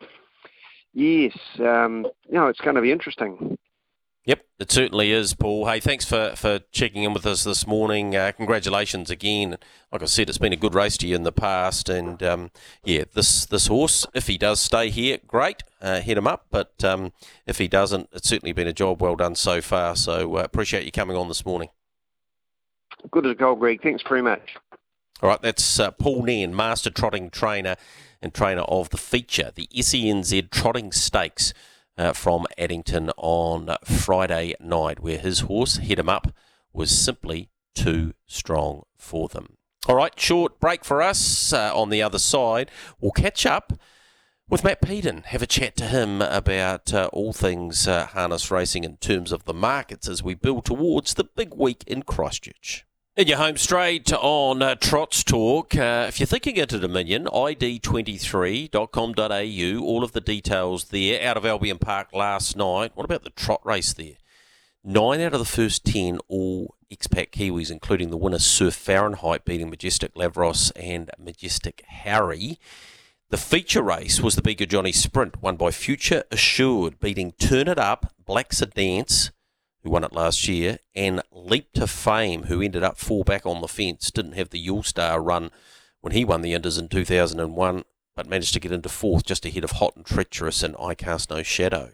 yes, 0.94 1.38
um, 1.60 2.06
you 2.28 2.34
know 2.34 2.48
it's 2.48 2.62
going 2.62 2.76
to 2.76 2.82
be 2.82 2.92
interesting. 2.92 3.57
Yep, 4.28 4.46
it 4.60 4.70
certainly 4.74 5.14
is, 5.14 5.34
Paul. 5.34 5.68
Hey, 5.68 5.80
thanks 5.80 6.04
for, 6.04 6.34
for 6.36 6.60
checking 6.74 7.04
in 7.04 7.14
with 7.14 7.26
us 7.26 7.46
this 7.46 7.66
morning. 7.66 8.14
Uh, 8.14 8.34
congratulations 8.36 9.10
again. 9.10 9.56
Like 9.90 10.02
I 10.02 10.06
said, 10.06 10.28
it's 10.28 10.38
been 10.38 10.52
a 10.52 10.58
good 10.58 10.76
race 10.76 10.98
to 10.98 11.08
you 11.08 11.16
in 11.16 11.24
the 11.24 11.32
past, 11.32 11.88
and 11.88 12.22
um, 12.22 12.52
yeah, 12.84 13.06
this 13.14 13.46
this 13.46 13.68
horse, 13.68 14.06
if 14.14 14.28
he 14.28 14.38
does 14.38 14.60
stay 14.60 14.90
here, 14.90 15.20
great, 15.26 15.64
uh, 15.82 16.02
hit 16.02 16.18
him 16.18 16.28
up. 16.28 16.48
But 16.52 16.84
um, 16.84 17.14
if 17.46 17.58
he 17.58 17.70
doesn't, 17.70 18.10
it's 18.12 18.28
certainly 18.28 18.52
been 18.52 18.68
a 18.68 18.74
job 18.74 19.02
well 19.02 19.16
done 19.16 19.36
so 19.36 19.62
far. 19.62 19.96
So 19.96 20.36
uh, 20.36 20.44
appreciate 20.44 20.84
you 20.84 20.92
coming 20.92 21.16
on 21.16 21.30
this 21.30 21.46
morning. 21.46 21.70
Good 23.10 23.28
as 23.28 23.38
gold, 23.38 23.62
Greg. 23.62 23.82
Thanks 23.82 24.04
very 24.04 24.22
much. 24.22 24.58
All 25.22 25.30
right, 25.30 25.42
that's 25.42 25.80
uh, 25.80 25.92
Paul 25.92 26.24
Nairn, 26.24 26.54
master 26.54 26.90
trotting 26.90 27.30
trainer 27.30 27.78
and 28.22 28.34
trainer 28.34 28.64
of 28.64 28.90
the 28.90 28.98
feature, 28.98 29.54
the 29.56 29.70
SENZ 29.74 30.52
Trotting 30.52 30.92
Stakes 30.92 31.54
uh, 31.98 32.14
from 32.14 32.46
Addington 32.58 33.12
on 33.18 33.76
Friday 33.84 34.56
night, 34.60 35.00
where 35.00 35.18
his 35.18 35.42
horse, 35.42 35.78
Hit 35.78 36.00
'em 36.00 36.10
Up, 36.10 36.34
was 36.74 36.92
simply 36.92 37.50
too 37.74 38.14
strong 38.26 38.84
for 38.98 39.28
them. 39.30 39.58
All 39.88 39.96
right, 39.96 40.20
short 40.20 40.60
break 40.60 40.84
for 40.84 41.02
us. 41.02 41.54
Uh, 41.54 41.72
on 41.74 41.90
the 41.90 42.02
other 42.02 42.20
side, 42.20 42.70
we'll 43.00 43.12
catch 43.12 43.46
up 43.46 43.74
with 44.50 44.64
Matt 44.64 44.82
Peden, 44.82 45.24
have 45.24 45.42
a 45.42 45.48
chat 45.48 45.76
to 45.78 45.86
him 45.86 46.22
about 46.22 46.94
uh, 46.94 47.10
all 47.14 47.34
things 47.34 47.88
uh, 47.88 48.06
harness 48.08 48.50
racing 48.50 48.84
in 48.84 48.98
terms 48.98 49.32
of 49.32 49.46
the 49.46 49.54
markets 49.54 50.08
as 50.08 50.24
we 50.24 50.34
build 50.36 50.66
towards 50.66 51.14
the 51.14 51.24
big 51.24 51.54
week 51.54 51.84
in 51.86 52.04
Christchurch. 52.04 52.86
In 53.18 53.28
your 53.28 53.38
home 53.38 53.58
straight 53.58 54.14
on 54.14 54.62
uh, 54.62 54.76
Trots 54.76 55.24
Talk. 55.24 55.76
Uh, 55.76 56.06
if 56.08 56.20
you're 56.20 56.28
thinking 56.28 56.58
into 56.58 56.78
Dominion, 56.78 57.26
id23.com.au, 57.26 59.84
all 59.84 60.04
of 60.04 60.12
the 60.12 60.22
details 60.22 60.84
there 60.90 61.28
out 61.28 61.36
of 61.36 61.44
Albion 61.44 61.80
Park 61.80 62.10
last 62.14 62.56
night. 62.56 62.92
What 62.94 63.06
about 63.06 63.24
the 63.24 63.32
trot 63.32 63.66
race 63.66 63.92
there? 63.92 64.18
Nine 64.84 65.20
out 65.22 65.34
of 65.34 65.40
the 65.40 65.46
first 65.46 65.84
ten 65.84 66.20
all 66.28 66.76
expat 66.94 67.32
Kiwis, 67.32 67.72
including 67.72 68.12
the 68.12 68.18
winner 68.18 68.38
Sir 68.38 68.70
Fahrenheit 68.70 69.46
beating 69.46 69.72
Majestic 69.72 70.14
Lavros 70.14 70.72
and 70.76 71.10
Majestic 71.18 71.84
Harry. 71.88 72.60
The 73.32 73.38
feature 73.38 73.82
race 73.82 74.22
was 74.22 74.36
the 74.36 74.44
Bega 74.44 74.68
Johnny 74.68 74.92
Sprint, 74.92 75.42
won 75.42 75.56
by 75.56 75.72
Future 75.72 76.24
Assured, 76.30 77.00
beating 77.00 77.32
Turn 77.32 77.68
It 77.68 77.80
Up, 77.80 78.14
Black's 78.28 78.62
a 78.62 78.68
Dance, 78.68 79.32
who 79.88 79.94
won 79.94 80.04
it 80.04 80.12
last 80.12 80.50
year, 80.50 80.80
and 80.96 81.22
Leap 81.32 81.72
to 81.72 81.88
Fame, 81.88 82.44
who 82.44 82.62
ended 82.62 82.84
up 82.84 82.98
four 82.98 83.24
back 83.24 83.46
on 83.46 83.62
the 83.62 83.70
fence, 83.70 84.12
didn't 84.12 84.34
have 84.34 84.50
the 84.50 84.60
Yule 84.60 84.84
Star 84.84 85.22
run 85.22 85.50
when 86.02 86.12
he 86.12 86.26
won 86.26 86.42
the 86.42 86.54
Inders 86.54 86.78
in 86.78 86.90
2001, 86.90 87.86
but 88.14 88.28
managed 88.28 88.54
to 88.54 88.60
get 88.60 88.74
into 88.74 88.90
fourth 88.90 89.26
just 89.26 89.46
ahead 89.46 89.64
of 89.64 89.72
Hot 89.72 89.96
and 89.96 90.06
Treacherous 90.06 90.62
and 90.62 90.76
I 90.78 90.94
Cast 90.94 91.30
No 91.30 91.42
Shadow. 91.42 91.92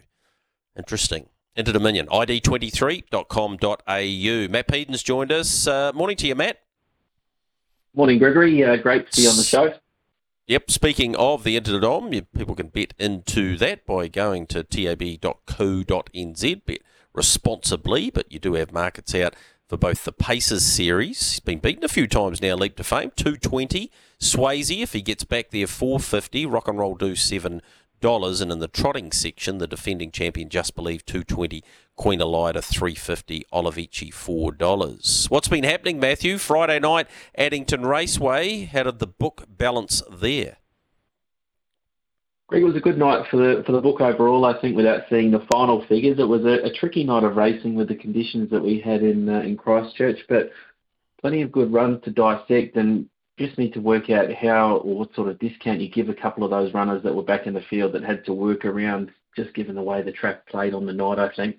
Interesting. 0.76 1.28
Into 1.54 1.72
Dominion, 1.72 2.06
id23.com.au. 2.06 4.48
Matt 4.48 4.66
Peden's 4.66 5.04
joined 5.04 5.30
us. 5.30 5.68
Uh, 5.68 5.92
morning 5.94 6.16
to 6.16 6.26
you, 6.26 6.34
Matt. 6.34 6.62
Morning, 7.94 8.18
Gregory. 8.18 8.64
Uh, 8.64 8.74
great 8.74 9.12
to 9.12 9.20
be 9.20 9.28
on 9.28 9.36
the 9.36 9.44
show. 9.44 9.72
Yep, 10.48 10.72
speaking 10.72 11.14
of 11.14 11.44
the 11.44 11.56
Interdom, 11.58 12.26
people 12.36 12.56
can 12.56 12.66
bet 12.68 12.92
into 12.98 13.56
that 13.58 13.86
by 13.86 14.08
going 14.08 14.48
to 14.48 14.64
tab.co.nz, 14.64 15.86
bet 16.66 16.80
responsibly, 17.14 18.10
but 18.10 18.30
you 18.30 18.38
do 18.38 18.54
have 18.54 18.72
markets 18.72 19.14
out 19.14 19.34
for 19.68 19.76
both 19.76 20.04
the 20.04 20.12
Pacers 20.12 20.64
series. 20.64 21.32
He's 21.32 21.40
been 21.40 21.58
beaten 21.58 21.84
a 21.84 21.88
few 21.88 22.06
times 22.06 22.42
now, 22.42 22.54
leap 22.54 22.76
to 22.76 22.84
fame. 22.84 23.12
220. 23.16 23.90
Swayzee, 24.20 24.82
if 24.82 24.92
he 24.92 25.02
gets 25.02 25.24
back 25.24 25.50
there, 25.50 25.66
450. 25.66 26.46
Rock 26.46 26.68
and 26.68 26.78
roll 26.78 26.94
do 26.94 27.14
seven 27.14 27.62
dollars, 28.00 28.42
and 28.42 28.52
in 28.52 28.58
the 28.58 28.68
trotting 28.68 29.10
section, 29.12 29.58
the 29.58 29.66
defending 29.66 30.10
champion 30.10 30.50
just 30.50 30.74
believe 30.74 31.06
220. 31.06 31.64
Queen 31.96 32.20
Elida 32.20 32.62
350. 32.62 33.46
Olivici 33.52 34.12
four 34.12 34.52
dollars. 34.52 35.26
What's 35.30 35.48
been 35.48 35.64
happening, 35.64 35.98
Matthew? 35.98 36.38
Friday 36.38 36.78
night, 36.80 37.06
Addington 37.36 37.86
Raceway. 37.86 38.64
How 38.66 38.82
did 38.82 38.98
the 38.98 39.06
book 39.06 39.44
balance 39.48 40.02
there? 40.10 40.58
It 42.54 42.62
was 42.62 42.76
a 42.76 42.80
good 42.80 42.98
night 42.98 43.26
for 43.30 43.36
the 43.36 43.62
for 43.64 43.72
the 43.72 43.80
book 43.80 44.00
overall. 44.00 44.44
I 44.44 44.60
think 44.60 44.76
without 44.76 45.02
seeing 45.10 45.30
the 45.30 45.44
final 45.52 45.84
figures, 45.86 46.18
it 46.18 46.28
was 46.28 46.44
a, 46.44 46.64
a 46.66 46.72
tricky 46.72 47.02
night 47.02 47.24
of 47.24 47.36
racing 47.36 47.74
with 47.74 47.88
the 47.88 47.96
conditions 47.96 48.50
that 48.50 48.62
we 48.62 48.80
had 48.80 49.02
in 49.02 49.28
uh, 49.28 49.40
in 49.40 49.56
Christchurch, 49.56 50.18
but 50.28 50.50
plenty 51.20 51.42
of 51.42 51.50
good 51.50 51.72
runs 51.72 52.02
to 52.04 52.10
dissect 52.10 52.76
and 52.76 53.08
just 53.38 53.58
need 53.58 53.72
to 53.74 53.80
work 53.80 54.10
out 54.10 54.32
how 54.32 54.76
or 54.76 54.98
what 54.98 55.14
sort 55.14 55.28
of 55.28 55.38
discount 55.40 55.80
you 55.80 55.90
give 55.90 56.08
a 56.08 56.14
couple 56.14 56.44
of 56.44 56.50
those 56.50 56.72
runners 56.72 57.02
that 57.02 57.14
were 57.14 57.22
back 57.22 57.46
in 57.46 57.54
the 57.54 57.64
field 57.68 57.92
that 57.92 58.04
had 58.04 58.24
to 58.26 58.32
work 58.32 58.64
around 58.64 59.10
just 59.34 59.52
given 59.54 59.74
the 59.74 59.82
way 59.82 60.02
the 60.02 60.12
track 60.12 60.46
played 60.46 60.74
on 60.74 60.86
the 60.86 60.92
night, 60.92 61.18
I 61.18 61.30
think. 61.34 61.56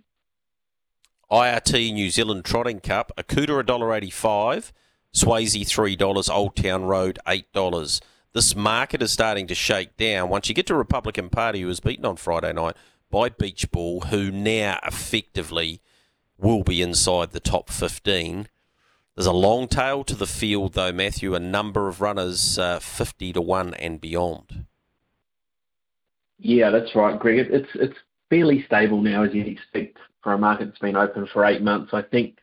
IRT 1.30 1.94
New 1.94 2.10
Zealand 2.10 2.46
Trotting 2.46 2.80
Cup, 2.80 3.12
Akuta 3.18 3.62
$1.85, 3.64 4.72
Swayzee 5.14 5.98
$3, 5.98 6.34
Old 6.34 6.56
Town 6.56 6.86
Road 6.86 7.20
$8 7.28 8.02
this 8.36 8.54
market 8.54 9.02
is 9.02 9.14
starting 9.14 9.48
to 9.48 9.56
shake 9.56 9.96
down. 9.96 10.28
Once 10.28 10.50
you 10.50 10.54
get 10.54 10.68
to 10.68 10.76
Republican 10.76 11.30
Party, 11.30 11.62
who 11.62 11.68
was 11.68 11.80
beaten 11.80 12.06
on 12.06 12.18
Friday 12.18 12.52
night 12.52 12.76
by 13.10 13.30
Beach 13.30 13.72
Ball, 13.72 14.02
who 14.02 14.30
now 14.30 14.78
effectively 14.86 15.82
will 16.38 16.62
be 16.62 16.82
inside 16.82 17.32
the 17.32 17.40
top 17.40 17.70
15. 17.70 18.50
There's 19.16 19.26
a 19.26 19.32
long 19.32 19.70
tail 19.70 20.04
to 20.04 20.16
the 20.16 20.28
field, 20.28 20.74
though, 20.74 20.92
Matthew. 20.92 21.34
A 21.34 21.40
number 21.40 21.88
of 21.88 22.02
runners 22.02 22.60
uh, 22.60 22.80
50 22.80 23.32
to 23.32 23.42
1 23.42 23.74
and 23.76 24.02
beyond. 24.02 24.66
Yeah, 26.38 26.72
that's 26.72 26.94
right, 26.94 27.18
Greg. 27.18 27.48
It's, 27.50 27.70
it's 27.76 27.98
fairly 28.30 28.66
stable 28.66 29.02
now, 29.02 29.24
as 29.24 29.34
you'd 29.34 29.48
expect 29.48 29.98
for 30.22 30.34
a 30.34 30.38
market 30.38 30.66
that's 30.66 30.80
been 30.80 30.98
open 30.98 31.26
for 31.32 31.46
eight 31.46 31.62
months. 31.62 31.94
I 31.94 32.02
think 32.02 32.40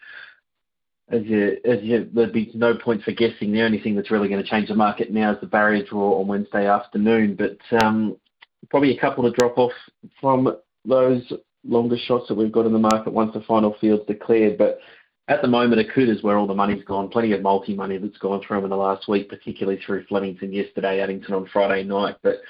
as 1.12 1.22
you, 1.24 1.58
as 1.64 1.78
you, 1.82 2.08
there'd 2.12 2.32
be 2.32 2.50
no 2.54 2.74
point 2.74 3.02
for 3.02 3.12
guessing. 3.12 3.52
The 3.52 3.62
only 3.62 3.80
thing 3.80 3.94
that's 3.94 4.10
really 4.10 4.28
going 4.28 4.42
to 4.42 4.48
change 4.48 4.68
the 4.68 4.74
market 4.74 5.12
now 5.12 5.32
is 5.32 5.40
the 5.40 5.46
barrier 5.46 5.84
draw 5.84 6.18
on 6.18 6.26
Wednesday 6.26 6.66
afternoon. 6.66 7.36
But 7.36 7.84
um, 7.84 8.16
probably 8.70 8.96
a 8.96 9.00
couple 9.00 9.24
to 9.24 9.36
drop 9.38 9.58
off 9.58 9.72
from 10.20 10.56
those 10.86 11.30
longer 11.64 11.98
shots 11.98 12.28
that 12.28 12.34
we've 12.34 12.50
got 12.50 12.66
in 12.66 12.72
the 12.72 12.78
market 12.78 13.12
once 13.12 13.34
the 13.34 13.42
final 13.42 13.76
field's 13.78 14.06
declared. 14.06 14.56
But 14.56 14.78
at 15.28 15.42
the 15.42 15.48
moment, 15.48 15.86
Akuta's 15.86 16.22
where 16.22 16.38
all 16.38 16.46
the 16.46 16.54
money's 16.54 16.84
gone. 16.84 17.10
Plenty 17.10 17.32
of 17.32 17.42
multi 17.42 17.74
money 17.74 17.98
that's 17.98 18.18
gone 18.18 18.40
through 18.42 18.58
him 18.58 18.64
in 18.64 18.70
the 18.70 18.76
last 18.76 19.06
week, 19.06 19.28
particularly 19.28 19.80
through 19.84 20.06
Flemington 20.06 20.50
yesterday, 20.50 21.00
Addington 21.00 21.34
on 21.34 21.46
Friday 21.52 21.84
night. 21.84 22.16
But 22.22 22.40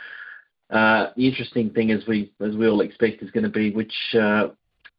uh, 0.70 1.10
the 1.16 1.26
interesting 1.26 1.70
thing, 1.70 1.90
as 1.90 2.06
we 2.06 2.32
as 2.40 2.54
we 2.54 2.68
all 2.68 2.80
expect, 2.80 3.24
is 3.24 3.30
going 3.32 3.44
to 3.44 3.50
be 3.50 3.72
which 3.72 3.94
uh, 4.18 4.48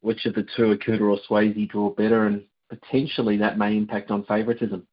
which 0.02 0.26
of 0.26 0.34
the 0.34 0.46
two, 0.54 0.76
Akuta 0.76 1.00
or 1.00 1.18
Swayzee, 1.28 1.70
draw 1.70 1.88
better, 1.90 2.26
and 2.26 2.44
potentially 2.80 3.38
that 3.38 3.58
may 3.58 3.76
impact 3.76 4.10
on 4.10 4.24
favouritism. 4.24 4.86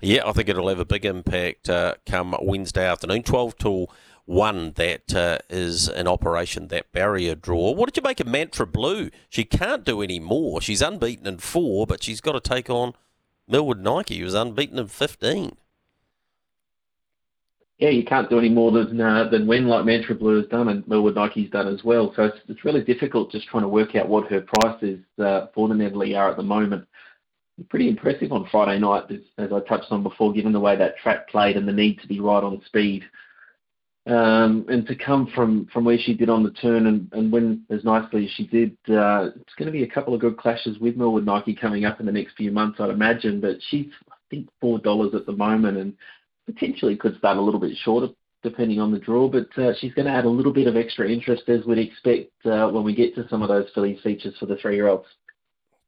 Yeah, 0.00 0.22
I 0.26 0.32
think 0.32 0.48
it'll 0.48 0.68
have 0.68 0.78
a 0.78 0.84
big 0.84 1.04
impact 1.04 1.68
uh, 1.68 1.94
come 2.06 2.36
Wednesday 2.40 2.86
afternoon, 2.86 3.24
12 3.24 3.58
till 3.58 3.90
1. 4.26 4.72
That 4.76 5.14
uh, 5.14 5.38
is 5.50 5.88
an 5.88 6.06
operation, 6.06 6.68
that 6.68 6.92
barrier 6.92 7.34
draw. 7.34 7.72
What 7.72 7.86
did 7.86 7.96
you 7.96 8.06
make 8.06 8.20
of 8.20 8.28
Mantra 8.28 8.66
Blue? 8.66 9.10
She 9.28 9.44
can't 9.44 9.84
do 9.84 10.00
any 10.00 10.20
more. 10.20 10.60
She's 10.60 10.82
unbeaten 10.82 11.26
in 11.26 11.38
four, 11.38 11.86
but 11.86 12.02
she's 12.02 12.20
got 12.20 12.32
to 12.32 12.40
take 12.40 12.70
on 12.70 12.92
Millwood 13.48 13.80
Nike, 13.80 14.18
who's 14.18 14.34
unbeaten 14.34 14.78
in 14.78 14.86
15. 14.86 15.56
Yeah, 17.78 17.90
you 17.90 18.04
can't 18.04 18.28
do 18.28 18.38
any 18.38 18.48
more 18.48 18.72
than 18.72 19.00
uh, 19.00 19.28
than 19.30 19.46
when 19.46 19.68
like 19.68 19.84
Mantra 19.84 20.16
Blue 20.16 20.38
has 20.38 20.48
done 20.48 20.68
and 20.68 20.86
Millwood 20.88 21.14
Nike's 21.14 21.50
done 21.50 21.72
as 21.72 21.84
well. 21.84 22.12
So 22.16 22.24
it's, 22.24 22.38
it's 22.48 22.64
really 22.64 22.82
difficult 22.82 23.30
just 23.30 23.46
trying 23.46 23.62
to 23.62 23.68
work 23.68 23.94
out 23.94 24.08
what 24.08 24.28
her 24.30 24.40
price 24.40 24.82
is 24.82 24.98
uh, 25.22 25.46
for 25.54 25.68
the 25.68 25.74
Nevele 25.74 26.18
R 26.18 26.30
at 26.30 26.36
the 26.36 26.42
moment 26.42 26.86
pretty 27.68 27.88
impressive 27.88 28.32
on 28.32 28.48
Friday 28.50 28.78
night, 28.78 29.04
as 29.38 29.52
I 29.52 29.60
touched 29.60 29.90
on 29.90 30.02
before, 30.02 30.32
given 30.32 30.52
the 30.52 30.60
way 30.60 30.76
that 30.76 30.96
track 30.98 31.28
played 31.28 31.56
and 31.56 31.66
the 31.66 31.72
need 31.72 32.00
to 32.00 32.08
be 32.08 32.20
right 32.20 32.42
on 32.42 32.62
speed. 32.66 33.04
Um, 34.06 34.64
and 34.68 34.86
to 34.86 34.94
come 34.94 35.30
from, 35.34 35.66
from 35.72 35.84
where 35.84 35.98
she 35.98 36.14
did 36.14 36.30
on 36.30 36.42
the 36.42 36.50
turn 36.52 36.86
and, 36.86 37.08
and 37.12 37.30
win 37.30 37.64
as 37.68 37.84
nicely 37.84 38.24
as 38.24 38.30
she 38.32 38.46
did, 38.46 38.70
uh, 38.88 39.30
it's 39.36 39.54
going 39.58 39.66
to 39.66 39.72
be 39.72 39.82
a 39.82 39.88
couple 39.88 40.14
of 40.14 40.20
good 40.20 40.38
clashes 40.38 40.78
with 40.78 40.96
Millwood 40.96 41.26
Nike 41.26 41.54
coming 41.54 41.84
up 41.84 42.00
in 42.00 42.06
the 42.06 42.12
next 42.12 42.36
few 42.36 42.50
months, 42.50 42.80
I'd 42.80 42.90
imagine. 42.90 43.40
But 43.40 43.56
she's, 43.68 43.88
I 44.10 44.14
think, 44.30 44.48
$4 44.62 45.14
at 45.14 45.26
the 45.26 45.32
moment 45.32 45.76
and 45.76 45.94
potentially 46.52 46.96
could 46.96 47.16
start 47.18 47.36
a 47.36 47.42
little 47.42 47.60
bit 47.60 47.76
shorter 47.76 48.08
depending 48.42 48.80
on 48.80 48.92
the 48.92 48.98
draw. 48.98 49.28
But 49.28 49.48
uh, 49.58 49.74
she's 49.78 49.92
going 49.94 50.06
to 50.06 50.12
add 50.12 50.24
a 50.24 50.30
little 50.30 50.52
bit 50.52 50.66
of 50.66 50.76
extra 50.76 51.10
interest 51.10 51.48
as 51.48 51.64
we'd 51.64 51.78
expect 51.78 52.30
uh, 52.46 52.68
when 52.68 52.84
we 52.84 52.94
get 52.94 53.14
to 53.16 53.28
some 53.28 53.42
of 53.42 53.48
those 53.48 53.68
filly 53.74 53.98
features 54.02 54.34
for 54.38 54.46
the 54.46 54.56
three-year-olds. 54.56 55.06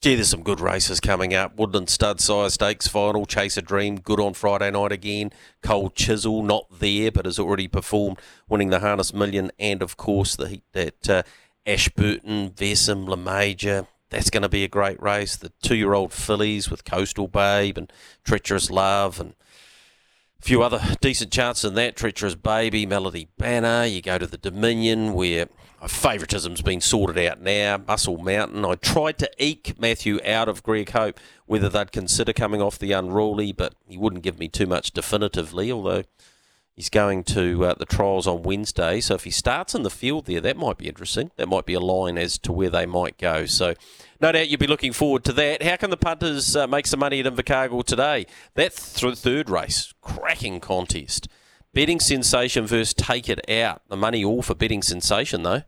Gee, 0.03 0.15
there's 0.15 0.31
some 0.31 0.43
good 0.43 0.61
races 0.61 0.99
coming 0.99 1.35
up. 1.35 1.57
Woodland 1.57 1.91
Stud 1.91 2.21
Sire 2.21 2.49
Stakes 2.49 2.89
final, 2.89 3.27
Chase 3.27 3.59
a 3.59 3.63
Dream, 3.63 4.01
good 4.01 4.19
on 4.19 4.33
Friday 4.33 4.71
night 4.71 4.93
again. 4.93 5.31
Cold 5.63 5.95
Chisel, 5.95 6.43
not 6.43 6.81
there, 6.81 7.13
but 7.13 7.27
has 7.27 7.39
already 7.39 7.69
performed, 7.69 8.19
winning 8.49 8.71
the 8.71 8.81
Harness 8.81 9.13
Million, 9.13 9.51
and 9.59 9.83
of 9.83 9.99
course 9.99 10.37
the 10.37 10.49
heat 10.49 10.65
at 10.75 11.09
uh, 11.11 11.23
Ashburton, 11.67 12.51
Vesim, 12.51 13.07
La 13.07 13.17
Major. 13.17 13.87
That's 14.09 14.31
going 14.31 14.43
to 14.43 14.49
be 14.49 14.65
a 14.65 14.69
great 14.69 15.01
race. 15.03 15.37
The 15.37 15.53
two-year-old 15.63 16.15
fillies 16.15 16.71
with 16.71 16.85
Coastal 16.85 17.29
Babe 17.29 17.77
and 17.77 17.93
Treacherous 18.25 18.71
Love 18.71 19.21
and 19.21 19.35
few 20.41 20.63
other 20.63 20.81
decent 21.01 21.33
chances 21.33 21.65
in 21.65 21.75
that. 21.75 21.97
Treacherous 21.97 22.35
Baby, 22.35 22.87
Melody 22.87 23.29
Banner. 23.39 23.85
You 23.85 24.03
go 24.03 24.19
to 24.19 24.27
the 24.27 24.39
Dominion 24.39 25.13
where 25.13 25.47
favouritism's 25.87 26.63
been 26.63 26.81
sorted 26.81 27.19
out 27.27 27.41
now. 27.41 27.79
Muscle 27.79 28.19
Mountain. 28.19 28.65
I 28.65 28.75
tried 28.75 29.19
to 29.19 29.31
eke 29.39 29.79
Matthew 29.81 30.21
out 30.25 30.49
of 30.49 30.63
Greg 30.63 30.91
Hope 30.91 31.19
whether 31.47 31.69
they'd 31.69 31.93
consider 31.93 32.33
coming 32.33 32.63
off 32.63 32.79
the 32.79 32.93
unruly, 32.93 33.53
but 33.53 33.75
he 33.89 33.97
wouldn't 33.97 34.23
give 34.23 34.39
me 34.39 34.47
too 34.47 34.67
much 34.67 34.93
definitively, 34.93 35.73
although 35.73 36.05
he's 36.81 36.89
going 36.89 37.23
to 37.23 37.63
uh, 37.67 37.75
the 37.75 37.85
trials 37.85 38.27
on 38.27 38.43
Wednesday. 38.43 39.03
So 39.03 39.15
if 39.15 39.25
he 39.25 39.31
starts 39.31 39.75
in 39.75 39.83
the 39.83 39.91
field 39.91 40.25
there, 40.25 40.41
that 40.41 40.57
might 40.57 40.79
be 40.79 40.89
interesting. 40.89 41.31
That 41.37 41.47
might 41.47 41.67
be 41.67 41.75
a 41.75 41.81
line 41.81 42.17
as 42.17 42.39
to 42.39 42.53
where 42.53 42.71
they 42.71 42.87
might 42.87 43.19
go. 43.19 43.45
So 43.45 43.75
no 44.19 44.33
doubt 44.33 44.49
you'll 44.49 44.59
be 44.59 44.67
looking 44.67 44.95
forward 44.95 45.23
to 45.25 45.35
that. 45.35 45.63
How 45.63 45.77
can 45.77 45.91
the 45.91 45.99
punters 45.99 46.57
uh, 46.57 46.67
make 46.67 46.87
some 46.87 47.01
money 47.01 47.21
at 47.21 47.27
Invercargill 47.27 47.85
today? 47.85 48.25
That 48.55 48.75
th- 48.75 49.19
third 49.19 49.51
race, 49.51 49.93
cracking 50.01 50.59
contest. 50.61 51.29
Betting 51.75 52.01
Sensation 52.01 52.67
versus 52.67 52.95
Take 52.95 53.29
It 53.29 53.51
Out. 53.51 53.83
The 53.89 53.97
money 53.97 54.25
all 54.25 54.41
for 54.41 54.55
Betting 54.55 54.81
Sensation, 54.81 55.43
though. 55.43 55.65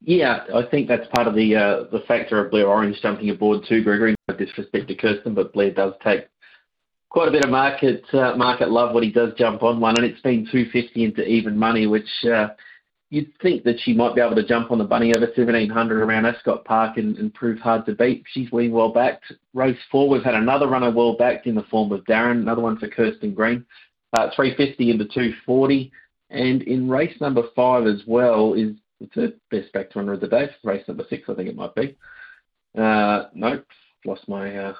Yeah, 0.00 0.44
I 0.52 0.64
think 0.64 0.88
that's 0.88 1.06
part 1.14 1.28
of 1.28 1.36
the 1.36 1.54
uh, 1.54 1.84
the 1.92 2.02
factor 2.08 2.44
of 2.44 2.50
Blair 2.50 2.66
Orange 2.66 3.00
jumping 3.00 3.30
aboard 3.30 3.64
too, 3.68 3.84
Gregory. 3.84 4.16
No 4.28 4.34
disrespect 4.34 4.88
to 4.88 4.96
Kirstin, 4.96 5.36
but 5.36 5.52
Blair 5.52 5.70
does 5.70 5.94
take 6.02 6.26
quite 7.12 7.28
a 7.28 7.30
bit 7.30 7.44
of 7.44 7.50
market 7.50 8.02
uh, 8.14 8.34
market 8.36 8.70
love 8.70 8.94
when 8.94 9.04
he 9.04 9.12
does 9.12 9.32
jump 9.36 9.62
on 9.62 9.78
one, 9.78 9.96
and 9.96 10.06
it's 10.06 10.20
been 10.22 10.48
250 10.50 11.04
into 11.04 11.22
even 11.24 11.58
money, 11.58 11.86
which 11.86 12.08
uh, 12.24 12.48
you'd 13.10 13.30
think 13.42 13.64
that 13.64 13.78
she 13.80 13.92
might 13.92 14.14
be 14.14 14.22
able 14.22 14.34
to 14.34 14.46
jump 14.46 14.70
on 14.70 14.78
the 14.78 14.84
bunny 14.84 15.14
over 15.14 15.26
1700 15.26 16.02
around 16.02 16.24
Ascot 16.24 16.64
Park 16.64 16.96
and, 16.96 17.18
and 17.18 17.34
prove 17.34 17.58
hard 17.58 17.84
to 17.84 17.94
beat. 17.94 18.24
She's 18.32 18.48
been 18.48 18.72
well 18.72 18.88
backed. 18.88 19.30
Race 19.52 19.76
four, 19.90 20.08
we've 20.08 20.24
had 20.24 20.34
another 20.34 20.66
runner 20.68 20.90
well 20.90 21.14
backed 21.14 21.46
in 21.46 21.54
the 21.54 21.64
form 21.64 21.92
of 21.92 22.02
Darren, 22.04 22.40
another 22.40 22.62
one 22.62 22.78
for 22.78 22.88
Kirstin 22.88 23.34
Green, 23.34 23.66
uh, 24.14 24.30
350 24.34 24.90
into 24.90 25.04
240. 25.04 25.92
And 26.30 26.62
in 26.62 26.88
race 26.88 27.20
number 27.20 27.42
five 27.54 27.86
as 27.86 28.00
well 28.06 28.54
is 28.54 28.74
the 29.00 29.08
third 29.14 29.40
best 29.50 29.70
backed 29.74 29.96
runner 29.96 30.14
of 30.14 30.20
the 30.20 30.28
day, 30.28 30.48
race 30.64 30.88
number 30.88 31.04
six, 31.10 31.28
I 31.28 31.34
think 31.34 31.50
it 31.50 31.56
might 31.56 31.74
be. 31.74 31.94
Uh, 32.74 33.24
nope, 33.34 33.66
lost 34.06 34.26
my 34.28 34.56
uh, 34.56 34.74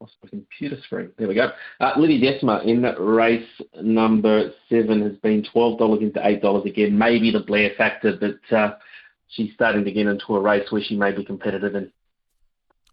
my 0.00 0.28
computer 0.28 0.76
screen. 0.82 1.10
There 1.18 1.28
we 1.28 1.34
go. 1.34 1.50
Uh, 1.80 1.92
Lydia 1.96 2.32
Decima 2.32 2.62
in 2.64 2.82
race 2.82 3.48
number 3.80 4.52
seven 4.68 5.02
has 5.02 5.16
been 5.22 5.44
twelve 5.52 5.78
dollars 5.78 6.02
into 6.02 6.20
eight 6.26 6.42
dollars 6.42 6.66
again. 6.66 6.96
Maybe 6.96 7.30
the 7.30 7.40
Blair 7.40 7.70
factor, 7.76 8.16
but 8.16 8.56
uh, 8.56 8.76
she's 9.28 9.52
starting 9.54 9.84
to 9.84 9.92
get 9.92 10.06
into 10.06 10.36
a 10.36 10.40
race 10.40 10.70
where 10.70 10.82
she 10.82 10.96
may 10.96 11.12
be 11.12 11.24
competitive 11.24 11.74
in. 11.74 11.90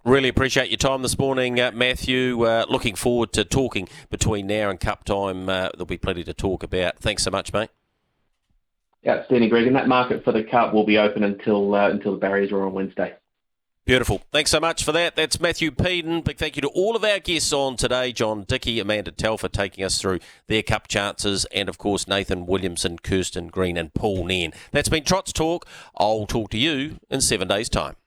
Really 0.06 0.28
appreciate 0.28 0.70
your 0.70 0.78
time 0.78 1.02
this 1.02 1.18
morning, 1.18 1.60
uh, 1.60 1.72
Matthew. 1.74 2.44
Uh, 2.44 2.66
looking 2.68 2.96
forward 2.96 3.32
to 3.34 3.46
talking 3.46 3.88
between 4.10 4.48
now 4.48 4.70
and 4.70 4.80
cup 4.80 5.06
time. 5.06 5.48
Uh, 5.48 5.70
there'll 5.74 5.86
be 5.86 5.98
plenty 5.98 6.24
to 6.26 6.34
talk 6.34 6.62
about. 6.64 7.00
Thanks 7.00 7.24
so 7.24 7.32
much, 7.32 7.54
mate. 7.54 7.70
Outstanding, 9.08 9.50
Greg. 9.50 9.68
And 9.68 9.76
that 9.76 9.88
market 9.88 10.24
for 10.24 10.32
the 10.32 10.44
cup 10.44 10.74
will 10.74 10.86
be 10.86 10.98
open 10.98 11.24
until 11.24 11.76
uh, 11.76 11.90
until 11.90 12.14
the 12.14 12.18
barriers 12.18 12.52
are 12.52 12.66
on 12.66 12.74
Wednesday. 12.74 13.14
Beautiful. 13.86 14.22
Thanks 14.32 14.50
so 14.50 14.62
much 14.62 14.86
for 14.86 14.94
that. 14.94 15.18
That's 15.18 15.42
Matthew 15.42 15.70
Peden. 15.70 16.22
Big 16.22 16.38
thank 16.38 16.56
you 16.56 16.62
to 16.62 16.70
all 16.70 16.96
of 16.96 17.04
our 17.04 17.20
guests 17.20 17.52
on 17.52 17.76
today 17.76 18.14
John 18.14 18.46
Dickie, 18.46 18.80
Amanda 18.80 19.12
Telfer 19.12 19.50
taking 19.50 19.84
us 19.84 20.00
through 20.00 20.20
their 20.48 20.64
cup 20.64 20.88
chances, 20.88 21.44
and 21.54 21.68
of 21.68 21.78
course 21.78 22.08
Nathan 22.08 22.46
Williamson, 22.46 22.98
Kirstin 22.98 23.52
Green, 23.52 23.76
and 23.76 23.94
Paul 23.94 24.26
Nairn. 24.26 24.54
That's 24.72 24.88
been 24.88 25.04
Trots 25.04 25.34
Talk. 25.34 25.68
I'll 25.98 26.26
talk 26.26 26.50
to 26.52 26.58
you 26.58 26.98
in 27.10 27.20
seven 27.20 27.50
days' 27.50 27.68
time. 27.68 27.98